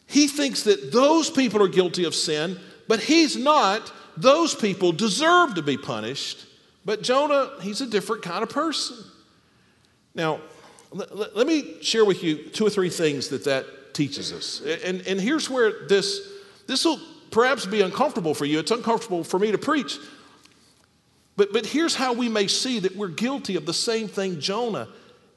he 0.05 0.27
thinks 0.27 0.63
that 0.63 0.93
those 0.93 1.29
people 1.29 1.61
are 1.61 1.67
guilty 1.67 2.05
of 2.05 2.15
sin, 2.15 2.57
but 2.87 3.01
he's 3.01 3.35
not. 3.35 3.91
Those 4.15 4.55
people 4.55 4.93
deserve 4.93 5.55
to 5.55 5.61
be 5.61 5.77
punished. 5.77 6.45
But 6.85 7.01
Jonah, 7.01 7.51
he's 7.61 7.81
a 7.81 7.87
different 7.87 8.21
kind 8.21 8.43
of 8.43 8.49
person. 8.49 8.97
Now, 10.17 10.39
let, 10.91 11.35
let 11.35 11.47
me 11.47 11.81
share 11.81 12.03
with 12.03 12.23
you 12.23 12.49
two 12.49 12.65
or 12.65 12.69
three 12.69 12.89
things 12.89 13.29
that 13.29 13.45
that 13.45 13.93
teaches 13.93 14.33
us. 14.33 14.61
And, 14.83 15.05
and 15.07 15.21
here's 15.21 15.49
where 15.49 15.87
this 15.87 16.33
this 16.67 16.83
will 16.83 16.99
perhaps 17.31 17.65
be 17.65 17.81
uncomfortable 17.81 18.33
for 18.33 18.45
you. 18.45 18.59
It's 18.59 18.71
uncomfortable 18.71 19.23
for 19.23 19.39
me 19.39 19.51
to 19.51 19.57
preach. 19.57 19.97
But, 21.37 21.53
but 21.53 21.67
here's 21.67 21.95
how 21.95 22.13
we 22.13 22.27
may 22.27 22.47
see 22.47 22.79
that 22.79 22.95
we're 22.95 23.09
guilty 23.09 23.55
of 23.55 23.65
the 23.65 23.73
same 23.73 24.07
thing 24.07 24.39
Jonah 24.39 24.89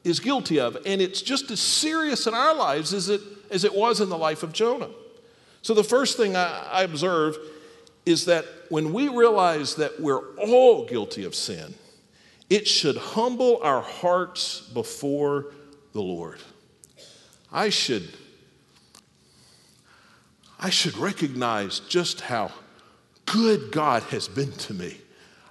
is 0.02 0.18
guilty 0.18 0.58
of. 0.58 0.76
And 0.86 1.00
it's 1.00 1.20
just 1.20 1.50
as 1.50 1.60
serious 1.60 2.26
in 2.26 2.34
our 2.34 2.54
lives 2.54 2.94
as 2.94 3.10
it, 3.10 3.20
as 3.50 3.64
it 3.64 3.74
was 3.74 4.00
in 4.00 4.08
the 4.08 4.16
life 4.16 4.42
of 4.42 4.52
Jonah. 4.52 4.88
So, 5.62 5.74
the 5.74 5.84
first 5.84 6.16
thing 6.16 6.36
I, 6.36 6.66
I 6.72 6.82
observe 6.84 7.36
is 8.06 8.24
that 8.24 8.46
when 8.70 8.94
we 8.94 9.08
realize 9.08 9.74
that 9.74 10.00
we're 10.00 10.34
all 10.36 10.86
guilty 10.86 11.24
of 11.24 11.34
sin, 11.34 11.74
it 12.50 12.66
should 12.66 12.96
humble 12.96 13.60
our 13.62 13.80
hearts 13.80 14.60
before 14.60 15.46
the 15.92 16.02
Lord. 16.02 16.40
I 17.52 17.70
should, 17.70 18.08
I 20.58 20.70
should 20.70 20.96
recognize 20.98 21.78
just 21.80 22.20
how 22.20 22.50
good 23.26 23.70
God 23.70 24.02
has 24.04 24.26
been 24.26 24.52
to 24.52 24.74
me. 24.74 24.96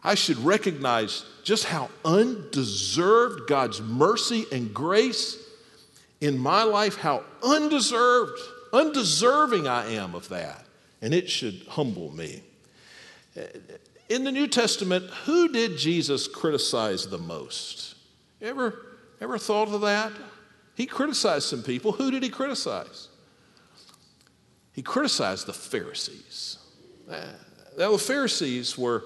I 0.04 0.16
should 0.16 0.38
recognize 0.38 1.26
just 1.44 1.66
how 1.66 1.90
undeserved 2.06 3.48
God's 3.48 3.82
mercy 3.82 4.46
and 4.52 4.74
grace 4.74 5.38
in 6.22 6.38
my 6.38 6.64
life, 6.64 6.98
how 6.98 7.24
undeserved, 7.42 8.40
undeserving 8.74 9.68
I 9.68 9.94
am 9.94 10.16
of 10.16 10.30
that. 10.30 10.66
And 11.02 11.14
it 11.14 11.30
should 11.30 11.66
humble 11.70 12.14
me. 12.14 12.44
In 14.10 14.24
the 14.24 14.32
New 14.32 14.48
Testament, 14.48 15.10
who 15.26 15.50
did 15.50 15.78
Jesus 15.78 16.28
criticize 16.28 17.08
the 17.08 17.20
most? 17.20 17.96
Ever, 18.42 18.98
ever 19.22 19.38
thought 19.38 19.70
of 19.70 19.82
that? 19.82 20.12
He 20.76 20.88
criticized 20.88 21.48
some 21.48 21.62
people. 21.62 21.92
Who 21.92 22.10
did 22.10 22.24
he 22.24 22.30
criticize? 22.30 23.10
He 24.72 24.82
criticized 24.82 25.46
the 25.46 25.54
Pharisees. 25.54 26.58
Eh, 27.12 27.24
now, 27.78 27.92
the 27.92 27.98
Pharisees 27.98 28.78
were 28.78 29.04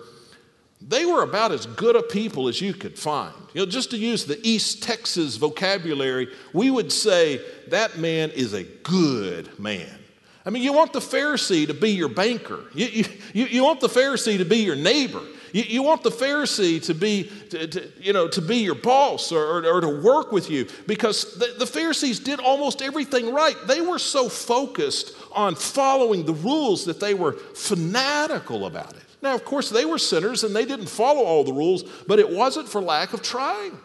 they 0.86 1.06
were 1.06 1.24
about 1.24 1.54
as 1.54 1.66
good 1.66 1.96
a 1.96 2.04
people 2.04 2.50
as 2.50 2.60
you 2.60 2.74
could 2.74 3.00
find. 3.00 3.34
You 3.54 3.62
know, 3.62 3.72
just 3.72 3.92
to 3.92 3.98
use 3.98 4.26
the 4.26 4.40
East 4.44 4.84
Texas 4.84 5.38
vocabulary, 5.38 6.28
we 6.52 6.70
would 6.70 6.92
say 6.92 7.40
that 7.70 7.98
man 7.98 8.32
is 8.32 8.54
a 8.54 8.64
good 8.64 9.58
man. 9.58 10.03
I 10.46 10.50
mean, 10.50 10.64
you 10.64 10.74
want 10.74 10.92
the 10.92 11.00
Pharisee 11.00 11.68
to 11.68 11.74
be 11.74 11.92
your 11.92 12.10
banker. 12.10 12.66
You, 12.74 13.06
you, 13.34 13.46
you 13.46 13.64
want 13.64 13.80
the 13.80 13.88
Pharisee 13.88 14.38
to 14.38 14.46
be 14.46 14.58
your 14.58 14.76
neighbor. 14.76 15.22
You, 15.54 15.64
you 15.64 15.84
want 15.84 16.04
the 16.04 16.10
Pharisee 16.10 16.84
to 16.84 16.94
be, 16.94 17.32
to, 17.50 17.68
to, 17.68 17.92
you 18.02 18.12
know, 18.12 18.28
to 18.28 18.42
be 18.42 18.58
your 18.58 18.76
boss 18.76 19.32
or, 19.32 19.42
or, 19.42 19.66
or 19.66 19.82
to 19.82 20.02
work 20.02 20.32
with 20.32 20.50
you 20.50 20.68
because 20.88 21.36
the, 21.36 21.56
the 21.60 21.68
Pharisees 21.68 22.20
did 22.20 22.40
almost 22.40 22.82
everything 22.82 23.32
right. 23.34 23.56
They 23.68 23.80
were 23.80 24.00
so 24.00 24.28
focused 24.28 25.16
on 25.32 25.56
following 25.56 26.26
the 26.26 26.34
rules 26.34 26.86
that 26.86 27.00
they 27.00 27.14
were 27.14 27.34
fanatical 27.34 28.66
about 28.66 28.96
it. 28.96 29.04
Now, 29.22 29.36
of 29.36 29.46
course, 29.46 29.70
they 29.70 29.86
were 29.86 30.00
sinners 30.00 30.44
and 30.44 30.54
they 30.54 30.66
didn't 30.66 30.90
follow 30.90 31.22
all 31.22 31.46
the 31.46 31.54
rules, 31.54 31.84
but 32.08 32.20
it 32.20 32.30
wasn't 32.30 32.68
for 32.68 32.82
lack 32.82 33.14
of 33.14 33.22
trying. 33.22 33.78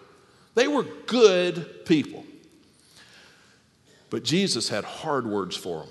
They 0.56 0.66
were 0.66 0.82
good 1.06 1.84
people. 1.84 2.24
But 4.10 4.24
Jesus 4.24 4.68
had 4.70 4.84
hard 4.84 5.26
words 5.26 5.54
for 5.54 5.80
them, 5.80 5.88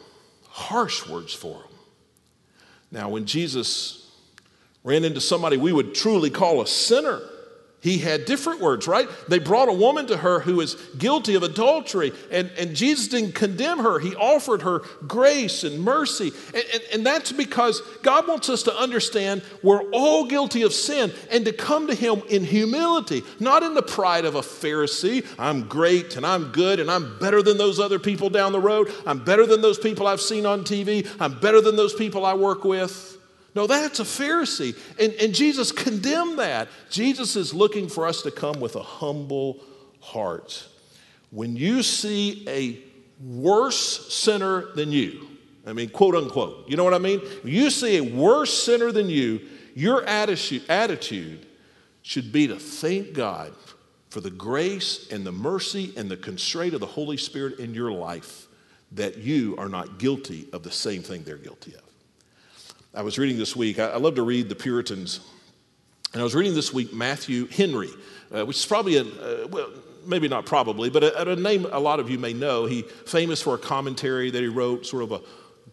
harsh 0.57 1.07
words 1.07 1.35
for 1.35 1.53
them. 1.53 1.71
Now, 2.91 3.09
when 3.09 3.25
Jesus 3.25 4.11
ran 4.83 5.03
into 5.03 5.21
somebody 5.21 5.55
we 5.55 5.71
would 5.71 5.93
truly 5.93 6.31
call 6.31 6.61
a 6.61 6.67
sinner, 6.67 7.21
he 7.87 7.99
had 7.99 8.25
different 8.25 8.59
words, 8.59 8.85
right? 8.85 9.07
They 9.29 9.39
brought 9.39 9.69
a 9.69 9.73
woman 9.73 10.07
to 10.07 10.17
her 10.17 10.41
who 10.41 10.57
was 10.57 10.75
guilty 10.97 11.35
of 11.35 11.43
adultery, 11.43 12.11
and, 12.29 12.51
and 12.57 12.75
Jesus 12.75 13.07
didn't 13.07 13.33
condemn 13.33 13.79
her. 13.79 13.99
He 13.99 14.13
offered 14.15 14.63
her 14.63 14.79
grace 15.07 15.63
and 15.63 15.81
mercy. 15.81 16.33
And, 16.53 16.63
and, 16.73 16.83
and 16.93 17.05
that's 17.05 17.31
because 17.31 17.81
God 18.03 18.27
wants 18.27 18.49
us 18.49 18.63
to 18.63 18.75
understand 18.75 19.41
we're 19.63 19.89
all 19.91 20.25
guilty 20.25 20.63
of 20.63 20.73
sin 20.73 21.13
and 21.31 21.45
to 21.45 21.53
come 21.53 21.87
to 21.87 21.95
Him 21.95 22.21
in 22.29 22.43
humility, 22.43 23.23
not 23.39 23.63
in 23.63 23.73
the 23.73 23.81
pride 23.81 24.25
of 24.25 24.35
a 24.35 24.41
Pharisee. 24.41 25.25
I'm 25.39 25.69
great 25.69 26.17
and 26.17 26.25
I'm 26.25 26.51
good 26.51 26.81
and 26.81 26.91
I'm 26.91 27.17
better 27.19 27.41
than 27.41 27.57
those 27.57 27.79
other 27.79 27.99
people 27.99 28.29
down 28.29 28.51
the 28.51 28.59
road. 28.59 28.91
I'm 29.05 29.23
better 29.23 29.45
than 29.45 29.61
those 29.61 29.79
people 29.79 30.07
I've 30.07 30.21
seen 30.21 30.45
on 30.45 30.65
TV. 30.65 31.09
I'm 31.21 31.39
better 31.39 31.61
than 31.61 31.77
those 31.77 31.93
people 31.93 32.25
I 32.25 32.33
work 32.33 32.65
with. 32.65 33.16
No, 33.57 33.65
that's 33.65 33.99
a 33.99 34.03
Pharisee. 34.03 34.77
And, 34.99 35.13
and 35.13 35.33
Jesus 35.33 35.71
condemned 35.71 36.37
that. 36.37 36.67
Jesus 36.91 37.35
is 37.35 37.55
looking 37.55 37.89
for 37.89 38.05
us 38.05 38.21
to 38.21 38.29
come 38.29 38.59
with 38.59 38.75
a 38.75 38.83
humble 38.83 39.63
heart. 39.99 40.63
When 41.31 41.55
you 41.55 41.81
see 41.81 42.45
a 42.47 42.79
worse 43.19 44.13
sinner 44.13 44.67
than 44.75 44.91
you, 44.91 45.27
I 45.65 45.73
mean, 45.73 45.89
quote 45.89 46.13
unquote, 46.13 46.69
you 46.69 46.77
know 46.77 46.83
what 46.83 46.93
I 46.93 46.99
mean? 46.99 47.19
you 47.43 47.71
see 47.71 47.97
a 47.97 48.01
worse 48.01 48.53
sinner 48.53 48.91
than 48.91 49.09
you, 49.09 49.41
your 49.73 50.05
attitude, 50.05 50.61
attitude 50.69 51.47
should 52.03 52.31
be 52.31 52.45
to 52.49 52.59
thank 52.59 53.13
God 53.13 53.53
for 54.11 54.21
the 54.21 54.29
grace 54.29 55.07
and 55.11 55.25
the 55.25 55.31
mercy 55.31 55.93
and 55.97 56.11
the 56.11 56.17
constraint 56.17 56.75
of 56.75 56.79
the 56.79 56.85
Holy 56.85 57.17
Spirit 57.17 57.57
in 57.57 57.73
your 57.73 57.91
life 57.91 58.45
that 58.91 59.17
you 59.17 59.55
are 59.57 59.67
not 59.67 59.97
guilty 59.97 60.47
of 60.53 60.61
the 60.61 60.71
same 60.71 61.01
thing 61.01 61.23
they're 61.23 61.37
guilty 61.37 61.73
of. 61.73 61.86
I 62.97 63.01
was 63.03 63.19
reading 63.19 63.37
this 63.37 63.55
week, 63.55 63.77
I, 63.77 63.89
I 63.89 63.97
love 63.97 64.15
to 64.15 64.23
read 64.23 64.49
the 64.49 64.55
Puritans, 64.55 65.19
and 66.13 66.19
I 66.19 66.23
was 66.23 66.33
reading 66.33 66.55
this 66.55 66.73
week 66.73 66.95
Matthew 66.95 67.45
Henry, 67.45 67.91
uh, 68.33 68.43
which 68.43 68.57
is 68.57 68.65
probably 68.65 68.97
a, 68.97 69.03
uh, 69.03 69.47
well, 69.49 69.69
maybe 70.07 70.27
not 70.27 70.47
probably, 70.47 70.89
but 70.89 71.03
a, 71.03 71.33
a, 71.33 71.35
name 71.35 71.67
a 71.71 71.79
lot 71.79 71.99
of 71.99 72.09
you 72.09 72.17
may 72.17 72.33
know. 72.33 72.65
He 72.65 72.81
famous 72.81 73.39
for 73.39 73.53
a 73.53 73.57
commentary 73.59 74.31
that 74.31 74.41
he 74.41 74.47
wrote, 74.47 74.87
sort 74.87 75.03
of 75.03 75.11
a 75.11 75.21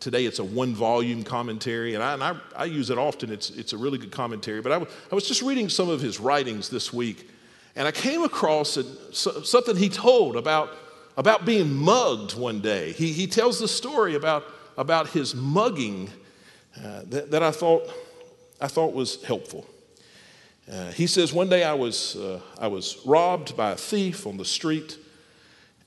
today 0.01 0.27
it's 0.27 0.39
a 0.39 0.45
one 0.45 0.75
volume 0.75 1.22
commentary, 1.22 1.95
and, 1.95 2.03
I, 2.03 2.12
and 2.12 2.22
I, 2.22 2.37
I, 2.55 2.64
use 2.66 2.91
it 2.91 2.99
often. 2.99 3.33
It's, 3.33 3.49
it's 3.49 3.72
a 3.72 3.79
really 3.79 3.97
good 3.97 4.12
commentary. 4.12 4.61
But 4.61 4.72
I, 4.72 4.87
I 5.11 5.14
was 5.14 5.27
just 5.27 5.41
reading 5.41 5.70
some 5.70 5.89
of 5.89 6.03
his 6.03 6.20
writings 6.20 6.68
this 6.68 6.93
week, 6.93 7.31
and 7.75 7.89
I 7.89 7.91
came 7.91 8.22
across 8.22 8.77
a, 8.77 8.85
something 9.14 9.77
he 9.77 9.89
told 9.89 10.37
about, 10.37 10.77
about 11.16 11.47
being 11.47 11.72
mugged 11.72 12.37
one 12.37 12.61
day. 12.61 12.93
He, 12.93 13.12
he 13.12 13.27
tells 13.27 13.61
the 13.61 13.68
story 13.68 14.14
about, 14.14 14.45
about 14.77 15.09
his 15.09 15.35
mugging 15.35 16.11
uh, 16.83 17.03
that, 17.07 17.31
that, 17.31 17.43
I, 17.43 17.51
thought, 17.51 17.89
I 18.61 18.68
thought 18.68 18.93
was 18.93 19.22
helpful. 19.25 19.66
Uh, 20.70 20.91
he 20.93 21.07
says, 21.07 21.33
One 21.33 21.49
day 21.49 21.64
I 21.64 21.75
was, 21.75 22.16
uh, 22.16 22.41
I 22.59 22.68
was 22.68 22.99
robbed 23.05 23.57
by 23.57 23.72
a 23.72 23.77
thief 23.77 24.27
on 24.27 24.37
the 24.37 24.45
street, 24.45 24.99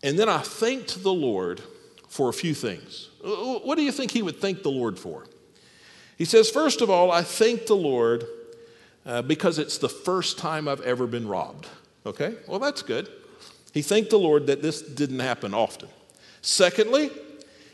and 0.03 0.17
then 0.17 0.29
I 0.29 0.39
thanked 0.39 1.03
the 1.03 1.13
Lord 1.13 1.61
for 2.07 2.29
a 2.29 2.33
few 2.33 2.53
things. 2.53 3.09
What 3.21 3.75
do 3.75 3.83
you 3.83 3.91
think 3.91 4.11
he 4.11 4.21
would 4.21 4.39
thank 4.39 4.63
the 4.63 4.71
Lord 4.71 4.97
for? 4.97 5.25
He 6.17 6.25
says, 6.25 6.49
First 6.49 6.81
of 6.81 6.89
all, 6.89 7.11
I 7.11 7.23
thank 7.23 7.65
the 7.65 7.75
Lord 7.75 8.25
uh, 9.05 9.21
because 9.23 9.59
it's 9.59 9.77
the 9.77 9.89
first 9.89 10.37
time 10.37 10.67
I've 10.67 10.81
ever 10.81 11.07
been 11.07 11.27
robbed. 11.27 11.67
Okay, 12.05 12.35
well, 12.47 12.59
that's 12.59 12.81
good. 12.81 13.09
He 13.73 13.81
thanked 13.81 14.11
the 14.11 14.19
Lord 14.19 14.47
that 14.47 14.61
this 14.61 14.81
didn't 14.81 15.19
happen 15.19 15.53
often. 15.53 15.89
Secondly, 16.41 17.11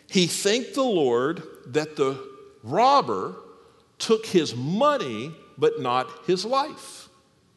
he 0.10 0.28
thanked 0.28 0.74
the 0.74 0.84
Lord 0.84 1.44
that 1.68 1.96
the 1.96 2.33
robber 2.64 3.36
took 4.00 4.26
his 4.26 4.56
money 4.56 5.34
but 5.58 5.80
not 5.80 6.10
his 6.26 6.46
life. 6.46 7.10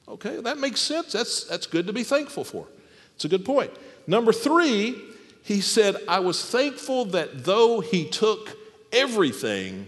Okay, 0.09 0.41
that 0.41 0.59
makes 0.59 0.81
sense. 0.81 1.13
That's, 1.13 1.45
that's 1.45 1.67
good 1.67 1.87
to 1.87 1.93
be 1.93 2.05
thankful 2.05 2.45
for. 2.45 2.67
It's 3.15 3.25
a 3.25 3.29
good 3.29 3.45
point. 3.45 3.71
Number 4.07 4.33
three, 4.33 5.03
he 5.43 5.61
said, 5.61 5.97
I 6.07 6.21
was 6.21 6.45
thankful 6.45 7.07
that 7.07 7.45
though 7.45 7.81
he 7.81 8.09
took 8.09 8.57
everything, 8.93 9.87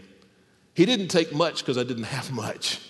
he 0.74 0.86
didn't 0.86 1.08
take 1.08 1.34
much 1.34 1.58
because 1.58 1.78
I 1.78 1.84
didn't 1.84 2.04
have 2.14 2.32
much. 2.32 2.80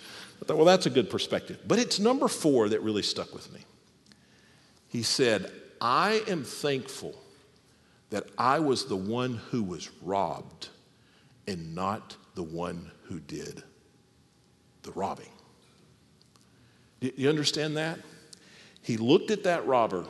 I 0.40 0.44
thought, 0.44 0.56
well, 0.56 0.66
that's 0.66 0.86
a 0.86 0.90
good 0.90 1.10
perspective. 1.10 1.58
But 1.66 1.78
it's 1.78 1.98
number 1.98 2.28
four 2.28 2.68
that 2.68 2.80
really 2.82 3.02
stuck 3.02 3.34
with 3.34 3.52
me. 3.52 3.60
He 4.88 5.02
said, 5.02 5.50
I 5.80 6.22
am 6.28 6.44
thankful 6.44 7.14
that 8.10 8.24
I 8.38 8.58
was 8.58 8.86
the 8.86 8.96
one 8.96 9.40
who 9.50 9.62
was 9.62 9.90
robbed 10.02 10.68
and 11.46 11.74
not 11.74 12.16
the 12.38 12.42
one 12.44 12.88
who 13.08 13.18
did 13.18 13.64
the 14.82 14.92
robbing. 14.92 15.28
Do 17.00 17.10
you 17.16 17.28
understand 17.28 17.76
that? 17.76 17.98
He 18.80 18.96
looked 18.96 19.32
at 19.32 19.42
that 19.42 19.66
robber, 19.66 20.06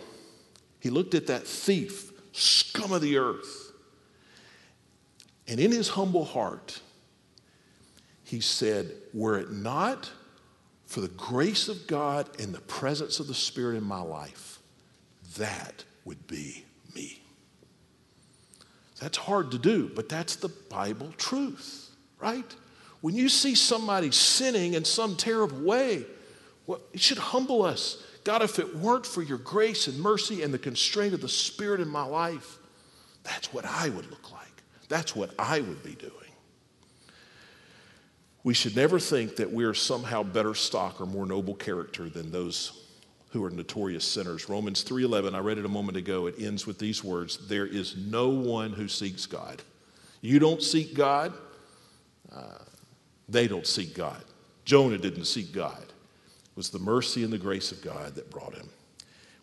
he 0.79 0.91
looked 0.91 1.15
at 1.15 1.27
that 1.29 1.47
thief, 1.47 2.13
scum 2.33 2.93
of 2.93 3.01
the 3.01 3.17
earth, 3.17 3.73
and 5.49 5.59
in 5.59 5.73
his 5.73 5.89
humble 5.89 6.27
heart, 6.27 6.83
he 8.25 8.41
said, 8.41 8.93
Were 9.15 9.39
it 9.39 9.51
not 9.51 10.11
for 10.85 11.01
the 11.01 11.09
grace 11.09 11.69
of 11.69 11.87
God 11.87 12.29
and 12.39 12.55
the 12.55 12.61
presence 12.61 13.21
of 13.21 13.27
the 13.27 13.35
Spirit 13.35 13.79
in 13.79 13.85
my 13.85 14.03
life, 14.03 14.59
that 15.39 15.83
would 16.05 16.27
be 16.27 16.67
me. 16.95 17.23
That's 19.01 19.17
hard 19.17 19.51
to 19.53 19.59
do, 19.59 19.91
but 19.95 20.11
that's 20.11 20.37
the 20.37 20.49
Bible 20.49 21.13
truth, 21.17 21.88
right? 22.21 22.55
When 23.01 23.15
you 23.15 23.29
see 23.29 23.55
somebody 23.55 24.11
sinning 24.11 24.75
in 24.75 24.85
some 24.85 25.17
terrible 25.17 25.61
way, 25.61 26.05
well, 26.67 26.81
it 26.93 27.01
should 27.01 27.19
humble 27.19 27.63
us. 27.63 28.03
God, 28.25 28.43
if 28.43 28.59
it 28.59 28.77
weren't 28.77 29.07
for 29.07 29.23
your 29.23 29.39
grace 29.39 29.87
and 29.87 29.99
mercy 29.99 30.43
and 30.43 30.53
the 30.53 30.59
constraint 30.59 31.15
of 31.15 31.21
the 31.21 31.29
Spirit 31.29 31.81
in 31.81 31.89
my 31.89 32.05
life, 32.05 32.59
that's 33.23 33.53
what 33.53 33.65
I 33.65 33.89
would 33.89 34.11
look 34.11 34.33
like. 34.33 34.63
That's 34.89 35.15
what 35.15 35.31
I 35.39 35.61
would 35.61 35.83
be 35.83 35.95
doing. 35.95 36.13
We 38.45 38.55
should 38.55 38.77
never 38.77 38.99
think 38.99 39.37
that 39.37 39.53
we 39.53 39.65
are 39.65 39.75
somehow 39.75 40.23
better 40.23 40.55
stock 40.55 41.01
or 41.01 41.07
more 41.07 41.27
noble 41.27 41.55
character 41.55 42.09
than 42.09 42.31
those 42.31 42.85
who 43.31 43.45
are 43.45 43.51
notorious 43.51 44.05
sinners. 44.05 44.49
Romans 44.49 44.83
3:11, 44.83 45.35
I 45.35 45.41
read 45.41 45.59
it 45.59 45.65
a 45.65 45.69
moment 45.69 45.99
ago. 45.99 46.27
It 46.27 46.37
ends 46.39 46.67
with 46.67 46.79
these 46.79 47.05
words, 47.05 47.49
there 47.49 47.67
is 47.67 47.97
no 47.97 48.29
one 48.29 48.73
who 48.73 48.89
seeks 48.89 49.27
God. 49.27 49.63
You 50.21 50.39
don't 50.39 50.63
seek 50.63 50.95
God, 50.95 51.33
they 53.29 53.49
don't 53.49 53.67
seek 53.67 53.95
God. 53.95 54.23
Jonah 54.65 54.99
didn't 54.99 55.25
seek 55.25 55.53
God. 55.53 55.83
It 55.83 56.57
was 56.57 56.71
the 56.71 56.79
mercy 56.79 57.25
and 57.25 57.33
the 57.33 57.39
grace 57.39 57.73
of 57.73 57.83
God 57.83 58.15
that 58.15 58.31
brought 58.31 58.55
him. 58.55 58.69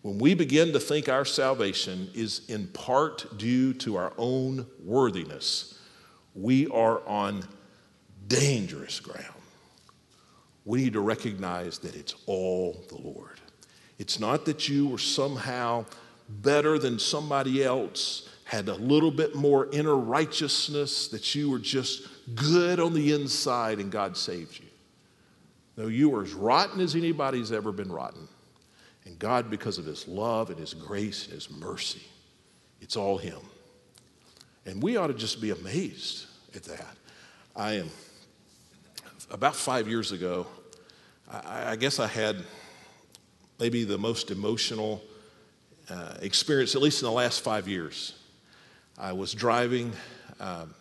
When 0.02 0.20
we 0.20 0.36
begin 0.36 0.72
to 0.74 0.80
think 0.80 1.10
our 1.10 1.26
salvation 1.26 2.10
is 2.14 2.42
in 2.48 2.68
part 2.68 3.38
due 3.40 3.74
to 3.74 3.96
our 3.96 4.14
own 4.18 4.68
worthiness, 4.84 5.80
we 6.36 6.68
are 6.68 7.02
on 7.08 7.44
dangerous 8.28 9.00
ground. 9.00 9.34
We 10.64 10.84
need 10.84 10.94
to 10.94 11.02
recognize 11.02 11.80
that 11.80 11.96
it's 11.96 12.14
all 12.28 12.84
the 12.90 13.02
Lord. 13.02 13.40
It's 13.98 14.20
not 14.20 14.46
that 14.46 14.68
you 14.68 14.88
were 14.88 14.98
somehow 14.98 15.86
better 16.28 16.78
than 16.78 17.00
somebody 17.00 17.64
else, 17.64 18.30
had 18.44 18.68
a 18.68 18.76
little 18.76 19.12
bit 19.12 19.36
more 19.36 19.70
inner 19.72 19.96
righteousness, 19.96 21.08
that 21.08 21.34
you 21.34 21.50
were 21.50 21.60
just 21.60 22.08
good 22.34 22.80
on 22.80 22.94
the 22.94 23.14
inside 23.14 23.80
and 23.80 23.92
God 23.92 24.18
saved 24.18 24.60
you. 24.60 24.66
No, 25.78 25.88
you 25.88 26.10
were 26.10 26.24
as 26.24 26.34
rotten 26.34 26.80
as 26.80 26.96
anybody's 26.96 27.52
ever 27.52 27.72
been 27.72 27.92
rotten. 27.92 28.28
And 29.06 29.20
God, 29.20 29.50
because 29.50 29.78
of 29.78 29.86
His 29.86 30.08
love 30.08 30.50
and 30.50 30.58
His 30.58 30.74
grace 30.74 31.26
and 31.26 31.34
His 31.34 31.52
mercy, 31.52 32.02
it's 32.82 32.96
all 32.96 33.18
Him. 33.18 33.40
And 34.66 34.82
we 34.82 34.98
ought 34.98 35.08
to 35.08 35.14
just 35.14 35.42
be 35.42 35.52
amazed 35.52 36.26
at 36.56 36.64
that. 36.64 36.96
I 37.56 37.74
am, 37.74 37.90
about 39.30 39.56
five 39.56 39.88
years 39.88 40.12
ago, 40.12 40.48
I, 41.30 41.72
I 41.72 41.76
guess 41.76 42.00
I 42.00 42.08
had 42.08 42.38
maybe 43.60 43.84
the 43.84 43.98
most 43.98 44.32
emotional 44.32 45.04
uh, 45.90 46.16
experience, 46.22 46.76
at 46.76 46.82
least 46.82 47.02
in 47.02 47.06
the 47.06 47.12
last 47.12 47.42
five 47.42 47.68
years. 47.68 48.14
I 48.98 49.12
was 49.14 49.34
driving. 49.34 49.92
Um, 50.40 50.74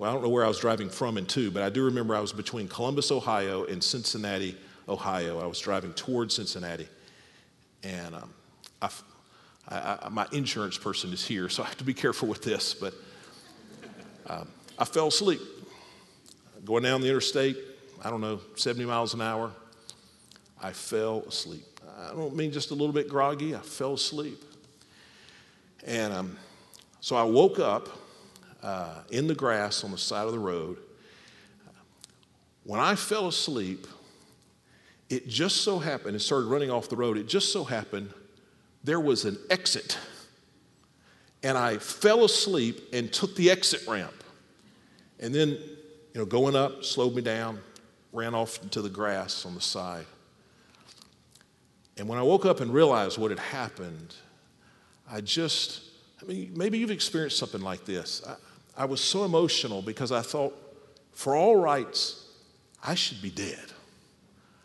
well, 0.00 0.08
I 0.08 0.14
don't 0.14 0.22
know 0.22 0.30
where 0.30 0.46
I 0.46 0.48
was 0.48 0.58
driving 0.58 0.88
from 0.88 1.18
and 1.18 1.28
to, 1.28 1.50
but 1.50 1.62
I 1.62 1.68
do 1.68 1.84
remember 1.84 2.16
I 2.16 2.20
was 2.20 2.32
between 2.32 2.68
Columbus, 2.68 3.12
Ohio, 3.12 3.64
and 3.64 3.84
Cincinnati, 3.84 4.56
Ohio. 4.88 5.38
I 5.38 5.46
was 5.46 5.60
driving 5.60 5.92
toward 5.92 6.32
Cincinnati. 6.32 6.88
And 7.82 8.14
um, 8.14 8.32
I, 8.80 8.88
I, 9.68 10.08
my 10.10 10.26
insurance 10.32 10.78
person 10.78 11.12
is 11.12 11.26
here, 11.26 11.50
so 11.50 11.62
I 11.62 11.66
have 11.66 11.76
to 11.76 11.84
be 11.84 11.92
careful 11.92 12.28
with 12.28 12.40
this. 12.42 12.72
But 12.72 12.94
um, 14.26 14.48
I 14.78 14.86
fell 14.86 15.08
asleep 15.08 15.42
going 16.64 16.82
down 16.82 17.02
the 17.02 17.08
interstate, 17.08 17.58
I 18.02 18.08
don't 18.08 18.22
know, 18.22 18.40
70 18.56 18.86
miles 18.86 19.12
an 19.12 19.20
hour. 19.20 19.52
I 20.62 20.72
fell 20.72 21.24
asleep. 21.28 21.66
I 22.08 22.14
don't 22.14 22.34
mean 22.34 22.52
just 22.52 22.70
a 22.70 22.74
little 22.74 22.94
bit 22.94 23.06
groggy, 23.06 23.54
I 23.54 23.60
fell 23.60 23.92
asleep. 23.92 24.42
And 25.86 26.14
um, 26.14 26.38
so 27.02 27.16
I 27.16 27.22
woke 27.22 27.58
up 27.58 27.99
uh, 28.62 29.02
in 29.10 29.26
the 29.26 29.34
grass 29.34 29.84
on 29.84 29.90
the 29.90 29.98
side 29.98 30.26
of 30.26 30.32
the 30.32 30.38
road. 30.38 30.78
When 32.64 32.80
I 32.80 32.94
fell 32.94 33.28
asleep, 33.28 33.86
it 35.08 35.28
just 35.28 35.58
so 35.58 35.78
happened, 35.78 36.14
it 36.14 36.20
started 36.20 36.46
running 36.46 36.70
off 36.70 36.88
the 36.88 36.96
road, 36.96 37.16
it 37.16 37.26
just 37.26 37.52
so 37.52 37.64
happened 37.64 38.12
there 38.84 39.00
was 39.00 39.24
an 39.24 39.38
exit. 39.50 39.98
And 41.42 41.56
I 41.56 41.78
fell 41.78 42.24
asleep 42.24 42.80
and 42.92 43.12
took 43.12 43.34
the 43.36 43.50
exit 43.50 43.86
ramp. 43.86 44.12
And 45.18 45.34
then, 45.34 45.50
you 45.50 46.20
know, 46.20 46.24
going 46.24 46.56
up 46.56 46.84
slowed 46.84 47.14
me 47.14 47.22
down, 47.22 47.60
ran 48.12 48.34
off 48.34 48.62
into 48.62 48.82
the 48.82 48.88
grass 48.88 49.44
on 49.46 49.54
the 49.54 49.60
side. 49.60 50.06
And 51.96 52.08
when 52.08 52.18
I 52.18 52.22
woke 52.22 52.46
up 52.46 52.60
and 52.60 52.72
realized 52.72 53.18
what 53.18 53.30
had 53.30 53.40
happened, 53.40 54.14
I 55.10 55.20
just, 55.20 55.82
I 56.22 56.24
mean, 56.24 56.52
maybe 56.54 56.78
you've 56.78 56.90
experienced 56.90 57.38
something 57.38 57.60
like 57.60 57.84
this. 57.84 58.22
I, 58.26 58.36
I 58.80 58.86
was 58.86 59.02
so 59.02 59.26
emotional 59.26 59.82
because 59.82 60.10
I 60.10 60.22
thought, 60.22 60.54
for 61.12 61.36
all 61.36 61.54
rights, 61.54 62.24
I 62.82 62.94
should 62.94 63.20
be 63.20 63.28
dead. 63.28 63.66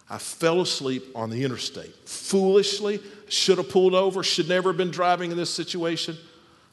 I 0.10 0.20
fell 0.20 0.62
asleep 0.62 1.04
on 1.14 1.30
the 1.30 1.44
interstate. 1.44 1.94
Foolishly, 2.08 3.02
should 3.28 3.58
have 3.58 3.68
pulled 3.68 3.94
over, 3.94 4.24
should 4.24 4.48
never 4.48 4.70
have 4.70 4.78
been 4.78 4.90
driving 4.90 5.32
in 5.32 5.38
this 5.38 5.50
situation. 5.50 6.16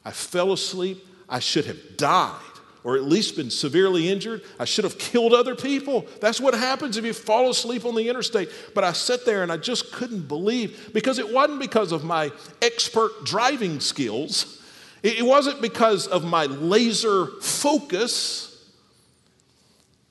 I 0.05 0.11
fell 0.11 0.53
asleep. 0.53 1.05
I 1.27 1.39
should 1.39 1.65
have 1.65 1.97
died 1.97 2.39
or 2.85 2.95
at 2.95 3.03
least 3.03 3.35
been 3.35 3.49
severely 3.49 4.09
injured. 4.09 4.41
I 4.57 4.63
should 4.63 4.85
have 4.85 4.97
killed 4.97 5.33
other 5.33 5.53
people. 5.53 6.07
That's 6.21 6.39
what 6.39 6.53
happens 6.53 6.95
if 6.95 7.03
you 7.03 7.11
fall 7.11 7.49
asleep 7.49 7.83
on 7.83 7.95
the 7.95 8.07
interstate. 8.07 8.51
But 8.73 8.85
I 8.85 8.93
sat 8.93 9.25
there 9.25 9.43
and 9.43 9.51
I 9.51 9.57
just 9.57 9.91
couldn't 9.91 10.29
believe 10.29 10.91
because 10.93 11.19
it 11.19 11.29
wasn't 11.29 11.59
because 11.59 11.91
of 11.91 12.05
my 12.05 12.31
expert 12.61 13.25
driving 13.25 13.81
skills. 13.81 14.62
It 15.03 15.25
wasn't 15.25 15.61
because 15.61 16.07
of 16.07 16.23
my 16.23 16.45
laser 16.45 17.27
focus, 17.41 18.49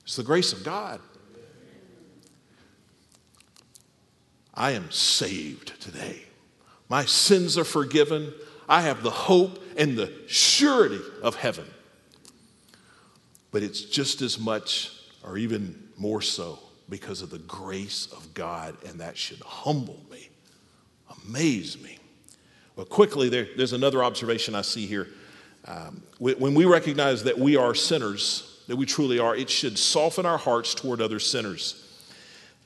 it's 0.03 0.15
the 0.15 0.23
grace 0.23 0.53
of 0.53 0.63
God. 0.63 1.01
I 4.53 4.71
am 4.71 4.91
saved 4.91 5.81
today. 5.81 6.21
My 6.89 7.05
sins 7.05 7.57
are 7.57 7.63
forgiven. 7.63 8.31
I 8.69 8.81
have 8.81 9.01
the 9.01 9.09
hope 9.09 9.59
and 9.75 9.97
the 9.97 10.13
surety 10.27 11.01
of 11.23 11.35
heaven. 11.35 11.65
But 13.49 13.63
it's 13.63 13.81
just 13.81 14.21
as 14.21 14.37
much, 14.37 14.91
or 15.23 15.39
even 15.39 15.89
more 15.97 16.21
so, 16.21 16.59
because 16.87 17.23
of 17.23 17.31
the 17.31 17.39
grace 17.39 18.07
of 18.11 18.35
God, 18.35 18.77
and 18.85 18.99
that 18.99 19.17
should 19.17 19.41
humble 19.41 19.99
me, 20.11 20.29
amaze 21.25 21.81
me. 21.81 21.97
Well, 22.75 22.85
quickly, 22.85 23.29
there, 23.29 23.47
there's 23.55 23.73
another 23.73 24.03
observation 24.03 24.55
I 24.55 24.63
see 24.63 24.87
here. 24.87 25.07
Um, 25.65 26.01
when 26.19 26.55
we 26.55 26.65
recognize 26.65 27.23
that 27.23 27.37
we 27.37 27.55
are 27.55 27.75
sinners, 27.75 28.61
that 28.67 28.75
we 28.75 28.85
truly 28.85 29.19
are, 29.19 29.35
it 29.35 29.49
should 29.49 29.77
soften 29.77 30.25
our 30.25 30.37
hearts 30.37 30.73
toward 30.73 31.01
other 31.01 31.19
sinners. 31.19 31.79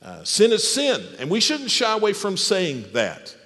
Uh, 0.02 0.24
sin 0.24 0.52
is 0.52 0.66
sin, 0.66 1.04
and 1.18 1.28
we 1.28 1.40
shouldn't 1.40 1.70
shy 1.70 1.92
away 1.92 2.12
from 2.12 2.36
saying 2.36 2.86
that. 2.92 3.36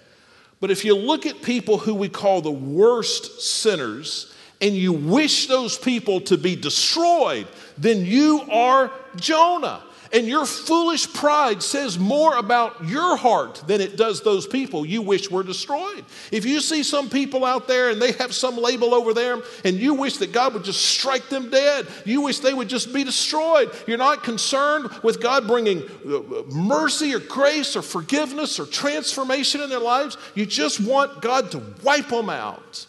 But 0.61 0.71
if 0.71 0.85
you 0.85 0.97
look 0.97 1.27
at 1.27 1.43
people 1.43 1.79
who 1.79 1.95
we 1.95 2.09
call 2.09 2.41
the 2.41 2.51
worst 2.53 3.43
sinners, 3.43 4.33
and 4.61 4.77
you 4.77 4.93
wish 4.93 5.49
those 5.49 5.77
people 5.77 6.21
to 6.21 6.39
be 6.39 6.55
destroyed, 6.55 7.49
then 7.77 8.07
you 8.07 8.43
are 8.51 8.93
Jonah. 9.17 9.83
And 10.13 10.29
your 10.29 10.45
foolish 10.45 11.11
pride 11.15 11.63
says 11.63 11.99
more 11.99 12.37
about 12.37 12.85
your 12.85 13.17
heart 13.17 13.63
than 13.67 13.81
it 13.81 13.97
does 13.97 14.21
those 14.21 14.47
people 14.47 14.85
you 14.85 15.01
wish 15.01 15.31
were 15.31 15.43
destroyed. 15.43 16.05
If 16.31 16.45
you 16.45 16.61
see 16.61 16.83
some 16.83 17.09
people 17.09 17.47
out 17.47 17.67
there 17.67 17.89
and 17.89 18.01
they 18.01 18.13
have 18.13 18.35
some 18.35 18.59
label 18.59 18.95
over 18.95 19.15
them 19.15 19.43
and 19.65 19.79
you 19.79 19.95
wish 19.95 20.19
that 20.19 20.31
God 20.33 20.53
would 20.53 20.65
just 20.65 20.83
strike 20.83 21.31
them 21.31 21.49
dead, 21.49 21.87
you 22.05 22.21
wish 22.21 22.41
they 22.41 22.53
would 22.53 22.69
just 22.69 22.93
be 22.93 23.05
destroyed, 23.05 23.75
you're 23.87 23.97
not 23.97 24.23
concerned 24.23 24.91
with 25.03 25.23
God 25.23 25.47
bringing 25.47 25.83
uh, 25.83 26.43
mercy 26.53 27.15
or 27.15 27.21
grace 27.21 27.75
or 27.75 27.81
forgiveness 27.81 28.61
or 28.61 28.67
transformation 28.67 29.63
in 29.63 29.71
their 29.71 29.81
lives. 29.81 30.19
You 30.35 30.45
just 30.45 30.79
want 30.79 31.23
God 31.23 31.51
to 31.53 31.63
wipe 31.83 32.09
them 32.09 32.29
out. 32.29 32.87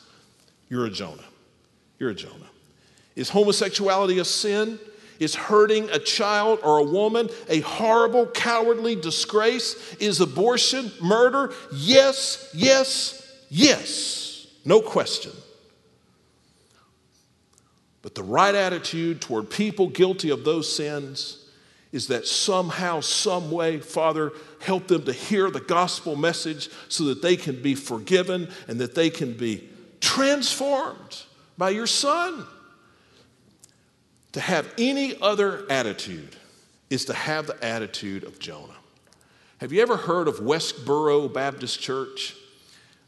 You're 0.67 0.87
a 0.87 0.91
Jonah. 0.91 1.23
You're 1.99 2.09
a 2.09 2.15
Jonah. 2.15 2.49
Is 3.15 3.29
homosexuality 3.29 4.19
a 4.19 4.25
sin? 4.25 4.77
Is 5.19 5.35
hurting 5.35 5.89
a 5.89 5.99
child 5.99 6.59
or 6.63 6.79
a 6.79 6.83
woman 6.83 7.29
a 7.49 7.59
horrible, 7.61 8.27
cowardly 8.27 8.95
disgrace? 8.95 9.95
Is 9.95 10.21
abortion 10.21 10.91
murder? 11.01 11.53
Yes, 11.73 12.49
yes, 12.53 13.31
yes. 13.49 14.47
No 14.65 14.81
question. 14.81 15.31
But 18.01 18.15
the 18.15 18.23
right 18.23 18.53
attitude 18.53 19.21
toward 19.21 19.49
people 19.49 19.87
guilty 19.87 20.29
of 20.29 20.43
those 20.43 20.73
sins 20.73 21.39
is 21.93 22.07
that 22.07 22.27
somehow, 22.27 22.99
some 22.99 23.51
way, 23.51 23.79
Father, 23.79 24.31
help 24.59 24.87
them 24.87 25.05
to 25.05 25.13
hear 25.13 25.51
the 25.51 25.59
gospel 25.59 26.15
message 26.15 26.69
so 26.89 27.05
that 27.05 27.21
they 27.21 27.37
can 27.37 27.61
be 27.61 27.75
forgiven 27.75 28.49
and 28.67 28.79
that 28.79 28.95
they 28.95 29.09
can 29.09 29.33
be 29.37 29.69
transformed 30.01 31.23
by 31.57 31.69
your 31.69 31.87
Son. 31.87 32.45
To 34.33 34.41
have 34.41 34.71
any 34.77 35.19
other 35.21 35.65
attitude 35.69 36.35
is 36.89 37.05
to 37.05 37.13
have 37.13 37.47
the 37.47 37.63
attitude 37.63 38.23
of 38.23 38.39
Jonah. 38.39 38.73
Have 39.59 39.71
you 39.71 39.81
ever 39.81 39.95
heard 39.95 40.27
of 40.27 40.37
Westboro 40.37 41.31
Baptist 41.31 41.79
Church? 41.79 42.35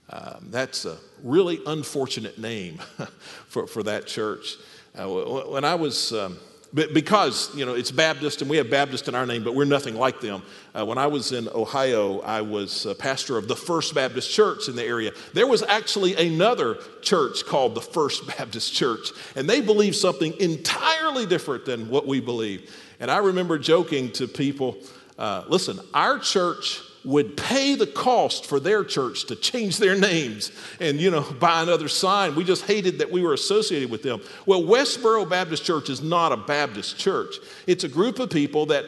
Um, 0.09 0.47
that's 0.51 0.86
a 0.86 0.97
really 1.23 1.59
unfortunate 1.65 2.38
name 2.38 2.78
for, 3.47 3.65
for 3.65 3.82
that 3.84 4.05
church. 4.05 4.55
Uh, 4.95 5.07
when 5.07 5.65
I 5.65 5.76
was 5.76 6.13
um, 6.13 6.38
because 6.76 7.55
you 7.55 7.65
know 7.65 7.73
it's 7.73 7.91
Baptist 7.91 8.41
and 8.41 8.49
we 8.49 8.57
have 8.57 8.69
Baptist 8.69 9.07
in 9.07 9.15
our 9.15 9.26
name, 9.26 9.43
but 9.43 9.55
we're 9.55 9.65
nothing 9.65 9.95
like 9.95 10.19
them. 10.19 10.43
Uh, 10.73 10.86
when 10.86 10.97
I 10.97 11.07
was 11.07 11.32
in 11.32 11.47
Ohio, 11.49 12.19
I 12.19 12.41
was 12.41 12.86
pastor 12.99 13.38
of 13.38 13.47
the 13.47 13.55
First 13.55 13.95
Baptist 13.95 14.30
Church 14.30 14.67
in 14.67 14.76
the 14.76 14.84
area. 14.84 15.11
There 15.34 15.47
was 15.47 15.63
actually 15.63 16.15
another 16.15 16.78
church 17.01 17.45
called 17.45 17.76
the 17.76 17.82
First 17.82 18.28
Baptist 18.38 18.73
Church, 18.73 19.11
and 19.36 19.49
they 19.49 19.61
believed 19.61 19.95
something 19.95 20.34
entirely 20.39 21.26
different 21.26 21.65
than 21.65 21.89
what 21.89 22.07
we 22.07 22.19
believe. 22.19 22.69
And 22.99 23.09
I 23.09 23.17
remember 23.17 23.57
joking 23.57 24.11
to 24.13 24.28
people, 24.28 24.78
uh, 25.17 25.43
"Listen, 25.47 25.80
our 25.93 26.19
church." 26.19 26.82
Would 27.05 27.37
pay 27.37 27.75
the 27.75 27.87
cost 27.87 28.45
for 28.45 28.59
their 28.59 28.83
church 28.83 29.25
to 29.25 29.35
change 29.35 29.77
their 29.77 29.97
names 29.97 30.51
and, 30.79 30.99
you 30.99 31.11
know, 31.11 31.21
buy 31.39 31.61
another 31.61 31.87
sign. 31.87 32.35
We 32.35 32.43
just 32.43 32.65
hated 32.65 32.99
that 32.99 33.11
we 33.11 33.21
were 33.21 33.33
associated 33.33 33.91
with 33.91 34.01
them. 34.01 34.21
Well, 34.45 34.63
Westboro 34.63 35.29
Baptist 35.29 35.63
Church 35.63 35.89
is 35.89 36.01
not 36.01 36.31
a 36.31 36.37
Baptist 36.37 36.97
church. 36.97 37.35
It's 37.67 37.83
a 37.83 37.89
group 37.89 38.19
of 38.19 38.29
people 38.29 38.65
that, 38.67 38.85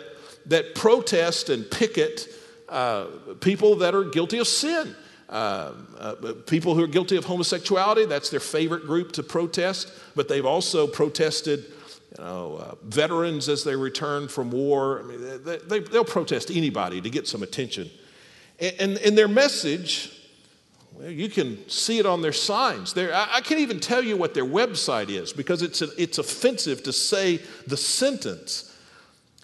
that 0.47 0.75
protest 0.75 1.49
and 1.49 1.69
picket 1.69 2.27
uh, 2.69 3.05
people 3.39 3.75
that 3.77 3.95
are 3.95 4.03
guilty 4.03 4.39
of 4.39 4.47
sin. 4.47 4.95
Uh, 5.29 5.73
uh, 5.99 6.15
people 6.45 6.73
who 6.73 6.83
are 6.83 6.87
guilty 6.87 7.17
of 7.17 7.25
homosexuality, 7.25 8.05
that's 8.05 8.29
their 8.29 8.39
favorite 8.39 8.85
group 8.85 9.11
to 9.11 9.23
protest, 9.23 9.91
but 10.15 10.29
they've 10.29 10.45
also 10.45 10.87
protested 10.87 11.65
you 12.17 12.23
know, 12.23 12.55
uh, 12.55 12.75
veterans 12.83 13.49
as 13.49 13.63
they 13.63 13.75
return 13.75 14.29
from 14.29 14.51
war. 14.51 15.01
I 15.01 15.03
mean, 15.03 15.43
they, 15.43 15.57
they, 15.57 15.79
they'll 15.79 16.05
protest 16.05 16.49
anybody 16.49 17.01
to 17.01 17.09
get 17.09 17.27
some 17.27 17.43
attention. 17.43 17.89
And, 18.59 18.97
and 18.97 19.17
their 19.17 19.27
message, 19.27 20.11
well, 20.93 21.11
you 21.11 21.29
can 21.29 21.69
see 21.69 21.99
it 21.99 22.05
on 22.05 22.21
their 22.21 22.33
signs. 22.33 22.93
There, 22.93 23.13
I, 23.13 23.35
I 23.35 23.41
can't 23.41 23.61
even 23.61 23.79
tell 23.79 24.03
you 24.03 24.17
what 24.17 24.33
their 24.33 24.45
website 24.45 25.09
is 25.09 25.31
because 25.31 25.61
it's, 25.61 25.81
a, 25.81 25.89
it's 26.01 26.17
offensive 26.17 26.83
to 26.83 26.93
say 26.93 27.39
the 27.67 27.77
sentence. 27.77 28.73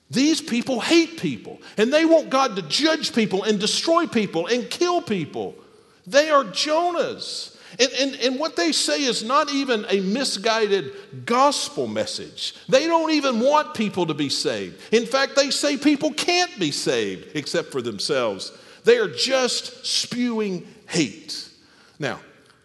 These 0.09 0.41
people 0.41 0.79
hate 0.79 1.19
people, 1.19 1.59
and 1.77 1.91
they 1.91 2.05
want 2.05 2.29
God 2.29 2.55
to 2.55 2.61
judge 2.63 3.15
people 3.15 3.43
and 3.43 3.59
destroy 3.59 4.05
people 4.05 4.47
and 4.47 4.69
kill 4.69 5.01
people. 5.01 5.55
They 6.05 6.29
are 6.29 6.43
Jonahs. 6.43 7.57
And, 7.79 7.89
and, 7.99 8.15
and 8.21 8.39
what 8.39 8.55
they 8.55 8.71
say 8.71 9.03
is 9.03 9.23
not 9.23 9.51
even 9.51 9.85
a 9.89 9.99
misguided 10.01 10.91
gospel 11.25 11.87
message. 11.87 12.55
They 12.69 12.85
don't 12.85 13.11
even 13.11 13.39
want 13.39 13.73
people 13.73 14.05
to 14.05 14.13
be 14.13 14.29
saved. 14.29 14.79
In 14.93 15.07
fact, 15.07 15.35
they 15.35 15.49
say 15.49 15.77
people 15.77 16.13
can't 16.13 16.59
be 16.59 16.69
saved 16.69 17.35
except 17.35 17.71
for 17.71 17.81
themselves. 17.81 18.51
They 18.83 18.97
are 18.97 19.07
just 19.07 19.85
spewing 19.85 20.67
hate. 20.87 21.49
Now, 21.99 22.19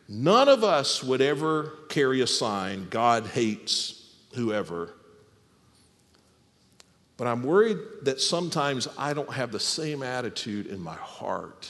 none 0.09 0.49
of 0.49 0.65
us 0.65 1.03
would 1.03 1.21
ever 1.21 1.75
carry 1.89 2.21
a 2.21 2.27
sign, 2.27 2.89
God 2.89 3.27
hates 3.27 4.15
whoever. 4.35 4.95
But 7.17 7.27
I'm 7.27 7.43
worried 7.43 7.79
that 8.03 8.21
sometimes 8.21 8.87
I 8.97 9.13
don't 9.13 9.33
have 9.33 9.51
the 9.51 9.61
same 9.61 10.03
attitude 10.03 10.67
in 10.67 10.81
my 10.81 10.95
heart 10.95 11.69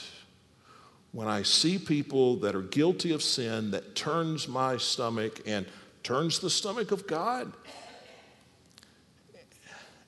when 1.11 1.27
I 1.27 1.41
see 1.41 1.79
people 1.79 2.35
that 2.37 2.55
are 2.55 2.61
guilty 2.61 3.13
of 3.13 3.23
sin 3.23 3.71
that 3.71 3.95
turns 3.95 4.47
my 4.47 4.77
stomach 4.77 5.41
and 5.47 5.65
turns 6.03 6.39
the 6.39 6.51
stomach 6.51 6.91
of 6.91 7.07
God. 7.07 7.51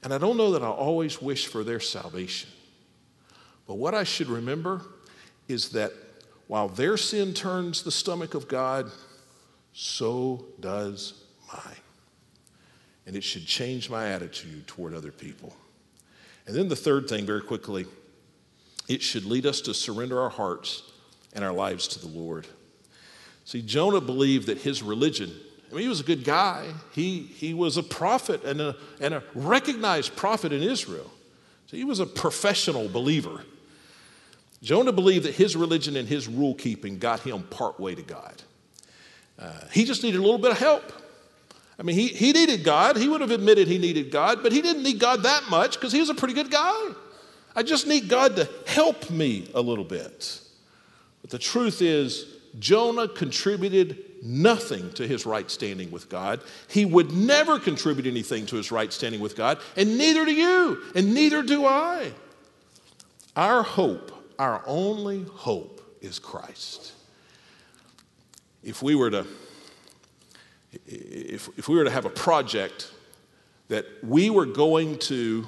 And 0.03 0.13
I 0.13 0.17
don't 0.17 0.37
know 0.37 0.51
that 0.51 0.63
I 0.63 0.67
always 0.67 1.21
wish 1.21 1.47
for 1.47 1.63
their 1.63 1.79
salvation. 1.79 2.49
But 3.71 3.77
what 3.77 3.95
I 3.95 4.03
should 4.03 4.27
remember 4.27 4.81
is 5.47 5.69
that 5.69 5.93
while 6.47 6.67
their 6.67 6.97
sin 6.97 7.33
turns 7.33 7.83
the 7.83 7.89
stomach 7.89 8.33
of 8.33 8.49
God, 8.49 8.91
so 9.71 10.47
does 10.59 11.23
mine. 11.47 11.77
And 13.07 13.15
it 13.15 13.23
should 13.23 13.45
change 13.45 13.89
my 13.89 14.09
attitude 14.09 14.67
toward 14.67 14.93
other 14.93 15.13
people. 15.13 15.55
And 16.45 16.53
then 16.53 16.67
the 16.67 16.75
third 16.75 17.07
thing, 17.07 17.25
very 17.25 17.39
quickly, 17.39 17.85
it 18.89 19.01
should 19.01 19.23
lead 19.23 19.45
us 19.45 19.61
to 19.61 19.73
surrender 19.73 20.19
our 20.19 20.29
hearts 20.29 20.83
and 21.31 21.41
our 21.41 21.53
lives 21.53 21.87
to 21.87 21.99
the 21.99 22.09
Lord. 22.09 22.47
See, 23.45 23.61
Jonah 23.61 24.01
believed 24.01 24.47
that 24.47 24.57
his 24.57 24.83
religion, 24.83 25.31
I 25.71 25.75
mean, 25.75 25.83
he 25.83 25.87
was 25.87 26.01
a 26.01 26.03
good 26.03 26.25
guy. 26.25 26.73
He, 26.91 27.19
he 27.21 27.53
was 27.53 27.77
a 27.77 27.83
prophet 27.83 28.43
and 28.43 28.59
a, 28.59 28.75
and 28.99 29.13
a 29.13 29.23
recognized 29.33 30.17
prophet 30.17 30.51
in 30.51 30.61
Israel. 30.61 31.09
So 31.67 31.77
he 31.77 31.85
was 31.85 32.01
a 32.01 32.05
professional 32.05 32.89
believer. 32.89 33.45
Jonah 34.61 34.91
believed 34.91 35.25
that 35.25 35.35
his 35.35 35.55
religion 35.55 35.95
and 35.95 36.07
his 36.07 36.27
rule 36.27 36.53
keeping 36.53 36.99
got 36.99 37.21
him 37.21 37.43
partway 37.43 37.95
to 37.95 38.01
God. 38.01 38.41
Uh, 39.39 39.51
he 39.71 39.85
just 39.85 40.03
needed 40.03 40.19
a 40.19 40.21
little 40.21 40.37
bit 40.37 40.51
of 40.51 40.59
help. 40.59 40.93
I 41.79 41.83
mean, 41.83 41.95
he, 41.95 42.09
he 42.09 42.31
needed 42.31 42.63
God. 42.63 42.95
He 42.95 43.07
would 43.07 43.21
have 43.21 43.31
admitted 43.31 43.67
he 43.67 43.79
needed 43.79 44.11
God, 44.11 44.43
but 44.43 44.51
he 44.51 44.61
didn't 44.61 44.83
need 44.83 44.99
God 44.99 45.23
that 45.23 45.49
much 45.49 45.79
because 45.79 45.91
he 45.91 45.99
was 45.99 46.09
a 46.09 46.13
pretty 46.13 46.35
good 46.35 46.51
guy. 46.51 46.91
I 47.55 47.63
just 47.63 47.87
need 47.87 48.07
God 48.07 48.35
to 48.35 48.47
help 48.67 49.09
me 49.09 49.49
a 49.55 49.61
little 49.61 49.83
bit. 49.83 50.39
But 51.21 51.31
the 51.31 51.39
truth 51.39 51.81
is, 51.81 52.27
Jonah 52.59 53.07
contributed 53.07 53.97
nothing 54.21 54.91
to 54.93 55.07
his 55.07 55.25
right 55.25 55.49
standing 55.49 55.89
with 55.89 56.07
God. 56.07 56.41
He 56.67 56.85
would 56.85 57.11
never 57.11 57.59
contribute 57.59 58.05
anything 58.05 58.45
to 58.47 58.57
his 58.57 58.71
right 58.71 58.93
standing 58.93 59.19
with 59.19 59.35
God, 59.35 59.57
and 59.75 59.97
neither 59.97 60.23
do 60.23 60.33
you, 60.33 60.83
and 60.93 61.15
neither 61.15 61.41
do 61.41 61.65
I. 61.65 62.11
Our 63.35 63.63
hope 63.63 64.20
our 64.41 64.63
only 64.65 65.23
hope 65.35 65.99
is 66.01 66.17
Christ. 66.17 66.93
If 68.63 68.81
we 68.81 68.95
were 68.95 69.11
to 69.11 69.27
if, 70.87 71.47
if 71.57 71.69
we 71.69 71.75
were 71.75 71.83
to 71.83 71.91
have 71.91 72.05
a 72.05 72.09
project 72.09 72.91
that 73.67 73.85
we 74.01 74.31
were 74.31 74.47
going 74.47 74.97
to, 74.97 75.47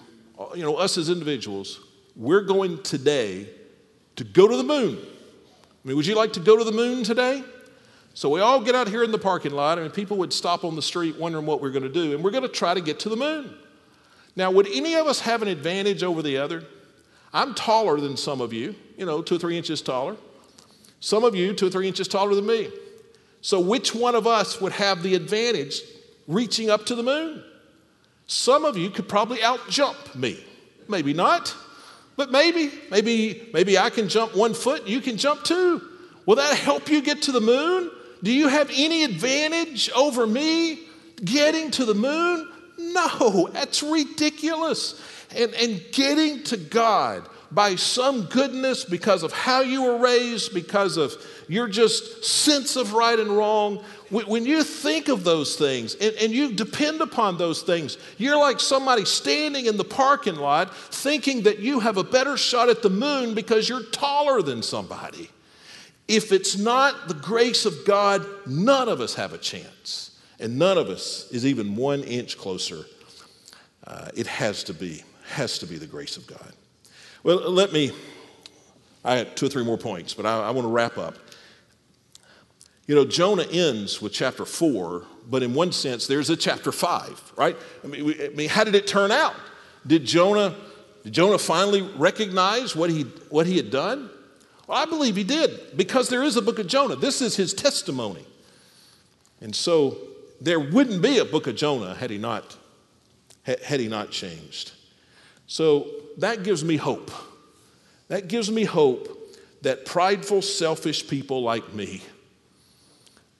you 0.54 0.62
know, 0.62 0.76
us 0.76 1.00
as 1.00 1.10
individuals, 1.10 1.80
we're 2.16 2.42
going 2.42 2.84
today 2.84 3.50
to 4.16 4.24
go 4.24 4.48
to 4.48 4.56
the 4.56 4.64
moon. 4.64 5.00
I 5.02 5.88
mean, 5.88 5.98
would 5.98 6.06
you 6.06 6.16
like 6.16 6.34
to 6.34 6.40
go 6.40 6.56
to 6.56 6.64
the 6.64 6.72
moon 6.72 7.04
today? 7.04 7.44
So 8.14 8.30
we 8.30 8.42
all 8.42 8.62
get 8.62 8.76
out 8.76 8.88
here 8.88 9.04
in 9.04 9.12
the 9.12 9.18
parking 9.18 9.54
lot, 9.54 9.80
and 9.80 9.92
people 9.92 10.18
would 10.18 10.34
stop 10.34 10.64
on 10.64 10.76
the 10.76 10.84
street 10.84 11.18
wondering 11.18 11.48
what 11.48 11.62
we're 11.62 11.72
going 11.72 11.84
to 11.84 11.90
do, 11.90 12.14
and 12.14 12.24
we're 12.24 12.32
going 12.32 12.44
to 12.44 12.50
try 12.50 12.76
to 12.76 12.82
get 12.82 13.00
to 13.00 13.10
the 13.10 13.18
moon. 13.18 13.56
Now, 14.36 14.52
would 14.52 14.68
any 14.68 14.94
of 14.96 15.08
us 15.08 15.22
have 15.22 15.42
an 15.42 15.48
advantage 15.48 16.04
over 16.04 16.22
the 16.22 16.38
other? 16.38 16.64
I'm 17.34 17.56
taller 17.56 18.00
than 18.00 18.16
some 18.16 18.42
of 18.42 18.54
you, 18.54 18.76
you 18.98 19.06
know, 19.06 19.22
two 19.22 19.36
or 19.36 19.40
three 19.40 19.58
inches 19.58 19.82
taller. 19.82 20.16
Some 21.00 21.24
of 21.24 21.36
you, 21.36 21.54
two 21.54 21.68
or 21.68 21.70
three 21.70 21.88
inches 21.88 22.08
taller 22.08 22.36
than 22.36 22.46
me. 22.46 22.70
So, 23.42 23.60
which 23.60 23.94
one 23.94 24.16
of 24.16 24.26
us 24.26 24.62
would 24.62 24.72
have 24.74 25.04
the 25.04 25.16
advantage 25.16 25.82
reaching 26.28 26.70
up 26.70 26.86
to 26.86 26.96
the 26.96 27.04
moon? 27.04 27.44
Some 28.28 28.64
of 28.64 28.78
you 28.78 28.90
could 28.90 29.10
probably 29.10 29.40
outjump 29.40 30.16
me. 30.16 30.42
Maybe 30.88 31.14
not, 31.14 31.54
but 32.16 32.32
maybe. 32.32 32.72
Maybe, 32.90 33.50
maybe 33.54 33.78
I 33.78 33.90
can 33.90 34.08
jump 34.08 34.36
one 34.36 34.54
foot, 34.54 34.88
you 34.88 35.02
can 35.02 35.18
jump 35.18 35.44
two. 35.44 35.82
Will 36.26 36.38
that 36.38 36.56
help 36.56 36.90
you 36.90 37.02
get 37.02 37.24
to 37.24 37.32
the 37.32 37.42
moon? 37.42 37.92
Do 38.22 38.32
you 38.32 38.48
have 38.48 38.72
any 38.74 39.04
advantage 39.04 39.90
over 39.92 40.26
me 40.26 40.88
getting 41.24 41.72
to 41.72 41.86
the 41.86 41.94
moon? 41.94 42.50
No, 42.78 43.50
that's 43.52 43.84
ridiculous. 43.84 45.02
And, 45.36 45.54
and 45.56 45.84
getting 45.92 46.44
to 46.44 46.58
God 46.58 47.28
by 47.52 47.76
some 47.76 48.24
goodness 48.26 48.84
because 48.84 49.24
of 49.24 49.32
how 49.32 49.62
you 49.62 49.84
were 49.84 49.98
raised, 49.98 50.54
because 50.54 50.98
of 50.98 51.14
your 51.48 51.68
just 51.68 52.26
sense 52.26 52.76
of 52.76 52.94
right 52.94 53.20
and 53.20 53.30
wrong, 53.30 53.84
when 54.10 54.46
you 54.46 54.64
think 54.64 55.08
of 55.08 55.24
those 55.24 55.56
things 55.56 55.96
and, 55.96 56.14
and, 56.16 56.32
you 56.32 56.54
depend 56.54 57.02
upon 57.02 57.38
those 57.38 57.64
things, 57.64 57.98
you're 58.18 58.38
like 58.38 58.60
somebody 58.60 59.06
standing 59.06 59.66
in 59.66 59.78
the 59.78 59.84
parking 59.84 60.36
lot 60.36 60.76
thinking 60.76 61.44
that 61.44 61.60
you 61.60 61.80
have 61.80 61.98
a 61.98 62.04
better 62.04 62.38
shot 62.38 62.70
at 62.70 62.82
the 62.82 62.90
moon 62.90 63.34
because 63.34 63.68
you're 63.68 63.84
taller 63.84 64.42
than 64.42 64.62
somebody. 64.62 65.30
If 66.08 66.32
it's 66.32 66.58
not 66.58 67.08
the 67.08 67.14
grace 67.14 67.66
of 67.66 67.74
God, 67.86 68.26
none 68.46 68.90
of 68.90 69.00
us 69.02 69.16
have 69.16 69.34
a 69.34 69.38
chance. 69.38 70.20
And 70.40 70.60
none 70.60 70.78
of 70.78 70.90
us 70.90 71.30
is 71.32 71.46
even 71.46 71.76
one 71.76 72.04
inch 72.04 72.38
closer. 72.38 72.86
Uh, 73.86 74.10
it 74.16 74.28
has 74.28 74.64
to 74.66 74.74
be, 74.74 75.04
has 75.26 75.58
to 75.60 75.66
be 75.66 75.78
the 75.78 75.88
grace 75.88 76.18
of 76.18 76.28
God. 76.28 76.54
Well, 77.24 77.50
let 77.50 77.72
me, 77.72 77.92
I 79.04 79.16
had 79.16 79.36
two 79.38 79.46
or 79.46 79.50
three 79.50 79.64
more 79.64 79.78
points, 79.78 80.14
but 80.14 80.26
I, 80.26 80.48
I 80.48 80.52
want 80.52 80.66
to 80.66 80.72
wrap 80.72 80.98
up. 80.98 81.16
You 82.86 82.96
know, 82.96 83.06
Jonah 83.06 83.48
ends 83.50 84.02
with 84.02 84.12
chapter 84.12 84.44
four, 84.44 85.06
but 85.30 85.42
in 85.42 85.54
one 85.54 85.72
sense, 85.72 86.06
there's 86.06 86.30
a 86.30 86.36
chapter 86.36 86.72
five, 86.72 87.32
right? 87.38 87.56
I 87.84 87.88
mean, 87.88 88.04
we, 88.04 88.26
I 88.26 88.30
mean 88.30 88.50
how 88.50 88.66
did 88.66 88.76
it 88.76 88.88
turn 88.88 89.12
out? 89.12 89.36
Did 89.88 90.06
Jonah, 90.06 90.54
did 91.04 91.14
Jonah 91.14 91.38
finally 91.38 91.82
recognize 91.82 92.76
what 92.76 92.90
he, 92.90 93.04
what 93.30 93.46
he 93.46 93.56
had 93.56 93.72
done? 93.72 94.10
Well, 94.68 94.78
I 94.78 94.86
believe 94.86 95.16
he 95.16 95.24
did 95.24 95.78
because 95.78 96.10
there 96.10 96.24
is 96.24 96.36
a 96.36 96.42
book 96.42 96.60
of 96.60 96.68
Jonah. 96.68 96.98
This 96.98 97.22
is 97.22 97.38
his 97.38 97.54
testimony. 97.54 98.26
And 99.40 99.56
so 99.56 99.98
there 100.42 100.60
wouldn't 100.60 101.02
be 101.02 101.20
a 101.20 101.26
book 101.26 101.48
of 101.48 101.56
Jonah 101.56 101.96
had 101.96 102.10
he 102.10 102.18
not, 102.18 102.58
had 103.44 103.80
he 103.80 103.88
not 103.88 104.12
changed. 104.12 104.74
So 105.48 105.88
that 106.18 106.44
gives 106.44 106.64
me 106.64 106.78
hope. 106.78 107.12
That 108.08 108.28
gives 108.28 108.52
me 108.52 108.64
hope 108.64 109.10
that 109.62 109.86
prideful, 109.86 110.42
selfish 110.42 111.08
people 111.08 111.42
like 111.42 111.74
me, 111.74 112.02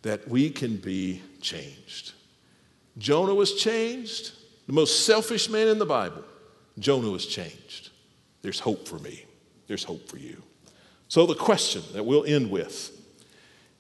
that 0.02 0.28
we 0.28 0.50
can 0.50 0.78
be 0.78 1.22
changed. 1.42 2.14
Jonah 2.98 3.36
was 3.36 3.56
changed, 3.56 4.32
the 4.68 4.74
most 4.74 5.06
selfish 5.06 5.50
man 5.50 5.68
in 5.68 5.80
the 5.80 5.86
Bible. 5.86 6.24
Jonah 6.80 7.10
was 7.10 7.26
changed. 7.26 7.90
There's 8.42 8.60
hope 8.60 8.88
for 8.88 9.00
me. 9.00 9.26
There's 9.68 9.84
hope 9.84 10.08
for 10.08 10.18
you. 10.18 10.42
So, 11.08 11.26
the 11.26 11.36
question 11.36 11.84
that 11.94 12.06
we'll 12.06 12.26
end 12.26 12.50
with 12.50 12.92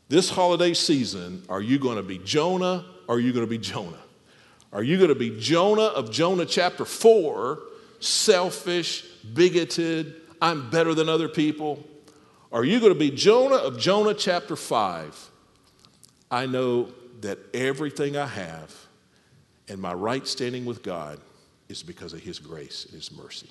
this 0.10 0.30
holiday 0.30 0.74
season, 0.74 1.44
are 1.50 1.62
you 1.62 1.80
going 1.80 1.98
to 1.98 2.04
be 2.04 2.20
Jonah 2.20 2.86
or 3.08 3.16
are 3.16 3.20
you 3.20 3.34
going 3.34 3.46
to 3.46 3.50
be 3.50 3.58
Jonah? 3.58 3.98
Are 4.72 4.84
you 4.84 4.98
going 4.98 5.10
to 5.10 5.16
be 5.16 5.40
Jonah 5.40 5.84
of 5.84 6.12
Jonah 6.12 6.46
chapter 6.46 6.86
4 6.86 7.60
selfish, 8.04 9.04
bigoted, 9.34 10.16
I'm 10.42 10.70
better 10.70 10.94
than 10.94 11.10
other 11.10 11.30
people? 11.30 11.84
Are 12.52 12.64
you 12.64 12.80
going 12.80 12.94
to 12.94 13.00
be 13.00 13.10
Jonah 13.10 13.56
of 13.56 13.80
Jonah 13.80 14.14
chapter 14.14 14.56
5? 14.56 15.32
I 16.30 16.46
know 16.46 16.90
that 17.22 17.40
everything 17.54 18.18
I 18.18 18.28
have 18.28 18.76
and 19.68 19.80
my 19.80 19.94
right 19.94 20.28
standing 20.28 20.66
with 20.66 20.84
God 20.84 21.20
is 21.70 21.82
because 21.82 22.14
of 22.14 22.20
His 22.20 22.40
grace 22.40 22.86
and 22.86 22.94
His 22.94 23.12
mercy. 23.12 23.50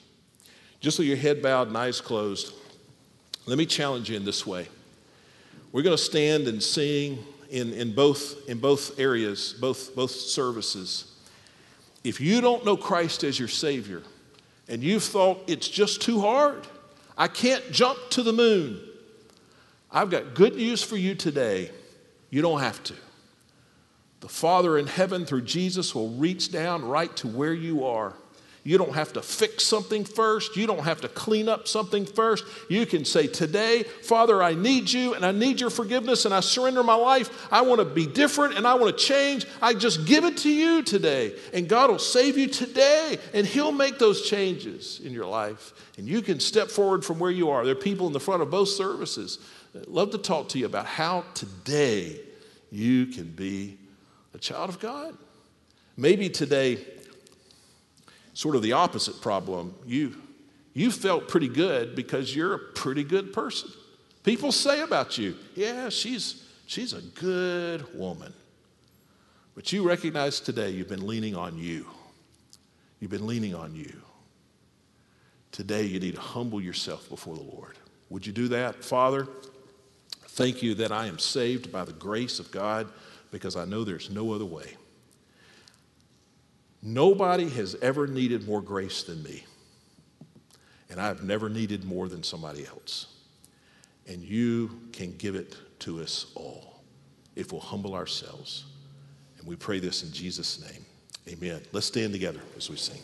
Just 0.80 0.98
with 0.98 1.08
your 1.08 1.16
head 1.16 1.42
bowed 1.42 1.68
and 1.68 1.76
eyes 1.76 2.00
closed, 2.00 2.52
let 3.46 3.58
me 3.58 3.66
challenge 3.66 4.10
you 4.10 4.16
in 4.16 4.24
this 4.24 4.46
way. 4.46 4.68
We're 5.72 5.82
going 5.82 5.96
to 5.96 6.02
stand 6.02 6.46
and 6.48 6.62
sing 6.62 7.18
in, 7.50 7.72
in, 7.72 7.94
both, 7.94 8.48
in 8.48 8.58
both 8.58 8.98
areas, 8.98 9.54
both, 9.60 9.94
both 9.96 10.10
services. 10.10 11.12
If 12.04 12.20
you 12.20 12.40
don't 12.40 12.64
know 12.64 12.76
Christ 12.76 13.24
as 13.24 13.38
your 13.38 13.48
Savior, 13.48 14.02
and 14.68 14.82
you've 14.82 15.02
thought 15.02 15.42
it's 15.46 15.68
just 15.68 16.02
too 16.02 16.20
hard, 16.20 16.66
I 17.16 17.28
can't 17.28 17.70
jump 17.72 17.98
to 18.10 18.22
the 18.22 18.32
moon. 18.32 18.80
I've 19.90 20.10
got 20.10 20.34
good 20.34 20.56
news 20.56 20.82
for 20.82 20.96
you 20.96 21.14
today. 21.14 21.70
You 22.30 22.42
don't 22.42 22.60
have 22.60 22.82
to. 22.84 22.94
The 24.20 24.28
Father 24.28 24.78
in 24.78 24.86
heaven, 24.86 25.26
through 25.26 25.42
Jesus, 25.42 25.94
will 25.94 26.10
reach 26.10 26.50
down 26.50 26.84
right 26.84 27.14
to 27.16 27.28
where 27.28 27.52
you 27.52 27.84
are 27.84 28.14
you 28.64 28.78
don't 28.78 28.94
have 28.94 29.12
to 29.14 29.22
fix 29.22 29.64
something 29.64 30.04
first. 30.04 30.56
You 30.56 30.68
don't 30.68 30.84
have 30.84 31.00
to 31.00 31.08
clean 31.08 31.48
up 31.48 31.66
something 31.66 32.06
first. 32.06 32.44
You 32.68 32.86
can 32.86 33.04
say, 33.04 33.26
Today, 33.26 33.82
Father, 33.82 34.40
I 34.40 34.54
need 34.54 34.90
you 34.90 35.14
and 35.14 35.26
I 35.26 35.32
need 35.32 35.60
your 35.60 35.70
forgiveness 35.70 36.24
and 36.26 36.32
I 36.32 36.40
surrender 36.40 36.84
my 36.84 36.94
life. 36.94 37.48
I 37.50 37.62
want 37.62 37.80
to 37.80 37.84
be 37.84 38.06
different 38.06 38.56
and 38.56 38.64
I 38.64 38.74
want 38.74 38.96
to 38.96 39.04
change. 39.04 39.46
I 39.60 39.74
just 39.74 40.06
give 40.06 40.24
it 40.24 40.36
to 40.38 40.50
you 40.50 40.82
today. 40.82 41.34
And 41.52 41.68
God 41.68 41.90
will 41.90 41.98
save 41.98 42.38
you 42.38 42.46
today 42.46 43.18
and 43.34 43.44
He'll 43.44 43.72
make 43.72 43.98
those 43.98 44.28
changes 44.28 45.00
in 45.02 45.12
your 45.12 45.26
life. 45.26 45.72
And 45.98 46.06
you 46.06 46.22
can 46.22 46.38
step 46.38 46.68
forward 46.68 47.04
from 47.04 47.18
where 47.18 47.32
you 47.32 47.50
are. 47.50 47.64
There 47.64 47.72
are 47.72 47.80
people 47.80 48.06
in 48.06 48.12
the 48.12 48.20
front 48.20 48.42
of 48.42 48.50
both 48.50 48.68
services 48.68 49.40
that 49.72 49.90
love 49.90 50.12
to 50.12 50.18
talk 50.18 50.50
to 50.50 50.58
you 50.58 50.66
about 50.66 50.86
how 50.86 51.24
today 51.34 52.20
you 52.70 53.06
can 53.06 53.28
be 53.28 53.78
a 54.34 54.38
child 54.38 54.68
of 54.68 54.78
God. 54.78 55.16
Maybe 55.96 56.30
today, 56.30 56.78
sort 58.34 58.56
of 58.56 58.62
the 58.62 58.72
opposite 58.72 59.20
problem. 59.20 59.74
You, 59.86 60.16
you 60.72 60.90
felt 60.90 61.28
pretty 61.28 61.48
good 61.48 61.94
because 61.94 62.34
you're 62.34 62.54
a 62.54 62.58
pretty 62.58 63.04
good 63.04 63.32
person. 63.32 63.70
People 64.22 64.52
say 64.52 64.82
about 64.82 65.18
you, 65.18 65.36
yeah, 65.54 65.88
she's, 65.88 66.44
she's 66.66 66.92
a 66.92 67.00
good 67.00 67.86
woman. 67.94 68.32
But 69.54 69.72
you 69.72 69.86
recognize 69.86 70.40
today 70.40 70.70
you've 70.70 70.88
been 70.88 71.06
leaning 71.06 71.36
on 71.36 71.58
you. 71.58 71.86
You've 73.00 73.10
been 73.10 73.26
leaning 73.26 73.54
on 73.54 73.74
you. 73.74 73.92
Today 75.50 75.82
you 75.82 76.00
need 76.00 76.14
to 76.14 76.20
humble 76.20 76.60
yourself 76.60 77.08
before 77.10 77.36
the 77.36 77.42
Lord. 77.42 77.76
Would 78.08 78.26
you 78.26 78.32
do 78.32 78.48
that? 78.48 78.82
Father, 78.82 79.28
thank 80.28 80.62
you 80.62 80.74
that 80.76 80.92
I 80.92 81.06
am 81.06 81.18
saved 81.18 81.70
by 81.70 81.84
the 81.84 81.92
grace 81.92 82.38
of 82.38 82.50
God 82.50 82.88
because 83.30 83.56
I 83.56 83.64
know 83.64 83.84
there's 83.84 84.08
no 84.08 84.32
other 84.32 84.44
way. 84.44 84.76
Nobody 86.82 87.48
has 87.50 87.76
ever 87.76 88.06
needed 88.06 88.46
more 88.46 88.60
grace 88.60 89.04
than 89.04 89.22
me. 89.22 89.44
And 90.90 91.00
I've 91.00 91.22
never 91.22 91.48
needed 91.48 91.84
more 91.84 92.08
than 92.08 92.22
somebody 92.22 92.66
else. 92.66 93.06
And 94.08 94.22
you 94.22 94.80
can 94.92 95.16
give 95.16 95.36
it 95.36 95.56
to 95.80 96.02
us 96.02 96.26
all 96.34 96.82
if 97.36 97.52
we'll 97.52 97.60
humble 97.60 97.94
ourselves. 97.94 98.64
And 99.38 99.46
we 99.46 99.56
pray 99.56 99.78
this 99.78 100.02
in 100.02 100.12
Jesus' 100.12 100.60
name. 100.60 100.84
Amen. 101.28 101.62
Let's 101.72 101.86
stand 101.86 102.12
together 102.12 102.40
as 102.56 102.68
we 102.68 102.76
sing. 102.76 103.00